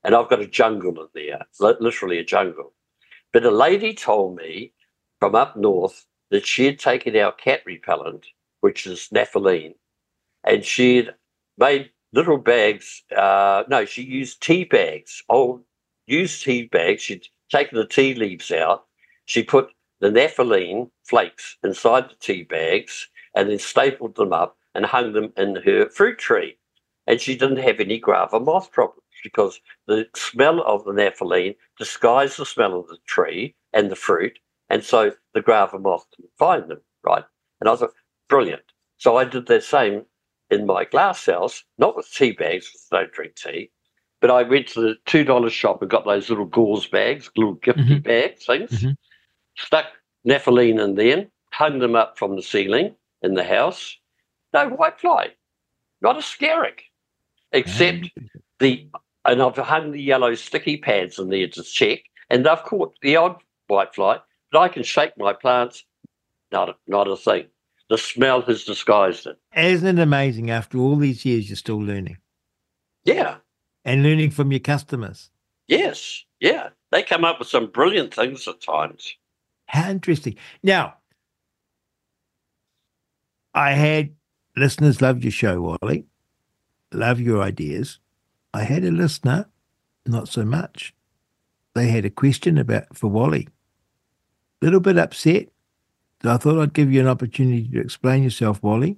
And 0.03 0.15
I've 0.15 0.29
got 0.29 0.41
a 0.41 0.47
jungle 0.47 0.99
in 1.01 1.07
there, 1.13 1.45
literally 1.59 2.17
a 2.17 2.25
jungle. 2.25 2.73
But 3.33 3.45
a 3.45 3.51
lady 3.51 3.95
told 3.95 4.35
me 4.37 4.73
from 5.19 5.33
up 5.35 5.57
north 5.57 6.05
that 6.29 6.45
she 6.45 6.65
had 6.65 6.79
taken 6.79 7.17
our 7.17 7.31
cat 7.31 7.61
repellent, 7.65 8.27
which 8.61 8.85
is 8.85 9.09
naphthalene, 9.11 9.75
and 10.43 10.63
she 10.63 10.97
had 10.97 11.15
made 11.57 11.91
little 12.13 12.37
bags. 12.37 13.03
Uh, 13.15 13.63
no, 13.67 13.85
she 13.85 14.03
used 14.03 14.41
tea 14.43 14.65
bags, 14.65 15.23
old 15.29 15.63
used 16.05 16.43
tea 16.43 16.67
bags. 16.67 17.01
She'd 17.01 17.27
taken 17.49 17.77
the 17.77 17.87
tea 17.87 18.13
leaves 18.13 18.51
out. 18.51 18.85
She 19.25 19.43
put 19.43 19.71
the 19.99 20.09
naphthalene 20.11 20.91
flakes 21.03 21.57
inside 21.63 22.09
the 22.09 22.15
tea 22.15 22.43
bags 22.43 23.09
and 23.35 23.49
then 23.49 23.59
stapled 23.59 24.15
them 24.15 24.31
up 24.31 24.57
and 24.75 24.85
hung 24.85 25.13
them 25.13 25.33
in 25.37 25.55
her 25.57 25.89
fruit 25.89 26.19
tree. 26.19 26.57
And 27.07 27.19
she 27.19 27.35
didn't 27.35 27.57
have 27.57 27.79
any 27.79 27.99
guava 27.99 28.39
moth 28.39 28.71
problems 28.71 29.02
because 29.23 29.59
the 29.87 30.07
smell 30.15 30.61
of 30.63 30.83
the 30.85 30.91
naphthalene 30.91 31.55
disguised 31.77 32.37
the 32.37 32.45
smell 32.45 32.79
of 32.79 32.87
the 32.87 32.97
tree 33.07 33.55
and 33.73 33.89
the 33.89 33.95
fruit. 33.95 34.37
And 34.69 34.83
so 34.83 35.11
the 35.33 35.41
guava 35.41 35.79
moth 35.79 36.05
can't 36.15 36.29
find 36.37 36.69
them, 36.69 36.81
right? 37.03 37.23
And 37.59 37.69
I 37.69 37.75
thought, 37.75 37.93
brilliant. 38.29 38.63
So 38.97 39.17
I 39.17 39.25
did 39.25 39.47
the 39.47 39.61
same 39.61 40.05
in 40.49 40.65
my 40.65 40.85
glass 40.85 41.25
house, 41.25 41.63
not 41.77 41.95
with 41.95 42.11
tea 42.11 42.31
bags, 42.31 42.69
because 42.69 42.87
I 42.91 42.97
don't 43.01 43.13
drink 43.13 43.35
tea, 43.35 43.71
but 44.21 44.29
I 44.31 44.43
went 44.43 44.67
to 44.69 44.81
the 44.81 44.95
$2 45.05 45.49
shop 45.49 45.81
and 45.81 45.89
got 45.89 46.05
those 46.05 46.29
little 46.29 46.45
gauze 46.45 46.87
bags, 46.87 47.29
little 47.35 47.55
gifty 47.57 47.99
Mhm. 47.99 48.03
bag 48.03 48.37
things, 48.37 48.71
Mhm. 48.71 48.97
stuck 49.57 49.87
naphthalene 50.25 50.83
in 50.83 50.95
them, 50.95 51.31
hung 51.51 51.79
them 51.79 51.95
up 51.95 52.17
from 52.17 52.35
the 52.35 52.41
ceiling 52.41 52.95
in 53.21 53.33
the 53.33 53.43
house. 53.43 53.97
No 54.53 54.69
white 54.69 54.99
fly, 54.99 55.33
not 56.01 56.15
a 56.17 56.21
scarrick, 56.21 56.81
except 57.51 58.11
the, 58.59 58.87
and 59.25 59.41
I've 59.41 59.55
hung 59.57 59.91
the 59.91 60.01
yellow 60.01 60.35
sticky 60.35 60.77
pads 60.77 61.19
in 61.19 61.29
there 61.29 61.47
to 61.47 61.63
check, 61.63 61.99
and 62.29 62.45
they've 62.45 62.63
caught 62.63 62.93
the 63.01 63.15
odd 63.15 63.37
white 63.67 63.93
fly, 63.95 64.19
but 64.51 64.59
I 64.59 64.67
can 64.67 64.83
shake 64.83 65.17
my 65.17 65.33
plants, 65.33 65.83
not 66.51 66.69
a, 66.69 66.75
not 66.87 67.07
a 67.07 67.15
thing. 67.15 67.45
The 67.89 67.97
smell 67.97 68.41
has 68.43 68.63
disguised 68.63 69.27
it. 69.27 69.37
Isn't 69.55 69.99
it 69.99 70.01
amazing 70.01 70.49
after 70.49 70.77
all 70.77 70.95
these 70.95 71.25
years 71.25 71.49
you're 71.49 71.55
still 71.57 71.79
learning 71.81 72.17
Yeah, 73.03 73.37
and 73.85 74.03
learning 74.03 74.31
from 74.31 74.51
your 74.51 74.59
customers? 74.59 75.29
yes, 75.67 76.23
yeah. 76.39 76.69
They 76.91 77.01
come 77.03 77.25
up 77.25 77.39
with 77.39 77.47
some 77.47 77.67
brilliant 77.67 78.13
things 78.13 78.47
at 78.47 78.61
times. 78.61 79.15
How 79.65 79.89
interesting. 79.89 80.35
Now, 80.61 80.95
I 83.55 83.71
had 83.71 84.13
listeners 84.55 85.01
love 85.01 85.23
your 85.23 85.31
show, 85.31 85.61
Wally. 85.81 86.05
Love 86.91 87.19
your 87.19 87.41
ideas. 87.41 87.99
I 88.53 88.63
had 88.63 88.83
a 88.85 88.91
listener, 88.91 89.47
not 90.05 90.27
so 90.27 90.45
much. 90.45 90.93
They 91.73 91.87
had 91.87 92.05
a 92.05 92.11
question 92.11 92.57
about 92.57 92.95
for 92.95 93.07
Wally. 93.07 93.47
A 94.61 94.65
little 94.65 94.79
bit 94.79 94.97
upset. 94.97 95.49
So 96.21 96.31
I 96.31 96.37
thought 96.37 96.61
I'd 96.61 96.73
give 96.73 96.91
you 96.91 97.01
an 97.01 97.07
opportunity 97.07 97.67
to 97.69 97.81
explain 97.81 98.23
yourself, 98.23 98.61
Wally. 98.61 98.97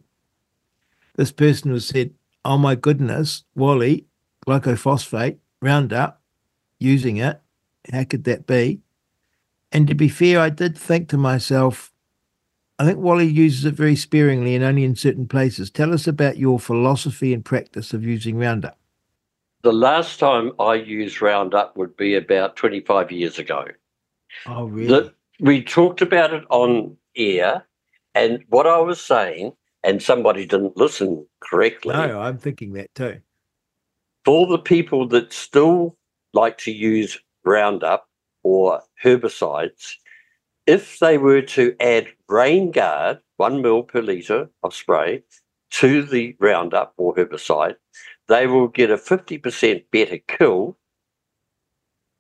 This 1.16 1.32
person 1.32 1.72
was 1.72 1.88
said, 1.88 2.14
Oh 2.43 2.58
my 2.58 2.76
goodness, 2.76 3.45
Wally, 3.56 4.06
glycophosphate, 4.45 5.38
Roundup, 5.62 6.22
using 6.78 7.18
it. 7.18 7.41
How 7.91 8.03
could 8.03 8.26
that 8.26 8.45
be? 8.45 8.82
And 9.72 9.88
to 9.88 9.95
be 9.95 10.10
fair, 10.10 10.39
I 10.39 10.49
did 10.49 10.78
think 10.78 11.10
to 11.10 11.18
myself, 11.18 11.91
I 12.78 12.86
think 12.86 12.99
Wally 12.99 13.26
uses 13.26 13.66
it 13.66 13.74
very 13.74 13.95
sparingly 13.95 14.53
and 14.53 14.64
only 14.64 14.84
in 14.84 14.95
certain 14.95 15.28
places. 15.28 15.72
Tell 15.72 15.93
us 15.93 16.08
about 16.08 16.38
your 16.38 16.60
philosophy 16.60 17.34
and 17.34 17.43
practice 17.43 17.93
of 17.93 18.03
using 18.03 18.38
Roundup. 18.38 18.78
The 19.66 19.74
last 19.74 20.20
time 20.20 20.51
I 20.59 20.76
used 20.76 21.24
Roundup 21.24 21.76
would 21.76 21.97
be 21.97 22.13
about 22.13 22.55
25 22.55 23.11
years 23.11 23.39
ago. 23.39 23.66
Oh, 24.45 24.66
really? 24.66 24.86
The, 24.86 25.13
we 25.39 25.63
talked 25.63 26.03
about 26.03 26.36
it 26.36 26.43
on 26.51 26.95
air, 27.16 27.66
And 28.13 28.43
what 28.49 28.68
I 28.68 28.78
was 28.78 29.01
saying, 29.01 29.53
and 29.84 30.03
somebody 30.03 30.45
didn't 30.45 30.78
listen 30.78 31.26
correctly. 31.39 31.95
No, 31.95 32.22
I'm 32.22 32.38
thinking 32.38 32.74
that 32.74 32.93
too. 32.93 33.22
For 34.24 34.45
the 34.45 34.59
people 34.59 35.07
that 35.07 35.34
still 35.34 35.97
like 36.34 36.59
to 36.59 36.72
use 36.72 37.18
Roundup 37.43 38.07
or 38.43 38.84
herbicides, 39.03 39.95
if 40.68 40.99
they 40.99 41.18
were 41.18 41.41
to 41.41 41.76
add 41.80 42.09
Raingard, 42.30 43.18
one 43.38 43.63
mil 43.63 43.82
per 43.82 44.03
litre 44.03 44.47
of 44.61 44.76
spray, 44.76 45.24
to 45.72 46.03
the 46.03 46.36
Roundup 46.39 46.93
or 46.97 47.16
herbicide, 47.16 47.78
they 48.28 48.48
will 48.48 48.68
get 48.68 48.92
a 48.92 48.98
50% 48.98 49.84
better 49.92 50.18
kill 50.28 50.78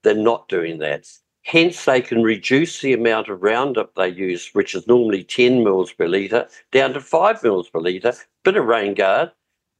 than 0.03 0.23
not 0.23 0.47
doing 0.47 0.79
that. 0.79 1.07
Hence, 1.43 1.85
they 1.85 2.01
can 2.01 2.23
reduce 2.23 2.81
the 2.81 2.93
amount 2.93 3.29
of 3.29 3.43
Roundup 3.43 3.93
they 3.93 4.09
use, 4.09 4.49
which 4.53 4.73
is 4.73 4.87
normally 4.87 5.23
10 5.23 5.63
mils 5.63 5.91
per 5.93 6.07
litre, 6.07 6.47
down 6.71 6.93
to 6.93 7.01
5 7.01 7.43
mils 7.43 7.69
per 7.69 7.79
litre, 7.79 8.13
bit 8.43 8.57
of 8.57 8.65
Raingard, 8.65 9.31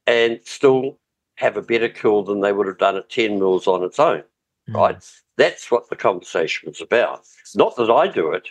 and 0.06 0.40
still 0.44 1.00
have 1.38 1.58
a 1.58 1.62
better 1.62 1.90
kill 1.90 2.24
than 2.24 2.42
they 2.42 2.54
would 2.54 2.68
have 2.68 2.78
done 2.78 2.96
at 2.96 3.10
10 3.10 3.40
mils 3.40 3.68
on 3.68 3.84
its 3.84 4.00
own. 4.00 4.24
Mm. 4.70 4.76
Right? 4.76 5.12
That's 5.38 5.72
what 5.72 5.90
the 5.90 5.96
conversation 5.96 6.70
was 6.70 6.82
about. 6.82 7.24
Not 7.56 7.76
that 7.78 7.90
I 7.90 8.08
do 8.08 8.32
it, 8.32 8.48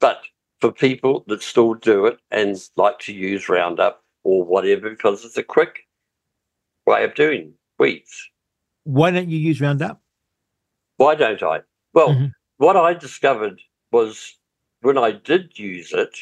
but 0.00 0.22
for 0.60 0.72
people 0.72 1.24
that 1.28 1.42
still 1.42 1.74
do 1.74 2.06
it 2.06 2.18
and 2.30 2.56
like 2.76 2.98
to 3.00 3.12
use 3.12 3.48
Roundup 3.48 4.02
or 4.24 4.44
whatever, 4.44 4.90
because 4.90 5.24
it's 5.24 5.36
a 5.36 5.42
quick 5.42 5.87
way 6.88 7.04
of 7.04 7.14
doing 7.14 7.52
weeds. 7.78 8.30
Why 8.84 9.10
don't 9.10 9.28
you 9.28 9.38
use 9.38 9.60
Roundup? 9.60 10.00
Why 10.96 11.14
don't 11.14 11.42
I? 11.42 11.60
Well, 11.92 12.10
mm-hmm. 12.10 12.26
what 12.56 12.76
I 12.76 12.94
discovered 12.94 13.60
was 13.92 14.34
when 14.80 14.98
I 14.98 15.12
did 15.12 15.58
use 15.58 15.92
it, 15.92 16.16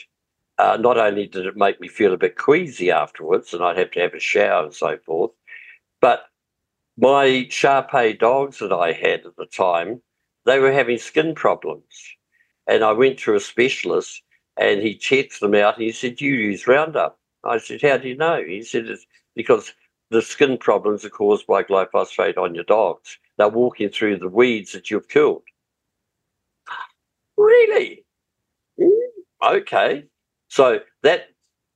uh, 0.59 0.77
not 0.81 0.99
only 0.99 1.27
did 1.27 1.47
it 1.47 1.57
make 1.57 1.81
me 1.81 1.89
feel 1.89 2.12
a 2.12 2.19
bit 2.19 2.37
queasy 2.37 2.91
afterwards, 2.91 3.55
and 3.55 3.62
I'd 3.62 3.79
have 3.79 3.91
to 3.93 4.01
have 4.01 4.14
a 4.14 4.21
shower 4.21 4.64
and 4.64 4.75
so 4.75 4.99
forth, 4.99 5.31
but 6.01 6.25
my 6.99 7.47
Shar 7.51 7.83
Pei 7.83 8.14
dogs 8.14 8.59
that 8.59 8.73
I 8.73 8.93
had 8.93 9.27
at 9.27 9.37
the 9.37 9.47
time, 9.47 10.01
they 10.47 10.59
were 10.59 10.73
having 10.73 10.99
skin 10.99 11.35
problems. 11.35 11.85
And 12.67 12.83
I 12.83 12.93
went 12.93 13.19
to 13.21 13.35
a 13.35 13.41
specialist 13.41 14.23
and 14.57 14.81
he 14.81 14.97
checked 14.97 15.41
them 15.41 15.55
out 15.55 15.75
and 15.75 15.85
he 15.85 15.93
said, 15.93 16.21
You 16.21 16.33
use 16.33 16.67
Roundup. 16.67 17.19
I 17.45 17.59
said, 17.59 17.83
How 17.83 17.99
do 17.99 18.09
you 18.09 18.17
know? 18.17 18.43
He 18.43 18.62
said, 18.62 18.87
It's 18.87 19.07
because 19.35 19.73
the 20.11 20.23
skin 20.23 20.59
problems 20.59 21.05
are 21.05 21.11
caused 21.11 21.47
by 21.47 21.63
glyphosate 21.63 22.39
on 22.39 22.55
your 22.55 22.65
dogs. 22.65 23.19
They're 23.39 23.49
walking 23.49 23.89
through 23.89 24.19
the 24.19 24.29
weeds 24.29 24.73
that 24.73 24.91
you've 24.91 25.09
killed. 25.09 25.43
Really? 27.37 28.05
Okay. 29.43 30.05
So 30.49 30.81
that 31.03 31.29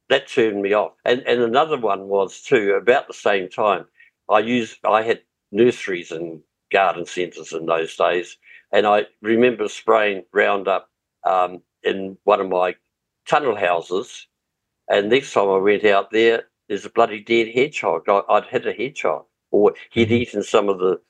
that 0.09 0.29
turned 0.29 0.63
me 0.63 0.73
off. 0.73 0.93
And 1.05 1.23
and 1.27 1.41
another 1.43 1.79
one 1.79 2.09
was 2.09 2.41
too, 2.41 2.73
about 2.75 3.09
the 3.09 3.15
same 3.15 3.49
time. 3.49 3.87
I 4.29 4.41
used 4.41 4.79
I 4.85 5.03
had 5.03 5.21
nurseries 5.53 6.13
and 6.13 6.41
garden 6.73 7.05
centres 7.07 7.53
in 7.53 7.67
those 7.67 7.97
days. 7.97 8.37
And 8.73 8.87
I 8.87 9.07
remember 9.21 9.69
spraying 9.69 10.25
Roundup 10.33 10.89
um, 11.29 11.63
in 11.83 12.17
one 12.25 12.41
of 12.41 12.49
my 12.49 12.77
tunnel 13.27 13.57
houses. 13.57 14.27
And 14.89 15.09
next 15.09 15.33
time 15.33 15.49
I 15.49 15.59
went 15.59 15.85
out 15.85 16.11
there, 16.11 16.45
there's 16.71 16.87
a 16.87 16.91
bloody 16.91 17.21
dead 17.21 17.49
hedgehog. 17.53 18.09
I, 18.09 18.23
would 18.29 18.45
hit 18.45 18.65
a 18.65 18.73
hedgehog, 18.73 19.25
or 19.51 19.75
he'd 19.91 20.05
mm-hmm. 20.05 20.15
eaten 20.15 20.43
some 20.45 20.69
of 20.69 20.79
the 20.79 21.01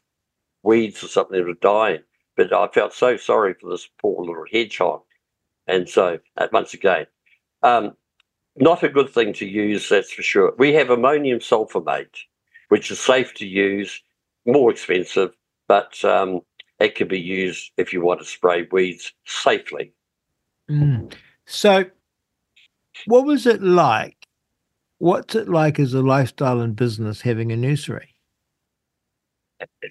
weeds 0.62 1.04
or 1.04 1.08
something 1.08 1.36
that 1.36 1.46
were 1.46 1.52
dying. 1.52 2.00
But 2.34 2.50
I 2.54 2.66
felt 2.68 2.94
so 2.94 3.18
sorry 3.18 3.54
for 3.61 3.70
this 3.70 3.86
poor 4.00 4.24
little 4.24 4.46
hedgehog. 4.50 5.02
And 5.66 5.86
so, 5.86 6.18
uh, 6.38 6.48
once 6.50 6.72
again, 6.72 7.06
um, 7.62 7.94
not 8.56 8.82
a 8.82 8.88
good 8.88 9.11
thing 9.11 9.34
to 9.34 9.46
use, 9.46 9.86
that's 9.90 10.11
for 10.11 10.22
sure. 10.22 10.54
We 10.56 10.72
have 10.72 10.88
ammonium 10.88 11.40
sulfamate, 11.40 12.16
which 12.70 12.90
is 12.90 12.98
safe 12.98 13.34
to 13.34 13.46
use, 13.46 14.02
more 14.46 14.70
expensive, 14.70 15.34
but 15.68 16.02
um, 16.06 16.40
it 16.78 16.94
can 16.94 17.06
be 17.06 17.20
used 17.20 17.70
if 17.76 17.92
you 17.92 18.00
want 18.00 18.20
to 18.20 18.26
spray 18.26 18.66
weeds 18.72 19.12
safely. 19.26 19.92
Mm. 20.70 21.12
So, 21.44 21.84
what 23.04 23.26
was 23.26 23.46
it 23.46 23.61
like? 23.61 24.20
What's 25.01 25.34
it 25.34 25.48
like 25.48 25.80
as 25.80 25.94
a 25.94 26.03
lifestyle 26.03 26.61
and 26.61 26.76
business 26.76 27.22
having 27.22 27.51
a 27.53 27.57
nursery? 27.57 28.16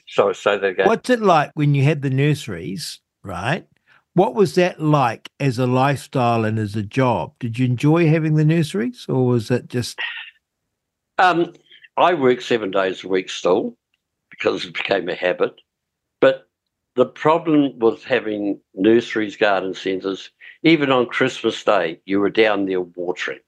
So, 0.08 0.34
so 0.34 0.54
again. 0.54 0.86
What's 0.86 1.10
it 1.10 1.20
like 1.20 1.50
when 1.56 1.74
you 1.74 1.84
had 1.84 2.04
the 2.04 2.12
nurseries, 2.12 3.00
right? 3.24 3.66
What 4.14 4.36
was 4.36 4.54
that 4.54 4.80
like 4.80 5.32
as 5.40 5.58
a 5.58 5.66
lifestyle 5.66 6.46
and 6.46 6.60
as 6.60 6.76
a 6.76 6.84
job? 6.84 7.34
Did 7.40 7.58
you 7.58 7.66
enjoy 7.66 8.08
having 8.08 8.36
the 8.36 8.46
nurseries, 8.46 9.08
or 9.10 9.26
was 9.26 9.50
it 9.50 9.68
just? 9.68 10.00
Um, 11.18 11.54
I 11.98 12.14
work 12.14 12.40
seven 12.42 12.70
days 12.70 13.04
a 13.04 13.08
week 13.08 13.32
still 13.32 13.76
because 14.30 14.64
it 14.64 14.76
became 14.76 15.10
a 15.10 15.16
habit. 15.16 15.60
But 16.22 16.48
the 16.96 17.08
problem 17.08 17.80
with 17.80 18.04
having 18.04 18.62
nurseries, 18.76 19.38
garden 19.38 19.74
centres, 19.74 20.30
even 20.62 20.92
on 20.92 21.08
Christmas 21.08 21.64
Day, 21.64 22.00
you 22.06 22.20
were 22.20 22.30
down 22.30 22.68
there 22.68 22.82
watering, 22.82 23.40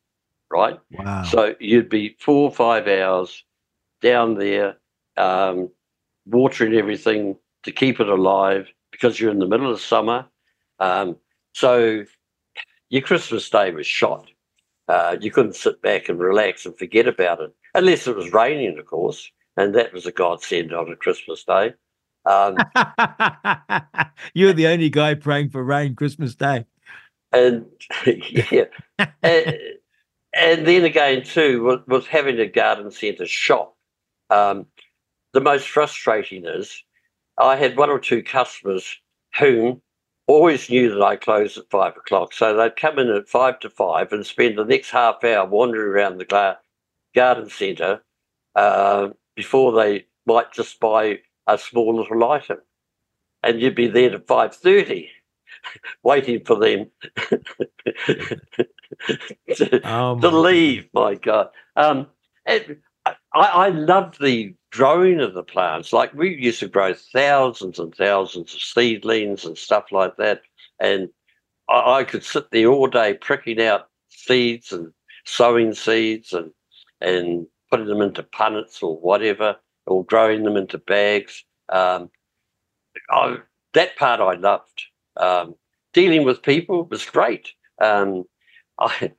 right? 0.52 0.80
Wow. 0.92 1.24
So 1.24 1.56
you'd 1.60 1.90
be 1.90 2.16
four 2.20 2.50
or 2.50 2.52
five 2.52 2.88
hours 2.88 3.44
down 4.02 4.36
there 4.36 4.78
um, 5.18 5.70
watering 6.26 6.74
everything 6.74 7.38
to 7.64 7.72
keep 7.72 8.00
it 8.00 8.10
alive 8.10 8.68
because 8.92 9.20
you're 9.20 9.32
in 9.32 9.40
the 9.40 9.48
middle 9.48 9.72
of 9.72 9.80
summer. 9.80 10.26
Um, 10.80 11.18
so 11.54 12.06
your 12.90 13.02
Christmas 13.02 13.50
Day 13.50 13.72
was 13.72 13.88
shot. 13.88 14.28
Uh, 14.88 15.18
you 15.22 15.32
couldn't 15.32 15.56
sit 15.56 15.82
back 15.82 16.10
and 16.10 16.20
relax 16.20 16.66
and 16.66 16.78
forget 16.78 17.08
about 17.08 17.40
it, 17.40 17.54
unless 17.76 18.08
it 18.08 18.16
was 18.16 18.34
raining, 18.34 18.78
of 18.78 18.86
course 18.86 19.32
and 19.58 19.76
that 19.76 19.94
was 19.94 20.06
a 20.06 20.12
godsend 20.12 20.74
on 20.74 20.92
a 20.92 20.96
Christmas 20.96 21.44
Day. 21.44 21.74
Um, 22.26 22.56
You're 24.34 24.54
the 24.54 24.68
only 24.68 24.90
guy 24.90 25.16
praying 25.16 25.50
for 25.50 25.64
rain 25.64 25.96
Christmas 25.96 26.36
Day. 26.36 26.66
And 27.32 27.66
yeah, 28.06 28.66
and, 29.24 29.58
and, 30.34 30.66
then 30.68 30.84
again 30.84 31.24
too 31.24 31.64
was, 31.64 31.80
was 31.88 32.08
having 32.08 32.40
a 32.40 32.48
garden 32.48 32.92
centre 32.92 33.26
shop. 33.26 33.76
Um, 34.30 34.66
the 35.34 35.42
most 35.42 35.68
frustrating 35.68 36.46
is 36.46 36.84
I 37.38 37.56
had 37.56 37.78
one 37.78 37.90
or 37.90 38.00
two 38.00 38.24
customers 38.24 38.98
whom 39.40 39.82
always 40.28 40.70
knew 40.70 40.94
that 40.94 41.02
I 41.02 41.16
closed 41.16 41.58
at 41.58 41.70
five 41.70 41.98
o'clock, 41.98 42.34
so 42.34 42.56
they'd 42.56 42.76
come 42.76 43.00
in 43.00 43.10
at 43.10 43.28
five 43.28 43.60
to 43.62 43.70
five 43.70 44.12
and 44.14 44.26
spend 44.26 44.58
the 44.58 44.66
next 44.66 44.92
half 44.92 45.24
hour 45.24 45.46
wandering 45.48 45.90
around 45.90 46.18
the 46.18 46.58
garden 47.14 47.50
centre. 47.50 48.02
Uh, 48.56 49.10
before 49.36 49.72
they 49.72 50.06
might 50.26 50.52
just 50.52 50.80
buy 50.80 51.20
a 51.48 51.58
small 51.58 51.96
little 51.96 52.24
item. 52.30 52.60
And 53.44 53.60
you'd 53.60 53.76
be 53.76 53.88
there 53.88 54.14
at 54.14 54.28
5.30 54.28 55.08
waiting 56.04 56.44
for 56.46 56.58
them 56.58 56.92
to, 59.56 59.82
oh 59.84 60.20
to 60.20 60.30
leave, 60.30 60.88
my 60.94 61.16
God. 61.16 61.50
Um, 61.76 62.08
I, 62.48 63.16
I 63.34 63.70
loved 63.70 64.22
the 64.22 64.54
growing 64.72 65.20
of 65.20 65.34
the 65.34 65.44
plants. 65.44 65.94
Like 65.94 66.14
we 66.14 66.36
used 66.36 66.60
to 66.60 66.68
grow 66.68 66.94
thousands 66.94 67.80
and 67.80 67.94
thousands 67.94 68.54
of 68.54 68.62
seedlings 68.62 69.46
and 69.46 69.58
stuff 69.58 69.86
like 69.92 70.18
that. 70.18 70.42
And 70.80 71.10
I, 71.70 72.00
I 72.00 72.04
could 72.04 72.24
sit 72.24 72.52
there 72.52 72.68
all 72.68 72.88
day 72.88 73.14
pricking 73.16 73.62
out 73.62 73.88
seeds 74.10 74.72
and 74.72 74.92
sowing 75.26 75.74
seeds 75.74 76.34
and 76.34 76.52
and 77.00 77.48
putting 77.70 77.88
them 77.88 78.02
into 78.02 78.22
punnets 78.22 78.84
or 78.84 79.00
whatever, 79.00 79.56
or 79.88 80.06
growing 80.06 80.44
them 80.44 80.58
into 80.58 80.78
bags. 80.78 81.44
Um, 81.70 82.12
I, 83.10 83.38
that 83.74 83.96
part 83.96 84.20
I 84.20 84.36
loved. 84.36 84.84
Um, 85.18 85.56
dealing 85.94 86.24
with 86.24 86.44
people 86.44 86.84
was 86.86 87.06
great. 87.06 87.54
Um, 87.82 88.26
I, 88.82 89.14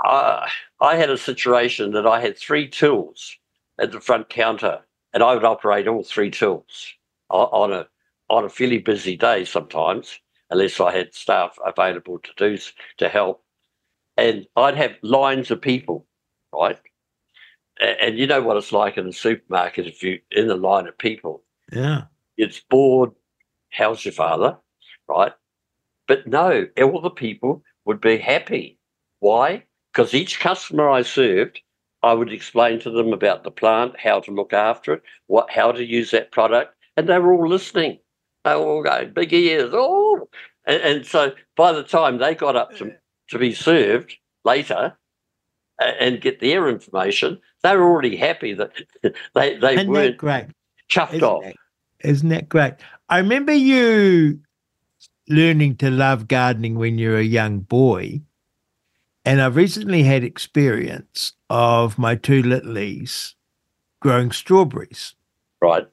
I, 0.00 0.50
I 0.80 0.96
had 0.96 1.10
a 1.10 1.18
situation 1.18 1.92
that 1.92 2.06
I 2.06 2.20
had 2.20 2.38
three 2.38 2.68
tools 2.68 3.36
at 3.78 3.92
the 3.92 4.00
front 4.00 4.28
counter, 4.28 4.80
and 5.12 5.22
I 5.22 5.34
would 5.34 5.44
operate 5.44 5.86
all 5.88 6.02
three 6.04 6.30
tools 6.30 6.94
on 7.30 7.72
a 7.72 7.86
on 8.30 8.44
a 8.44 8.48
fairly 8.48 8.78
busy 8.78 9.16
day 9.16 9.44
sometimes, 9.44 10.18
unless 10.50 10.80
I 10.80 10.92
had 10.92 11.14
staff 11.14 11.58
available 11.64 12.18
to 12.18 12.30
do 12.36 12.58
to 12.98 13.08
help. 13.08 13.42
And 14.16 14.46
I'd 14.56 14.76
have 14.76 14.96
lines 15.02 15.50
of 15.50 15.62
people, 15.62 16.06
right? 16.52 16.78
and 17.80 18.18
you 18.18 18.26
know 18.26 18.42
what 18.42 18.56
it's 18.56 18.72
like 18.72 18.96
in 18.96 19.06
a 19.06 19.12
supermarket 19.12 19.86
if 19.86 20.02
you're 20.02 20.18
in 20.32 20.50
a 20.50 20.56
line 20.56 20.86
of 20.88 20.98
people. 20.98 21.42
Yeah. 21.72 22.04
It's 22.36 22.60
bored. 22.60 23.12
How's 23.70 24.04
your 24.04 24.12
father? 24.12 24.56
Right. 25.08 25.32
But 26.06 26.26
no, 26.26 26.66
all 26.82 27.00
the 27.00 27.10
people 27.10 27.62
would 27.84 28.00
be 28.00 28.18
happy. 28.18 28.77
Why? 29.20 29.64
Because 29.92 30.14
each 30.14 30.40
customer 30.40 30.88
I 30.88 31.02
served, 31.02 31.60
I 32.02 32.12
would 32.12 32.32
explain 32.32 32.78
to 32.80 32.90
them 32.90 33.12
about 33.12 33.42
the 33.44 33.50
plant, 33.50 33.98
how 33.98 34.20
to 34.20 34.30
look 34.30 34.52
after 34.52 34.94
it, 34.94 35.02
what 35.26 35.50
how 35.50 35.72
to 35.72 35.84
use 35.84 36.10
that 36.12 36.32
product, 36.32 36.74
and 36.96 37.08
they 37.08 37.18
were 37.18 37.32
all 37.32 37.48
listening. 37.48 37.98
They 38.44 38.54
were 38.54 38.66
all 38.66 38.82
going, 38.82 39.12
big 39.12 39.32
ears, 39.32 39.70
oh. 39.74 40.28
And, 40.66 40.82
and 40.82 41.06
so 41.06 41.32
by 41.56 41.72
the 41.72 41.82
time 41.82 42.18
they 42.18 42.34
got 42.34 42.56
up 42.56 42.76
to 42.76 42.94
to 43.28 43.38
be 43.38 43.52
served 43.52 44.16
later 44.44 44.96
and 45.80 46.20
get 46.20 46.40
their 46.40 46.68
information, 46.68 47.40
they 47.62 47.76
were 47.76 47.84
already 47.84 48.16
happy 48.16 48.54
that 48.54 48.72
they, 49.34 49.56
they 49.58 49.74
Isn't 49.76 49.88
weren't 49.88 50.16
great? 50.16 50.46
chuffed 50.90 51.14
Isn't 51.14 51.22
off. 51.22 51.44
that, 51.44 51.56
isn't 52.04 52.28
that 52.30 52.48
great? 52.48 52.74
I 53.08 53.18
remember 53.18 53.52
you 53.52 54.40
learning 55.28 55.76
to 55.76 55.90
love 55.90 56.28
gardening 56.28 56.76
when 56.76 56.98
you 56.98 57.10
were 57.10 57.18
a 57.18 57.22
young 57.22 57.60
boy. 57.60 58.20
And 59.24 59.42
I've 59.42 59.56
recently 59.56 60.04
had 60.04 60.24
experience 60.24 61.32
of 61.50 61.98
my 61.98 62.14
two 62.14 62.42
littlies 62.42 63.34
growing 64.00 64.30
strawberries. 64.30 65.14
Right. 65.60 65.86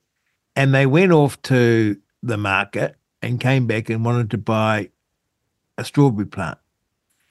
And 0.55 0.73
they 0.73 0.85
went 0.85 1.11
off 1.11 1.41
to 1.43 1.97
the 2.23 2.37
market 2.37 2.95
and 3.21 3.39
came 3.39 3.67
back 3.67 3.89
and 3.89 4.05
wanted 4.05 4.31
to 4.31 4.37
buy 4.37 4.89
a 5.77 5.83
strawberry 5.83 6.27
plant 6.27 6.57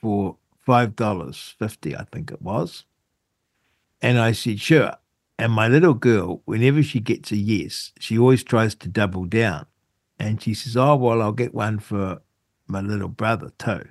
for 0.00 0.36
five 0.60 0.96
dollars 0.96 1.54
fifty, 1.58 1.96
I 1.96 2.04
think 2.04 2.30
it 2.30 2.42
was. 2.42 2.84
And 4.02 4.18
I 4.18 4.32
said, 4.32 4.60
sure. 4.60 4.94
And 5.38 5.52
my 5.52 5.66
little 5.68 5.94
girl, 5.94 6.42
whenever 6.44 6.82
she 6.82 7.00
gets 7.00 7.32
a 7.32 7.36
yes, 7.36 7.92
she 7.98 8.18
always 8.18 8.44
tries 8.44 8.74
to 8.76 8.88
double 8.88 9.24
down. 9.24 9.66
And 10.18 10.40
she 10.40 10.54
says, 10.54 10.76
Oh, 10.76 10.94
well, 10.94 11.20
I'll 11.20 11.32
get 11.32 11.54
one 11.54 11.80
for 11.80 12.20
my 12.68 12.80
little 12.80 13.08
brother 13.08 13.50
too. 13.58 13.88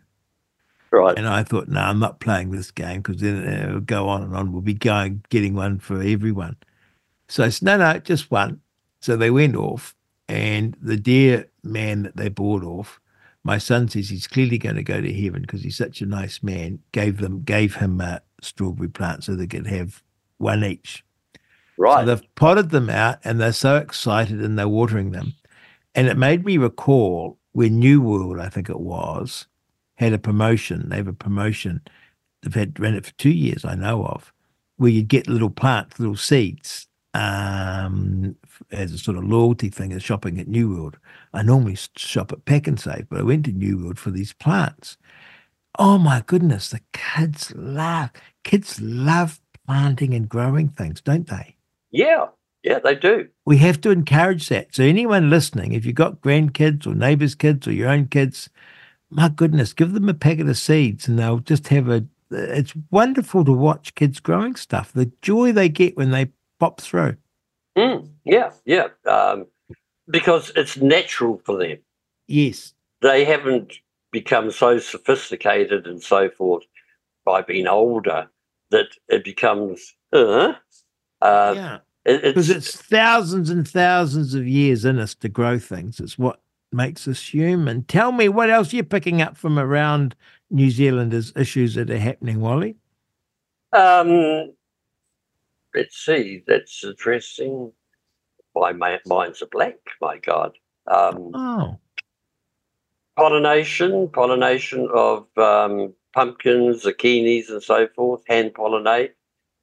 Right. 0.94 1.18
And 1.18 1.28
I 1.28 1.42
thought, 1.42 1.68
no, 1.68 1.82
I'm 1.82 1.98
not 1.98 2.20
playing 2.20 2.52
this 2.52 2.70
game 2.70 3.02
because 3.02 3.20
then 3.20 3.44
it'll 3.44 3.80
go 3.80 4.08
on 4.08 4.22
and 4.22 4.36
on. 4.36 4.52
We'll 4.52 4.62
be 4.62 4.76
going 4.76 5.26
getting 5.30 5.56
one 5.56 5.80
for 5.80 6.00
everyone. 6.04 6.56
So 7.28 7.44
I 7.44 7.50
said, 7.50 7.66
no, 7.66 7.78
no, 7.78 7.98
just 7.98 8.30
one. 8.30 8.62
So 9.02 9.18
they 9.18 9.32
went 9.32 9.56
off, 9.56 9.96
and 10.30 10.78
the 10.80 10.96
dear 10.96 11.48
man 11.64 12.04
that 12.04 12.16
they 12.16 12.30
bought 12.30 12.64
off, 12.64 13.00
my 13.44 13.58
son 13.58 13.90
says 13.90 14.10
he's 14.10 14.28
clearly 14.28 14.60
going 14.60 14.76
to 14.76 14.84
go 14.84 15.02
to 15.02 15.12
heaven 15.12 15.42
because 15.42 15.64
he's 15.64 15.76
such 15.76 16.00
a 16.02 16.06
nice 16.06 16.44
man. 16.44 16.78
Gave 16.92 17.18
them, 17.18 17.42
gave 17.42 17.76
him 17.78 18.00
a 18.00 18.22
strawberry 18.42 18.88
plant 18.88 19.24
so 19.24 19.36
they 19.36 19.48
could 19.48 19.66
have 19.66 20.04
one 20.38 20.64
each. 20.64 21.04
Right. 21.76 22.02
So 22.02 22.06
they've 22.06 22.36
potted 22.36 22.70
them 22.70 22.92
out, 22.92 23.18
and 23.24 23.42
they're 23.42 23.52
so 23.52 23.78
excited, 23.78 24.40
and 24.40 24.60
they're 24.60 24.70
watering 24.70 25.12
them. 25.12 25.34
And 25.96 26.08
it 26.08 26.18
made 26.18 26.46
me 26.46 26.60
recall 26.60 27.40
when 27.54 27.80
New 27.80 28.00
World, 28.00 28.40
I 28.40 28.50
think 28.50 28.70
it 28.70 28.80
was, 28.80 29.48
had 29.96 30.14
a 30.14 30.18
promotion. 30.18 30.90
They 30.90 30.98
have 30.98 31.08
a 31.08 31.14
promotion. 31.14 31.82
They've 32.42 32.54
had 32.54 32.80
ran 32.80 32.96
it 32.96 33.06
for 33.06 33.14
two 33.14 33.30
years, 33.32 33.64
I 33.66 33.76
know 33.76 34.06
of, 34.06 34.34
where 34.78 34.92
you 34.92 35.04
get 35.04 35.28
little 35.28 35.50
plants, 35.50 36.00
little 36.00 36.16
seeds, 36.16 36.88
um, 37.14 38.36
as 38.72 38.92
a 38.92 38.98
sort 38.98 39.18
of 39.18 39.24
loyalty 39.24 39.70
thing, 39.70 39.94
as 39.94 40.04
shopping 40.04 40.40
at 40.40 40.48
New 40.48 40.70
World. 40.76 40.98
I 41.34 41.44
normally 41.44 41.78
shop 41.96 42.32
at 42.32 42.46
Pak'nSave, 42.46 43.08
but 43.10 43.20
I 43.20 43.24
went 43.24 43.46
to 43.46 43.52
New 43.52 43.84
World 43.84 44.00
for 44.00 44.12
these 44.12 44.34
plants. 44.34 44.98
Oh 45.80 45.98
my 45.98 46.24
goodness, 46.26 46.70
the 46.70 46.82
kids 46.92 47.54
love 47.56 48.10
kids 48.44 48.80
love 48.82 49.40
planting 49.66 50.14
and 50.14 50.28
growing 50.28 50.70
things, 50.70 51.02
don't 51.02 51.28
they? 51.28 51.56
yeah. 51.92 52.28
Yeah, 52.64 52.80
they 52.80 52.96
do. 52.96 53.28
we 53.46 53.58
have 53.58 53.82
to 53.82 53.90
encourage 53.90 54.48
that. 54.48 54.74
So 54.74 54.84
anyone 54.84 55.30
listening, 55.30 55.74
if 55.74 55.86
you've 55.86 55.96
got 55.96 56.22
grandkids 56.22 56.88
or 56.88 56.96
neighbors' 56.96 57.36
kids 57.36 57.68
or 57.68 57.74
your 57.74 57.90
own 57.90 58.08
kids, 58.08 58.50
my 59.14 59.30
goodness, 59.30 59.74
give 59.74 59.94
them 59.94 60.10
a 60.10 60.14
packet 60.14 60.50
of 60.50 60.58
seeds 60.58 61.08
and 61.08 61.18
they'll 61.20 61.40
just 61.40 61.68
have 61.68 61.90
a. 61.90 62.06
It's 62.32 62.74
wonderful 62.90 63.46
to 63.46 63.52
watch 63.54 63.94
kids 63.96 64.20
growing 64.20 64.56
stuff. 64.56 64.92
The 64.92 65.12
joy 65.22 65.52
they 65.52 65.70
get 65.70 65.96
when 65.96 66.12
they 66.12 66.32
pop 66.60 66.82
through. 66.82 67.18
Mm, 67.78 68.10
yeah. 68.24 68.52
Yeah. 68.66 68.88
Um, 69.06 69.48
because 70.08 70.52
it's 70.56 70.78
natural 70.78 71.42
for 71.46 71.58
them. 71.58 71.78
Yes. 72.28 72.74
They 73.02 73.24
haven't 73.24 73.74
become 74.12 74.52
so 74.52 74.80
sophisticated 74.80 75.86
and 75.86 76.02
so 76.02 76.30
forth 76.30 76.64
by 77.26 77.42
being 77.42 77.68
older 77.68 78.30
that 78.72 78.88
it 79.10 79.24
becomes, 79.24 79.94
uh, 80.12 80.54
uh, 81.22 81.54
yeah. 81.56 81.78
Because 82.06 82.50
it's, 82.50 82.68
it's 82.68 82.82
thousands 82.82 83.50
and 83.50 83.68
thousands 83.68 84.34
of 84.34 84.46
years 84.46 84.84
in 84.84 85.00
us 85.00 85.16
to 85.16 85.30
grow 85.30 85.58
things. 85.58 86.02
It's 86.02 86.18
what 86.18 86.42
makes 86.74 87.08
us 87.08 87.34
human. 87.34 87.84
Tell 87.84 88.12
me 88.12 88.30
what 88.30 88.50
else 88.50 88.74
you're 88.74 88.84
picking 88.84 89.22
up 89.22 89.38
from 89.38 89.58
around 89.60 90.16
New 90.50 90.70
Zealand 90.70 91.14
as 91.14 91.34
issues 91.36 91.76
that 91.76 91.90
are 91.90 91.98
happening, 91.98 92.40
Wally. 92.42 92.76
um, 93.72 94.54
let's 95.74 95.98
see, 95.98 96.44
that's 96.48 96.84
interesting. 96.84 97.72
My 98.56 99.00
mind's 99.06 99.42
a 99.42 99.48
blank, 99.48 99.78
my 100.00 100.18
God. 100.18 100.52
Um, 100.88 101.32
Oh, 101.34 101.80
pollination, 103.16 104.10
pollination 104.10 104.88
of 104.94 105.26
um, 105.38 105.94
pumpkins, 106.14 106.84
zucchinis, 106.84 107.50
and 107.50 107.64
so 107.64 107.88
forth. 107.96 108.22
Hand 108.28 108.54
pollinate, 108.54 109.12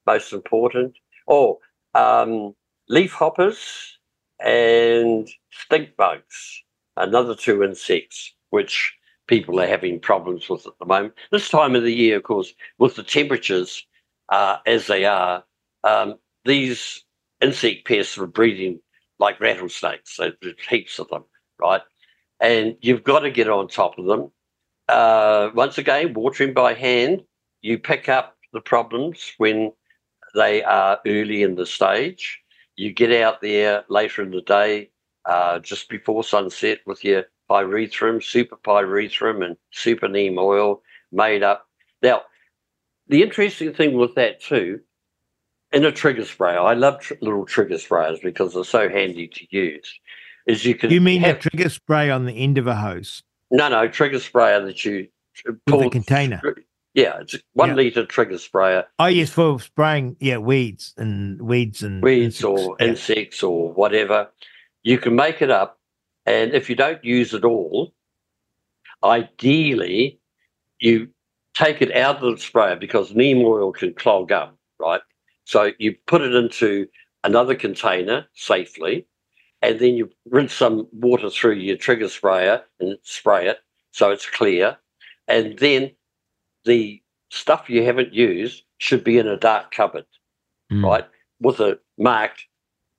most 0.07 0.33
important. 0.33 0.97
Oh, 1.29 1.61
um, 1.95 2.55
leaf 2.89 3.13
hoppers 3.13 3.99
and 4.41 5.29
stink 5.51 5.97
bugs, 5.97 6.63
another 7.03 7.34
two 7.34 7.62
insects, 7.64 8.34
which 8.51 8.94
people 9.26 9.61
are 9.61 9.66
having 9.66 10.01
problems 10.01 10.48
with 10.48 10.66
at 10.66 10.78
the 10.80 10.86
moment. 10.86 11.14
This 11.32 11.48
time 11.51 11.76
of 11.76 11.82
the 11.84 11.94
year, 11.94 12.16
of 12.18 12.24
course, 12.24 12.53
with 12.78 12.96
the 12.96 13.03
temperatures 13.03 13.86
uh, 14.30 14.59
as 14.66 14.86
they 14.86 15.05
are, 15.05 15.44
um, 15.84 16.16
these 16.44 17.05
insect 17.40 17.86
pests 17.86 18.18
are 18.18 18.26
breeding 18.26 18.80
like 19.18 19.40
rattlesnakes. 19.40 20.16
So 20.16 20.32
there's 20.42 20.55
heaps 20.68 20.98
of 20.98 21.09
them, 21.09 21.24
right? 21.61 21.82
and 22.40 22.76
you've 22.80 23.05
got 23.05 23.20
to 23.20 23.30
get 23.30 23.48
on 23.48 23.68
top 23.68 23.98
of 23.98 24.07
them. 24.07 24.30
Uh, 24.88 25.51
once 25.55 25.78
again, 25.78 26.14
watering 26.14 26.55
by 26.55 26.74
hand, 26.74 27.22
you 27.62 27.78
pick 27.78 28.09
up 28.09 28.36
the 28.53 28.61
problems 28.61 29.32
when 29.38 29.72
they 30.34 30.62
are 30.62 30.98
early 31.07 31.42
in 31.42 31.55
the 31.55 31.66
stage. 31.66 32.40
You 32.76 32.92
get 32.92 33.12
out 33.12 33.40
there 33.42 33.84
later 33.88 34.22
in 34.22 34.30
the 34.30 34.40
day, 34.40 34.90
uh, 35.27 35.59
just 35.61 35.89
before 35.89 36.25
sunset, 36.25 36.81
with 36.87 37.05
your 37.05 37.25
pyrethrum, 37.51 38.23
super 38.23 38.57
pyrethrum, 38.57 39.45
and 39.45 39.57
super 39.73 40.09
neem 40.09 40.39
oil 40.39 40.83
made 41.12 41.43
up. 41.43 41.66
Now, 42.03 42.23
the 43.09 43.23
interesting 43.23 43.73
thing 43.73 43.95
with 43.97 44.14
that 44.14 44.41
too, 44.41 44.81
in 45.73 45.85
a 45.85 45.93
trigger 45.93 46.25
sprayer, 46.25 46.59
I 46.61 46.75
love 46.75 47.01
tr- 47.01 47.14
little 47.21 47.45
trigger 47.45 47.77
sprayers 47.77 48.23
because 48.23 48.55
they're 48.55 48.64
so 48.64 48.89
handy 48.89 49.29
to 49.29 49.47
use. 49.51 49.93
Is 50.47 50.64
you 50.64 50.75
can 50.75 50.91
you 50.91 51.01
mean 51.01 51.21
have, 51.21 51.37
a 51.37 51.39
trigger 51.39 51.68
spray 51.68 52.11
on 52.11 52.25
the 52.25 52.33
end 52.33 52.59
of 52.59 52.66
a 52.66 52.75
hose? 52.75 53.23
no, 53.51 53.68
no, 53.68 53.87
trigger 53.89 54.18
sprayer 54.21 54.64
that 54.64 54.85
you 54.85 55.09
With 55.66 55.87
a 55.87 55.91
container. 55.91 56.41
Yeah, 56.95 57.18
it's 57.21 57.37
one 57.53 57.71
Yeah. 57.71 57.75
liter 57.77 58.07
trigger 58.07 58.39
sprayer, 58.39 58.85
Oh 58.99 59.07
yes, 59.07 59.31
for 59.31 59.61
spraying 59.61 60.16
yeah 60.18 60.39
weeds 60.39 60.93
and 60.97 61.41
weeds 61.43 61.83
and 61.85 62.03
weeds 62.03 62.43
insects. 62.43 62.45
or 62.45 62.77
Yeah. 62.81 62.87
insects 62.87 63.43
or 63.43 63.73
whatever. 63.73 64.29
You 64.83 64.99
can 64.99 65.14
make 65.14 65.43
it 65.43 65.51
up, 65.51 65.78
and 66.26 66.53
if 66.55 66.70
you 66.70 66.76
don't 66.76 67.05
use 67.05 67.35
it 67.35 67.45
all, 67.45 67.93
ideally 69.03 70.20
you 70.78 71.09
take 71.55 71.83
it 71.83 71.95
out 71.95 72.22
of 72.22 72.37
the 72.37 72.39
sprayer 72.39 72.76
because 72.76 73.14
neem 73.14 73.39
oil 73.45 73.72
can 73.72 73.95
clog 73.95 74.33
up, 74.33 74.57
right? 74.78 75.03
So 75.45 75.72
you 75.78 75.97
put 76.07 76.22
it 76.22 76.35
into 76.35 76.87
another 77.24 77.55
container 77.55 78.26
safely, 78.35 79.07
and 79.62 79.78
then 79.78 79.95
you 79.95 80.11
rinse 80.26 80.55
some 80.55 80.89
water 80.93 81.28
through 81.28 81.55
your 81.55 81.76
trigger 81.76 82.09
sprayer 82.09 82.62
and 82.78 82.97
spray 83.03 83.49
it 83.49 83.59
so 83.93 84.11
it's 84.11 84.28
clear. 84.28 84.78
And 85.28 85.59
then 85.59 85.91
the 86.64 87.03
stuff 87.31 87.68
you 87.68 87.85
haven't 87.85 88.14
used 88.14 88.64
should 88.78 89.05
be 89.05 89.18
in 89.18 89.28
a 89.28 89.37
dark 89.37 89.70
cupboard, 89.72 90.07
Mm. 90.72 90.85
right? 90.85 91.05
With 91.41 91.61
a 91.61 91.78
marked 91.99 92.47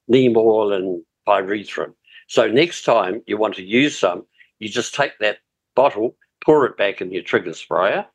neem 0.07 0.35
oil 0.37 0.73
and 0.73 1.03
pyrethrum. 1.31 1.93
So 2.27 2.47
next 2.47 2.83
time 2.83 3.21
you 3.27 3.37
want 3.37 3.55
to 3.55 3.63
use 3.63 3.97
some, 3.97 4.25
you 4.59 4.69
just 4.69 4.93
take 4.95 5.17
that 5.19 5.39
bottle, 5.75 6.15
pour 6.43 6.65
it 6.65 6.77
back 6.77 7.01
in 7.01 7.11
your 7.11 7.23
trigger 7.23 7.53
sprayer, 7.53 8.05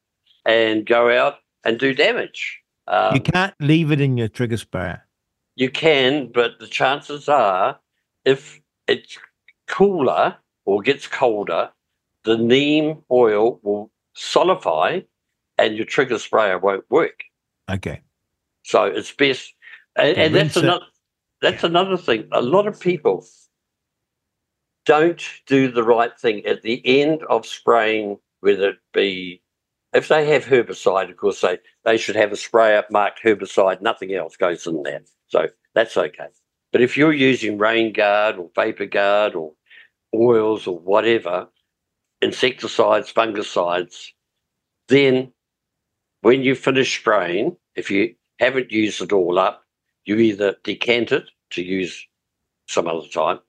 and 0.44 0.86
go 0.86 1.10
out 1.10 1.36
and 1.64 1.78
do 1.78 1.94
damage. 1.94 2.60
Um, 2.88 3.14
You 3.14 3.20
can't 3.20 3.54
leave 3.60 3.90
it 3.92 4.00
in 4.00 4.16
your 4.16 4.28
trigger 4.28 4.56
sprayer. 4.56 5.02
you 5.56 5.70
can, 5.70 6.30
but 6.32 6.58
the 6.60 6.66
chances 6.66 7.28
are, 7.28 7.78
if 8.24 8.60
it's 8.86 9.18
cooler 9.66 10.36
or 10.64 10.82
gets 10.82 11.06
colder, 11.08 11.70
the 12.24 12.36
neem 12.36 12.98
oil 13.10 13.58
will 13.62 13.90
solidify 14.14 15.00
and 15.58 15.76
your 15.76 15.86
trigger 15.86 16.18
sprayer 16.18 16.58
won't 16.58 16.84
work. 16.90 17.24
Okay. 17.70 18.00
So 18.64 18.84
it's 18.84 19.12
best, 19.12 19.54
and, 19.96 20.16
and 20.16 20.34
that's 20.34 20.56
another. 20.56 20.84
That's 21.42 21.64
another 21.64 21.96
thing. 21.96 22.28
A 22.32 22.42
lot 22.42 22.66
of 22.66 22.80
people 22.80 23.26
don't 24.86 25.22
do 25.46 25.70
the 25.70 25.82
right 25.82 26.18
thing 26.18 26.46
at 26.46 26.62
the 26.62 26.82
end 26.84 27.22
of 27.28 27.46
spraying, 27.46 28.18
whether 28.40 28.70
it 28.70 28.78
be 28.94 29.42
if 29.94 30.08
they 30.08 30.26
have 30.28 30.44
herbicide. 30.44 31.10
Of 31.10 31.16
course, 31.16 31.40
they 31.40 31.58
they 31.84 31.98
should 31.98 32.16
have 32.16 32.32
a 32.32 32.36
sprayer 32.36 32.84
marked 32.90 33.22
herbicide. 33.22 33.82
Nothing 33.82 34.14
else 34.14 34.36
goes 34.36 34.66
in 34.66 34.82
there, 34.82 35.02
so 35.28 35.48
that's 35.74 35.96
okay. 35.96 36.28
But 36.72 36.82
if 36.82 36.96
you're 36.96 37.12
using 37.12 37.58
Raingard 37.58 38.36
or 38.36 38.50
Vaporgard 38.50 39.34
or 39.34 39.52
oils 40.14 40.66
or 40.66 40.78
whatever, 40.78 41.48
insecticides, 42.22 43.12
fungicides, 43.12 44.08
Then, 44.88 45.32
when 46.22 46.42
you 46.42 46.54
finish 46.54 46.98
spraying, 47.00 47.56
if 47.74 47.90
you 47.90 48.14
haven't 48.40 48.70
used 48.70 49.02
it 49.02 49.12
all 49.12 49.38
up, 49.38 49.65
you 50.06 50.16
either 50.16 50.56
decant 50.64 51.12
it 51.12 51.24
to 51.50 51.62
use 51.62 52.06
some 52.68 52.88
other 52.88 53.06
time, 53.08 53.40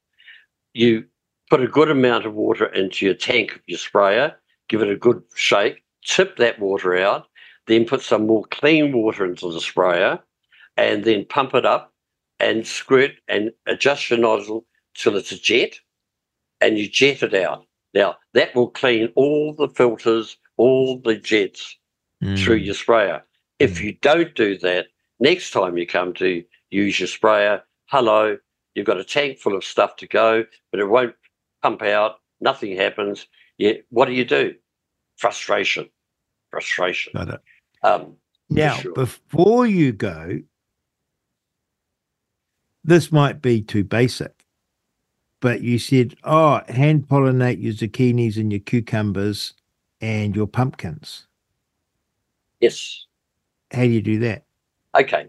you 0.74 1.06
put 1.50 1.62
a 1.62 1.68
good 1.68 1.90
amount 1.90 2.26
of 2.26 2.34
water 2.34 2.66
into 2.66 3.06
your 3.06 3.16
tank 3.16 3.56
of 3.56 3.62
your 3.68 3.78
sprayer, 3.78 4.36
give 4.68 4.82
it 4.82 4.90
a 4.90 4.98
good 4.98 5.22
shake, 5.36 5.84
tip 6.06 6.38
that 6.38 6.60
water 6.60 6.98
out, 6.98 7.28
then 7.68 7.86
put 7.86 8.02
some 8.02 8.28
more 8.28 8.44
clean 8.52 8.92
water 8.92 9.26
into 9.26 9.52
the 9.52 9.62
sprayer, 9.62 10.20
and 10.76 11.04
then 11.06 11.26
pump 11.26 11.54
it 11.54 11.66
up 11.66 11.94
and 12.40 12.68
squirt 12.68 13.12
and 13.28 13.52
adjust 13.66 14.10
your 14.10 14.20
nozzle 14.20 14.66
till 14.96 15.16
it's 15.16 15.32
a 15.32 15.40
jet, 15.40 15.80
and 16.62 16.78
you 16.78 16.90
jet 16.90 17.24
it 17.24 17.34
out. 17.34 17.66
Now 17.94 18.18
that 18.34 18.54
will 18.56 18.70
clean 18.70 19.12
all 19.16 19.54
the 19.54 19.70
filters, 19.70 20.38
all 20.58 21.00
the 21.00 21.16
jets 21.16 21.78
Mm. 22.24 22.38
through 22.38 22.56
your 22.56 22.74
sprayer. 22.74 23.24
If 23.60 23.78
Mm. 23.78 23.84
you 23.84 23.94
don't 24.02 24.34
do 24.36 24.58
that, 24.60 24.88
next 25.20 25.52
time 25.52 25.78
you 25.78 25.88
come 25.88 26.14
to 26.16 26.44
use 26.70 27.00
your 27.00 27.08
sprayer, 27.08 27.64
hello, 27.86 28.38
you've 28.76 28.86
got 28.86 29.00
a 29.00 29.04
tank 29.04 29.40
full 29.40 29.56
of 29.56 29.64
stuff 29.64 29.96
to 29.98 30.08
go, 30.08 30.46
but 30.72 30.80
it 30.80 30.86
won't 30.86 31.16
pump 31.62 31.82
out. 31.82 32.20
Nothing 32.40 32.76
happens. 32.76 33.28
Yeah, 33.58 33.74
what 33.90 34.06
do 34.06 34.14
you 34.14 34.26
do? 34.26 34.56
Frustration, 35.18 35.90
frustration. 36.52 37.14
Got 37.16 37.30
it. 37.30 37.42
Um, 37.84 38.16
Now, 38.50 38.76
sure. 38.76 38.94
before 38.94 39.66
you 39.66 39.92
go, 39.92 40.40
this 42.84 43.12
might 43.12 43.42
be 43.42 43.62
too 43.62 43.84
basic, 43.84 44.46
but 45.42 45.62
you 45.62 45.80
said, 45.80 46.16
oh, 46.24 46.62
hand 46.70 47.08
pollinate 47.08 47.62
your 47.62 47.74
zucchinis 47.74 48.38
and 48.38 48.52
your 48.52 48.60
cucumbers 48.62 49.54
and 50.00 50.36
your 50.36 50.48
pumpkins. 50.48 51.28
yes. 52.60 53.06
How 53.72 53.82
do 53.82 53.90
you 53.90 54.02
do 54.02 54.20
that? 54.20 54.47
Okay. 54.96 55.28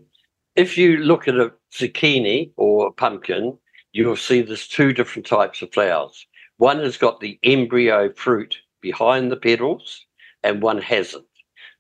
If 0.57 0.77
you 0.77 0.99
look 0.99 1.29
at 1.29 1.37
a 1.37 1.53
zucchini 1.73 2.51
or 2.57 2.89
a 2.89 2.93
pumpkin, 2.93 3.57
you'll 3.93 4.17
see 4.17 4.43
there's 4.43 4.67
two 4.67 4.93
different 4.93 5.27
types 5.27 5.63
of 5.63 5.73
flowers. 5.73 6.27
One 6.57 6.81
has 6.81 6.97
got 6.97 7.21
the 7.21 7.39
embryo 7.45 8.13
fruit 8.15 8.57
behind 8.81 9.31
the 9.31 9.37
petals, 9.37 10.05
and 10.43 10.63
one 10.63 10.79
hasn't. 10.79 11.25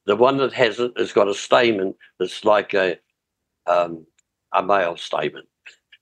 The 0.06 0.16
one 0.16 0.38
that 0.38 0.52
hasn't 0.52 0.98
has 0.98 1.12
got 1.12 1.28
a 1.28 1.34
stamen 1.34 1.94
that's 2.18 2.44
like 2.44 2.74
a 2.74 2.98
um, 3.66 4.06
a 4.52 4.62
male 4.62 4.96
stamen. 4.96 5.42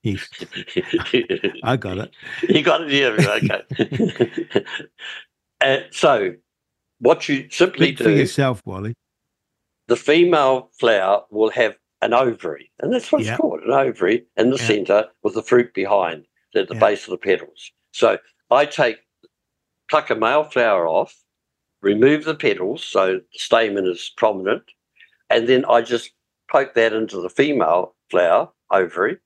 Yes, 0.02 0.28
I 1.64 1.76
got 1.76 1.98
it. 1.98 2.14
you 2.48 2.62
got 2.62 2.82
it, 2.82 2.92
yeah, 2.92 3.40
okay. 3.42 4.64
uh, 5.60 5.78
so, 5.90 6.34
what 7.00 7.28
you 7.28 7.48
simply 7.50 7.88
Speak 7.88 7.98
for 7.98 8.10
yourself, 8.10 8.62
Wally. 8.64 8.94
The 9.88 9.96
female 9.96 10.70
flower 10.78 11.24
will 11.30 11.50
have 11.50 11.76
an 12.02 12.12
ovary, 12.12 12.70
and 12.80 12.92
that's 12.92 13.10
what 13.10 13.22
Yeah. 13.22 13.32
it's 13.32 13.40
called 13.40 13.62
an 13.62 13.70
ovary 13.72 14.26
in 14.36 14.50
the 14.50 14.56
Yeah. 14.58 14.66
center 14.66 15.10
with 15.22 15.34
the 15.34 15.42
fruit 15.42 15.72
behind 15.74 16.26
at 16.54 16.68
the 16.68 16.74
Yeah. 16.74 16.80
base 16.80 17.04
of 17.04 17.10
the 17.10 17.18
petals. 17.18 17.72
So 17.92 18.18
I 18.50 18.66
take, 18.66 18.98
pluck 19.88 20.10
a 20.10 20.14
male 20.14 20.44
flower 20.44 20.86
off, 20.88 21.16
remove 21.80 22.24
the 22.24 22.34
petals 22.34 22.84
so 22.84 23.16
the 23.18 23.38
stamen 23.38 23.86
is 23.86 24.12
prominent, 24.16 24.64
and 25.30 25.48
then 25.48 25.64
I 25.66 25.82
just 25.82 26.12
poke 26.50 26.74
that 26.74 26.92
into 26.92 27.20
the 27.20 27.30
female 27.30 27.94
flower 28.10 28.50
ovary 28.70 29.18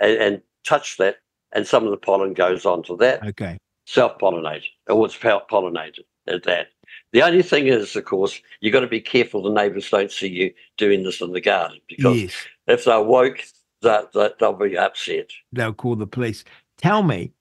and, 0.00 0.18
and 0.18 0.42
touch 0.64 0.96
that, 0.96 1.18
and 1.52 1.66
some 1.66 1.84
of 1.84 1.90
the 1.90 1.96
pollen 1.96 2.34
goes 2.34 2.64
onto 2.66 2.96
that 2.98 3.24
Okay. 3.26 3.58
self-pollinated 3.86 4.70
or 4.88 5.06
it's 5.06 5.16
pollinated 5.16 6.04
at 6.26 6.42
that. 6.44 6.68
The 7.12 7.22
only 7.22 7.42
thing 7.42 7.68
is, 7.68 7.96
of 7.96 8.04
course, 8.04 8.40
you've 8.60 8.72
got 8.72 8.80
to 8.80 8.86
be 8.86 9.00
careful 9.00 9.42
the 9.42 9.50
neighbours 9.50 9.90
don't 9.90 10.12
see 10.12 10.28
you 10.28 10.52
doing 10.76 11.04
this 11.04 11.20
in 11.20 11.32
the 11.32 11.40
garden 11.40 11.78
because 11.88 12.20
Yes, 12.22 12.34
if 12.66 12.84
they're 12.84 13.02
woke, 13.02 13.42
that, 13.80 14.12
that 14.12 14.38
they'll 14.38 14.52
be 14.52 14.76
upset. 14.76 15.30
they'll 15.52 15.72
call 15.72 15.96
the 15.96 16.06
police. 16.06 16.44
Tell 16.76 17.02
me, 17.02 17.32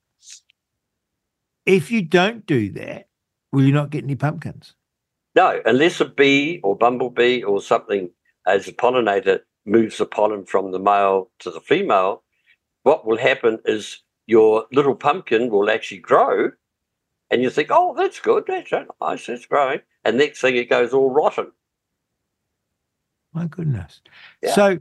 if 1.65 1.91
you 1.91 2.01
don't 2.01 2.45
do 2.45 2.69
that, 2.73 3.07
will 3.51 3.63
you 3.63 3.73
not 3.73 3.89
get 3.89 4.03
any 4.03 4.15
pumpkins? 4.15 4.73
No, 5.35 5.61
unless 5.65 5.99
a 5.99 6.05
bee 6.05 6.59
or 6.63 6.75
bumblebee 6.75 7.43
or 7.43 7.61
something 7.61 8.09
as 8.47 8.67
a 8.67 8.71
pollinator 8.71 9.41
moves 9.65 9.97
the 9.97 10.05
pollen 10.05 10.45
from 10.45 10.71
the 10.71 10.79
male 10.79 11.29
to 11.39 11.51
the 11.51 11.59
female, 11.59 12.23
what 12.83 13.05
will 13.05 13.17
happen 13.17 13.59
is 13.65 14.01
your 14.27 14.65
little 14.71 14.95
pumpkin 14.95 15.49
will 15.49 15.69
actually 15.69 15.99
grow 15.99 16.51
and 17.29 17.41
you 17.41 17.49
think, 17.49 17.69
oh, 17.71 17.93
that's 17.95 18.19
good, 18.19 18.45
that's 18.47 18.71
nice, 19.01 19.25
that's 19.25 19.45
growing. 19.45 19.81
And 20.05 20.17
next 20.17 20.41
thing 20.41 20.55
it 20.55 20.69
goes 20.69 20.93
all 20.93 21.09
rotten. 21.09 21.51
My 23.33 23.45
goodness. 23.45 24.01
Yeah. 24.41 24.53
So, 24.53 24.79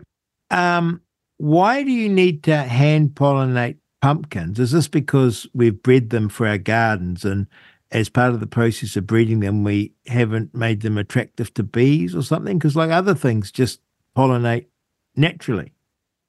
um, 0.51 1.01
why 1.39 1.83
do 1.83 1.91
you 1.91 2.09
need 2.09 2.45
to 2.45 2.57
hand 2.57 3.11
pollinate 3.11 3.77
pumpkins? 4.01 4.59
Is 4.59 4.71
this 4.71 4.89
because 4.89 5.47
we've 5.53 5.83
bred 5.83 6.11
them 6.11 6.29
for 6.29 6.47
our 6.47 6.59
gardens 6.59 7.25
and 7.25 7.47
as 7.91 8.09
part 8.09 8.33
of 8.33 8.41
the 8.41 8.47
process 8.47 8.97
of 8.97 9.07
breeding 9.07 9.41
them, 9.41 9.63
we 9.63 9.93
haven't 10.07 10.55
made 10.55 10.81
them 10.83 10.99
attractive 10.99 11.53
to 11.55 11.63
bees 11.63 12.15
or 12.15 12.23
something? 12.23 12.59
Because, 12.59 12.77
like 12.77 12.91
other 12.91 13.15
things, 13.15 13.53
just 13.53 13.81
pollinate 14.17 14.67
naturally. 15.15 15.73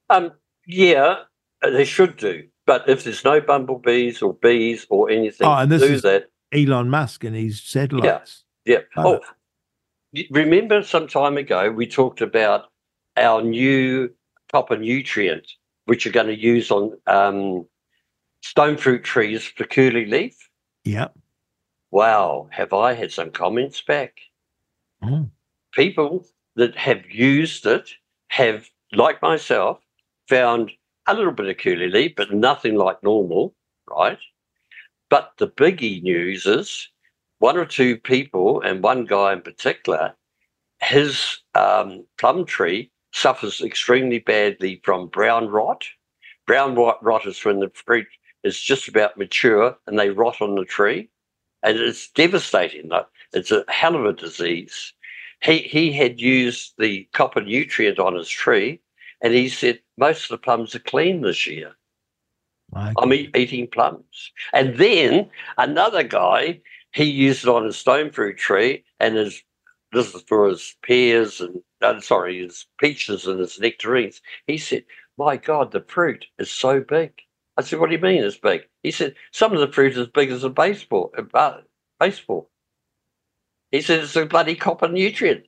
Um, 0.10 0.32
yeah, 0.66 1.24
they 1.62 1.86
should 1.86 2.18
do. 2.18 2.44
But 2.68 2.88
if 2.88 3.04
there's 3.06 3.24
no 3.24 3.40
bumblebees 3.42 4.22
or 4.22 4.34
bees 4.34 4.86
or 4.90 5.10
anything 5.10 5.48
Oh, 5.48 5.54
and 5.54 5.72
this 5.72 5.82
do 5.82 5.88
is- 5.88 6.02
that, 6.04 6.30
Elon 6.54 6.90
Musk 6.90 7.24
and 7.24 7.36
his 7.36 7.62
satellites. 7.64 8.44
yeah. 8.66 8.80
Oh. 8.96 9.20
Oh, 10.14 10.22
remember 10.30 10.84
some 10.84 11.08
time 11.08 11.38
ago 11.38 11.72
we 11.72 11.88
talked 11.88 12.22
about 12.22 12.66
our 13.18 13.42
new 13.42 14.14
copper 14.52 14.78
nutrient, 14.78 15.48
which 15.86 16.06
you're 16.06 16.14
going 16.14 16.28
to 16.28 16.38
use 16.40 16.70
on 16.72 16.98
um, 17.08 17.66
stone 18.44 18.78
fruit 18.78 19.04
trees 19.04 19.46
for 19.46 19.64
curly 19.66 20.06
leaf. 20.06 20.38
Yep. 20.86 21.18
Wow, 21.92 22.48
have 22.52 22.74
I 22.74 22.94
had 22.94 23.12
some 23.12 23.32
comments 23.32 23.82
back? 23.82 24.20
Oh. 25.02 25.30
People 25.74 26.26
that 26.56 26.76
have 26.76 27.10
used 27.10 27.66
it 27.66 27.90
have, 28.30 28.70
like 28.94 29.22
myself, 29.22 29.80
found 30.30 30.72
a 31.08 31.14
little 31.14 31.32
bit 31.32 31.50
of 31.50 31.58
curly 31.58 32.10
but 32.10 32.34
nothing 32.34 32.76
like 32.76 33.02
normal, 33.04 33.56
right? 33.90 34.20
But 35.10 35.32
the 35.38 35.48
biggie 35.48 36.02
news 36.04 36.46
is 36.46 36.90
one 37.40 37.58
or 37.58 37.66
two 37.66 37.98
people, 37.98 38.62
and 38.62 38.82
one 38.82 39.06
guy 39.06 39.34
in 39.34 39.42
particular, 39.42 40.16
his 40.82 41.38
um, 41.56 42.06
plum 42.18 42.46
tree 42.46 42.92
suffers 43.14 43.62
extremely 43.62 44.20
badly 44.20 44.82
from 44.84 45.08
brown 45.08 45.48
rot. 45.48 45.86
Brown 46.46 46.76
rot, 46.76 47.28
is 47.28 47.44
when 47.44 47.60
the 47.60 47.72
fruit 47.74 48.08
is 48.44 48.60
just 48.60 48.88
about 48.88 49.18
mature 49.18 49.78
and 49.86 50.00
they 50.00 50.10
rot 50.10 50.42
on 50.42 50.56
the 50.56 50.66
tree. 50.66 51.10
And 51.64 51.78
it's 51.78 52.10
devastating. 52.12 52.90
It's 53.34 53.52
a 53.52 53.66
hell 53.68 53.96
of 53.96 54.06
a 54.06 54.14
disease. 54.14 54.94
He, 55.44 55.58
he 55.60 55.92
had 55.92 56.20
used 56.20 56.74
the 56.78 57.08
copper 57.14 57.42
nutrient 57.42 58.00
on 58.00 58.16
his 58.16 58.30
tree 58.30 58.80
and 59.22 59.34
he 59.34 59.50
said 59.50 59.80
most 59.98 60.24
of 60.24 60.30
the 60.30 60.38
plums 60.38 60.76
are 60.76 60.80
clean 60.80 61.22
this 61.22 61.48
year. 61.48 61.76
My 62.72 62.94
I'm 62.98 63.14
eat, 63.14 63.36
eating 63.36 63.68
plums. 63.68 64.32
And 64.54 64.78
then 64.78 65.30
another 65.58 66.04
guy, 66.04 66.62
he 66.94 67.06
used 67.06 67.44
it 67.44 67.50
on 67.50 67.66
his 67.66 67.78
stone 67.78 68.12
fruit 68.12 68.38
tree, 68.38 68.84
and 69.00 69.16
his 69.16 69.42
this 69.94 70.14
is 70.14 70.22
for 70.24 70.50
his 70.50 70.76
pears 70.84 71.40
and 71.40 71.62
uh, 71.82 72.00
sorry, 72.02 72.40
his 72.40 72.66
peaches 72.80 73.26
and 73.26 73.40
his 73.40 73.60
nectarines. 73.60 74.22
He 74.46 74.58
said, 74.58 74.84
"My 75.18 75.38
God, 75.38 75.72
the 75.72 75.82
fruit 75.82 76.26
is 76.38 76.52
so 76.52 76.82
big." 76.82 77.14
I 77.56 77.62
said, 77.62 77.80
"What 77.80 77.90
do 77.90 77.96
you 77.96 78.02
mean 78.02 78.24
it's 78.24 78.38
big?" 78.38 78.68
He 78.84 78.92
said, 78.92 79.16
"Some 79.32 79.54
of 79.54 79.60
the 79.60 79.72
fruit 79.72 79.94
is 79.94 80.00
as 80.00 80.08
big 80.08 80.30
as 80.30 80.44
a 80.44 80.50
baseball. 80.50 81.14
Uh, 81.34 81.62
baseball." 82.00 82.50
He 83.72 83.82
said, 83.82 84.04
"It's 84.04 84.16
a 84.16 84.26
bloody 84.26 84.56
copper 84.56 84.88
nutrient," 84.88 85.46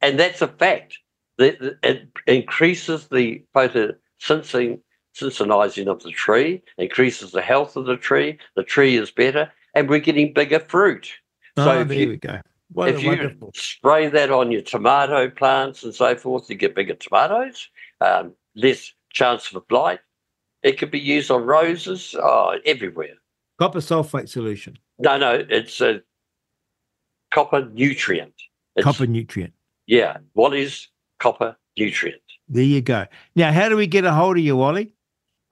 and 0.00 0.18
that's 0.18 0.42
a 0.42 0.48
fact. 0.48 0.98
That 1.40 1.78
it 1.82 2.08
increases 2.26 3.08
the 3.08 3.42
photosynthesis 3.56 4.78
synthesizing 5.14 5.88
of 5.88 6.02
the 6.02 6.10
tree, 6.10 6.62
increases 6.76 7.32
the 7.32 7.40
health 7.40 7.76
of 7.76 7.86
the 7.86 7.96
tree, 7.96 8.38
the 8.56 8.62
tree 8.62 8.96
is 8.96 9.10
better, 9.10 9.50
and 9.74 9.88
we're 9.88 10.00
getting 10.00 10.34
bigger 10.34 10.60
fruit. 10.60 11.10
Oh, 11.56 11.64
so 11.64 11.80
if 11.80 11.88
there 11.88 11.96
you, 11.96 12.08
we 12.08 12.16
go. 12.18 12.40
What 12.72 12.90
if 12.90 13.02
you 13.02 13.08
wonderful. 13.08 13.52
spray 13.54 14.08
that 14.08 14.30
on 14.30 14.52
your 14.52 14.60
tomato 14.60 15.30
plants 15.30 15.82
and 15.82 15.94
so 15.94 16.14
forth, 16.14 16.48
you 16.48 16.56
get 16.56 16.74
bigger 16.74 16.94
tomatoes, 16.94 17.68
um, 18.00 18.34
less 18.54 18.92
chance 19.10 19.46
for 19.46 19.60
blight. 19.62 20.00
It 20.62 20.78
could 20.78 20.90
be 20.90 21.00
used 21.00 21.30
on 21.30 21.44
roses, 21.44 22.14
oh, 22.18 22.58
everywhere. 22.66 23.14
Copper 23.58 23.80
sulfate 23.80 24.28
solution, 24.28 24.78
No, 24.98 25.16
no, 25.16 25.44
it's 25.48 25.80
a 25.80 26.02
copper 27.32 27.68
nutrient. 27.72 28.34
It's, 28.76 28.84
copper 28.84 29.06
nutrient. 29.06 29.54
Yeah, 29.86 30.18
what 30.34 30.54
is 30.54 30.86
copper 31.20 31.56
nutrient? 31.78 32.20
There 32.48 32.64
you 32.64 32.82
go. 32.82 33.06
Now, 33.36 33.52
how 33.52 33.68
do 33.68 33.76
we 33.76 33.86
get 33.86 34.04
a 34.04 34.12
hold 34.12 34.36
of 34.36 34.42
you, 34.42 34.56
Wally? 34.56 34.92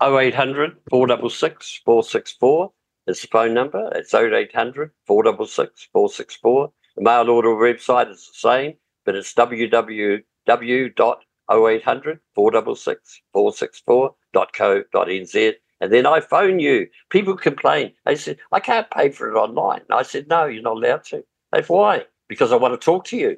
0800 0.03 0.77
466 0.91 1.83
464 1.85 2.73
is 3.07 3.23
the 3.23 3.29
phone 3.29 3.55
number. 3.55 3.89
It's 3.95 4.13
0800 4.15 4.91
466 5.07 5.89
464. 5.93 6.73
The 6.97 7.03
mail 7.03 7.31
order 7.31 7.51
website 7.51 8.11
is 8.11 8.27
the 8.27 8.35
same, 8.35 8.75
but 9.05 9.15
it's 9.15 9.33
www.0800 9.35 12.19
466 12.35 13.23
464.co.nz. 13.35 15.55
And 15.81 15.93
then 15.93 16.07
I 16.07 16.21
phone 16.21 16.59
you. 16.59 16.89
People 17.11 17.37
complain. 17.37 17.93
They 18.05 18.17
said, 18.17 18.39
I 18.51 18.59
can't 18.59 18.91
pay 18.91 19.11
for 19.11 19.31
it 19.31 19.37
online. 19.37 19.83
And 19.89 19.97
I 19.99 20.03
said, 20.03 20.27
No, 20.29 20.47
you're 20.47 20.63
not 20.63 20.77
allowed 20.77 21.05
to. 21.05 21.25
They 21.53 21.63
said, 21.63 21.69
Why? 21.69 22.05
Because 22.29 22.51
I 22.53 22.57
want 22.57 22.75
to 22.75 22.85
talk 22.85 23.05
to 23.07 23.17
you. 23.17 23.37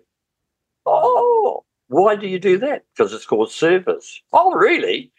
Oh, 0.87 1.20
why 1.91 2.15
do 2.15 2.29
you 2.29 2.39
do 2.39 2.57
that? 2.59 2.85
Because 2.95 3.13
it's 3.13 3.27
called 3.27 3.51
service. 3.51 4.23
Oh, 4.33 4.55
really? 4.55 5.11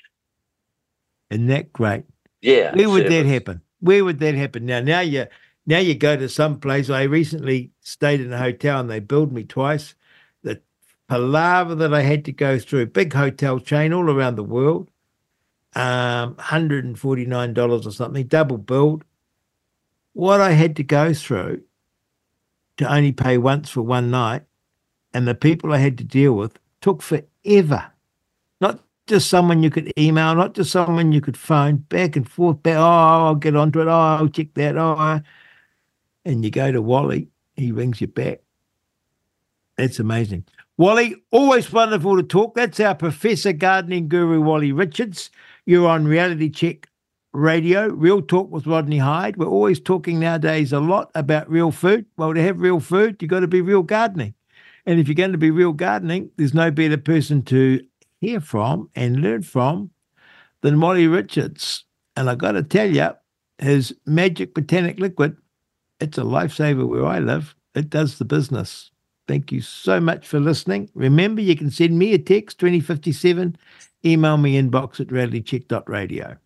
Isn't 1.29 1.47
that 1.47 1.73
great? 1.73 2.05
Yeah. 2.41 2.73
Where 2.73 2.89
would 2.89 3.11
that 3.11 3.25
happen? 3.25 3.61
Where 3.81 4.05
would 4.05 4.19
that 4.19 4.35
happen? 4.35 4.65
Now, 4.65 4.79
now 4.79 5.01
you, 5.01 5.25
now 5.65 5.79
you 5.79 5.95
go 5.95 6.15
to 6.15 6.29
some 6.29 6.61
place. 6.61 6.89
I 6.89 7.03
recently 7.03 7.71
stayed 7.81 8.21
in 8.21 8.31
a 8.31 8.37
hotel 8.37 8.79
and 8.79 8.89
they 8.89 9.01
billed 9.01 9.33
me 9.33 9.43
twice. 9.43 9.95
The 10.43 10.61
palaver 11.09 11.75
that 11.75 11.93
I 11.93 12.03
had 12.03 12.23
to 12.25 12.31
go 12.31 12.57
through, 12.57 12.85
big 12.87 13.11
hotel 13.11 13.59
chain 13.59 13.91
all 13.91 14.09
around 14.09 14.37
the 14.37 14.43
world, 14.43 14.89
um, 15.75 16.37
hundred 16.37 16.85
and 16.85 16.97
forty 16.97 17.25
nine 17.25 17.53
dollars 17.53 17.85
or 17.85 17.91
something, 17.91 18.27
double 18.27 18.57
billed. 18.57 19.03
What 20.13 20.39
I 20.39 20.51
had 20.51 20.77
to 20.77 20.83
go 20.83 21.13
through 21.13 21.63
to 22.77 22.93
only 22.93 23.11
pay 23.11 23.37
once 23.37 23.69
for 23.69 23.81
one 23.81 24.09
night, 24.09 24.43
and 25.13 25.27
the 25.27 25.35
people 25.35 25.73
I 25.73 25.77
had 25.77 25.97
to 25.97 26.05
deal 26.05 26.31
with 26.33 26.57
took 26.81 27.01
forever. 27.01 27.91
Not 28.59 28.79
just 29.07 29.29
someone 29.29 29.63
you 29.63 29.69
could 29.69 29.91
email, 29.97 30.35
not 30.35 30.53
just 30.53 30.71
someone 30.71 31.11
you 31.11 31.21
could 31.21 31.37
phone, 31.37 31.77
back 31.77 32.15
and 32.15 32.29
forth. 32.29 32.61
Back, 32.63 32.77
oh, 32.77 32.81
I'll 32.81 33.35
get 33.35 33.55
onto 33.55 33.81
it. 33.81 33.87
Oh, 33.87 33.91
I'll 33.91 34.27
check 34.27 34.53
that. 34.55 34.77
Oh, 34.77 35.21
and 36.25 36.45
you 36.45 36.51
go 36.51 36.71
to 36.71 36.81
Wally, 36.81 37.29
he 37.55 37.71
rings 37.71 38.01
you 38.01 38.07
back. 38.07 38.41
That's 39.77 39.99
amazing. 39.99 40.45
Wally, 40.77 41.15
always 41.31 41.71
wonderful 41.71 42.17
to 42.17 42.23
talk. 42.23 42.55
That's 42.55 42.79
our 42.79 42.95
Professor 42.95 43.53
Gardening 43.53 44.07
Guru, 44.07 44.41
Wally 44.41 44.71
Richards. 44.71 45.29
You're 45.65 45.87
on 45.87 46.05
Reality 46.05 46.49
Check 46.49 46.87
Radio, 47.33 47.87
Real 47.87 48.21
Talk 48.21 48.51
with 48.51 48.67
Rodney 48.67 48.97
Hide. 48.97 49.37
We're 49.37 49.47
always 49.47 49.79
talking 49.79 50.19
nowadays 50.19 50.73
a 50.73 50.79
lot 50.79 51.11
about 51.15 51.49
real 51.49 51.71
food. 51.71 52.05
Well, 52.17 52.33
to 52.33 52.41
have 52.41 52.59
real 52.61 52.79
food, 52.79 53.21
you've 53.21 53.31
got 53.31 53.39
to 53.41 53.47
be 53.47 53.61
real 53.61 53.83
gardening. 53.83 54.33
And 54.85 54.99
if 54.99 55.07
you're 55.07 55.15
going 55.15 55.31
to 55.31 55.37
be 55.37 55.51
real 55.51 55.73
gardening, 55.73 56.31
there's 56.37 56.53
no 56.53 56.71
better 56.71 56.97
person 56.97 57.43
to 57.43 57.81
hear 58.19 58.39
from 58.39 58.89
and 58.95 59.21
learn 59.21 59.43
from 59.43 59.91
than 60.61 60.79
Wally 60.79 61.07
Richards. 61.07 61.85
And 62.15 62.29
I 62.29 62.35
got 62.35 62.53
to 62.53 62.63
tell 62.63 62.89
you, 62.89 63.09
his 63.57 63.95
magic 64.05 64.53
botanic 64.53 64.99
liquid, 64.99 65.37
it's 65.99 66.17
a 66.17 66.21
lifesaver 66.21 66.87
where 66.87 67.05
I 67.05 67.19
live. 67.19 67.55
It 67.75 67.89
does 67.89 68.17
the 68.17 68.25
business. 68.25 68.91
Thank 69.27 69.51
you 69.51 69.61
so 69.61 69.99
much 69.99 70.27
for 70.27 70.39
listening. 70.39 70.89
Remember, 70.93 71.41
you 71.41 71.55
can 71.55 71.71
send 71.71 71.97
me 71.97 72.13
a 72.13 72.17
text 72.17 72.59
2057, 72.59 73.55
email 74.03 74.37
me 74.37 74.61
inbox 74.61 74.99
at 74.99 75.07
realitycheck.radio. 75.07 76.37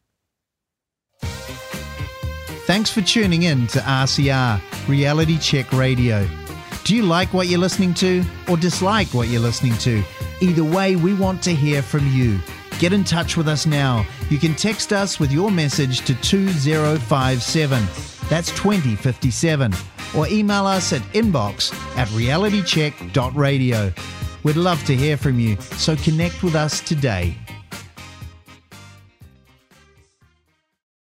Thanks 2.67 2.91
for 2.91 3.01
tuning 3.01 3.43
in 3.43 3.67
to 3.67 3.79
RCR, 3.79 4.59
Reality 4.87 5.37
Check 5.37 5.71
Radio. 5.71 6.44
Do 6.85 6.95
you 6.95 7.01
like 7.01 7.33
what 7.33 7.47
you're 7.47 7.59
listening 7.59 7.95
to 7.95 8.23
or 8.47 8.57
dislike 8.57 9.07
what 9.07 9.27
you're 9.27 9.41
listening 9.41 9.75
to? 9.79 10.03
Either 10.39 10.63
way, 10.63 10.95
we 10.95 11.15
want 11.15 11.41
to 11.41 11.55
hear 11.55 11.81
from 11.81 12.07
you. 12.11 12.39
Get 12.77 12.93
in 12.93 13.03
touch 13.03 13.35
with 13.35 13.47
us 13.47 13.65
now. 13.65 14.05
You 14.29 14.37
can 14.37 14.53
text 14.53 14.93
us 14.93 15.19
with 15.19 15.31
your 15.31 15.49
message 15.49 16.01
to 16.01 16.13
2057. 16.13 17.87
That's 18.29 18.51
2057. 18.51 19.73
Or 20.15 20.27
email 20.27 20.67
us 20.67 20.93
at 20.93 21.01
inbox 21.13 21.73
at 21.97 22.07
realitycheck.radio. 22.09 23.93
We'd 24.43 24.55
love 24.55 24.83
to 24.83 24.95
hear 24.95 25.17
from 25.17 25.39
you, 25.39 25.59
so 25.59 25.95
connect 25.95 26.43
with 26.43 26.53
us 26.53 26.81
today. 26.81 27.35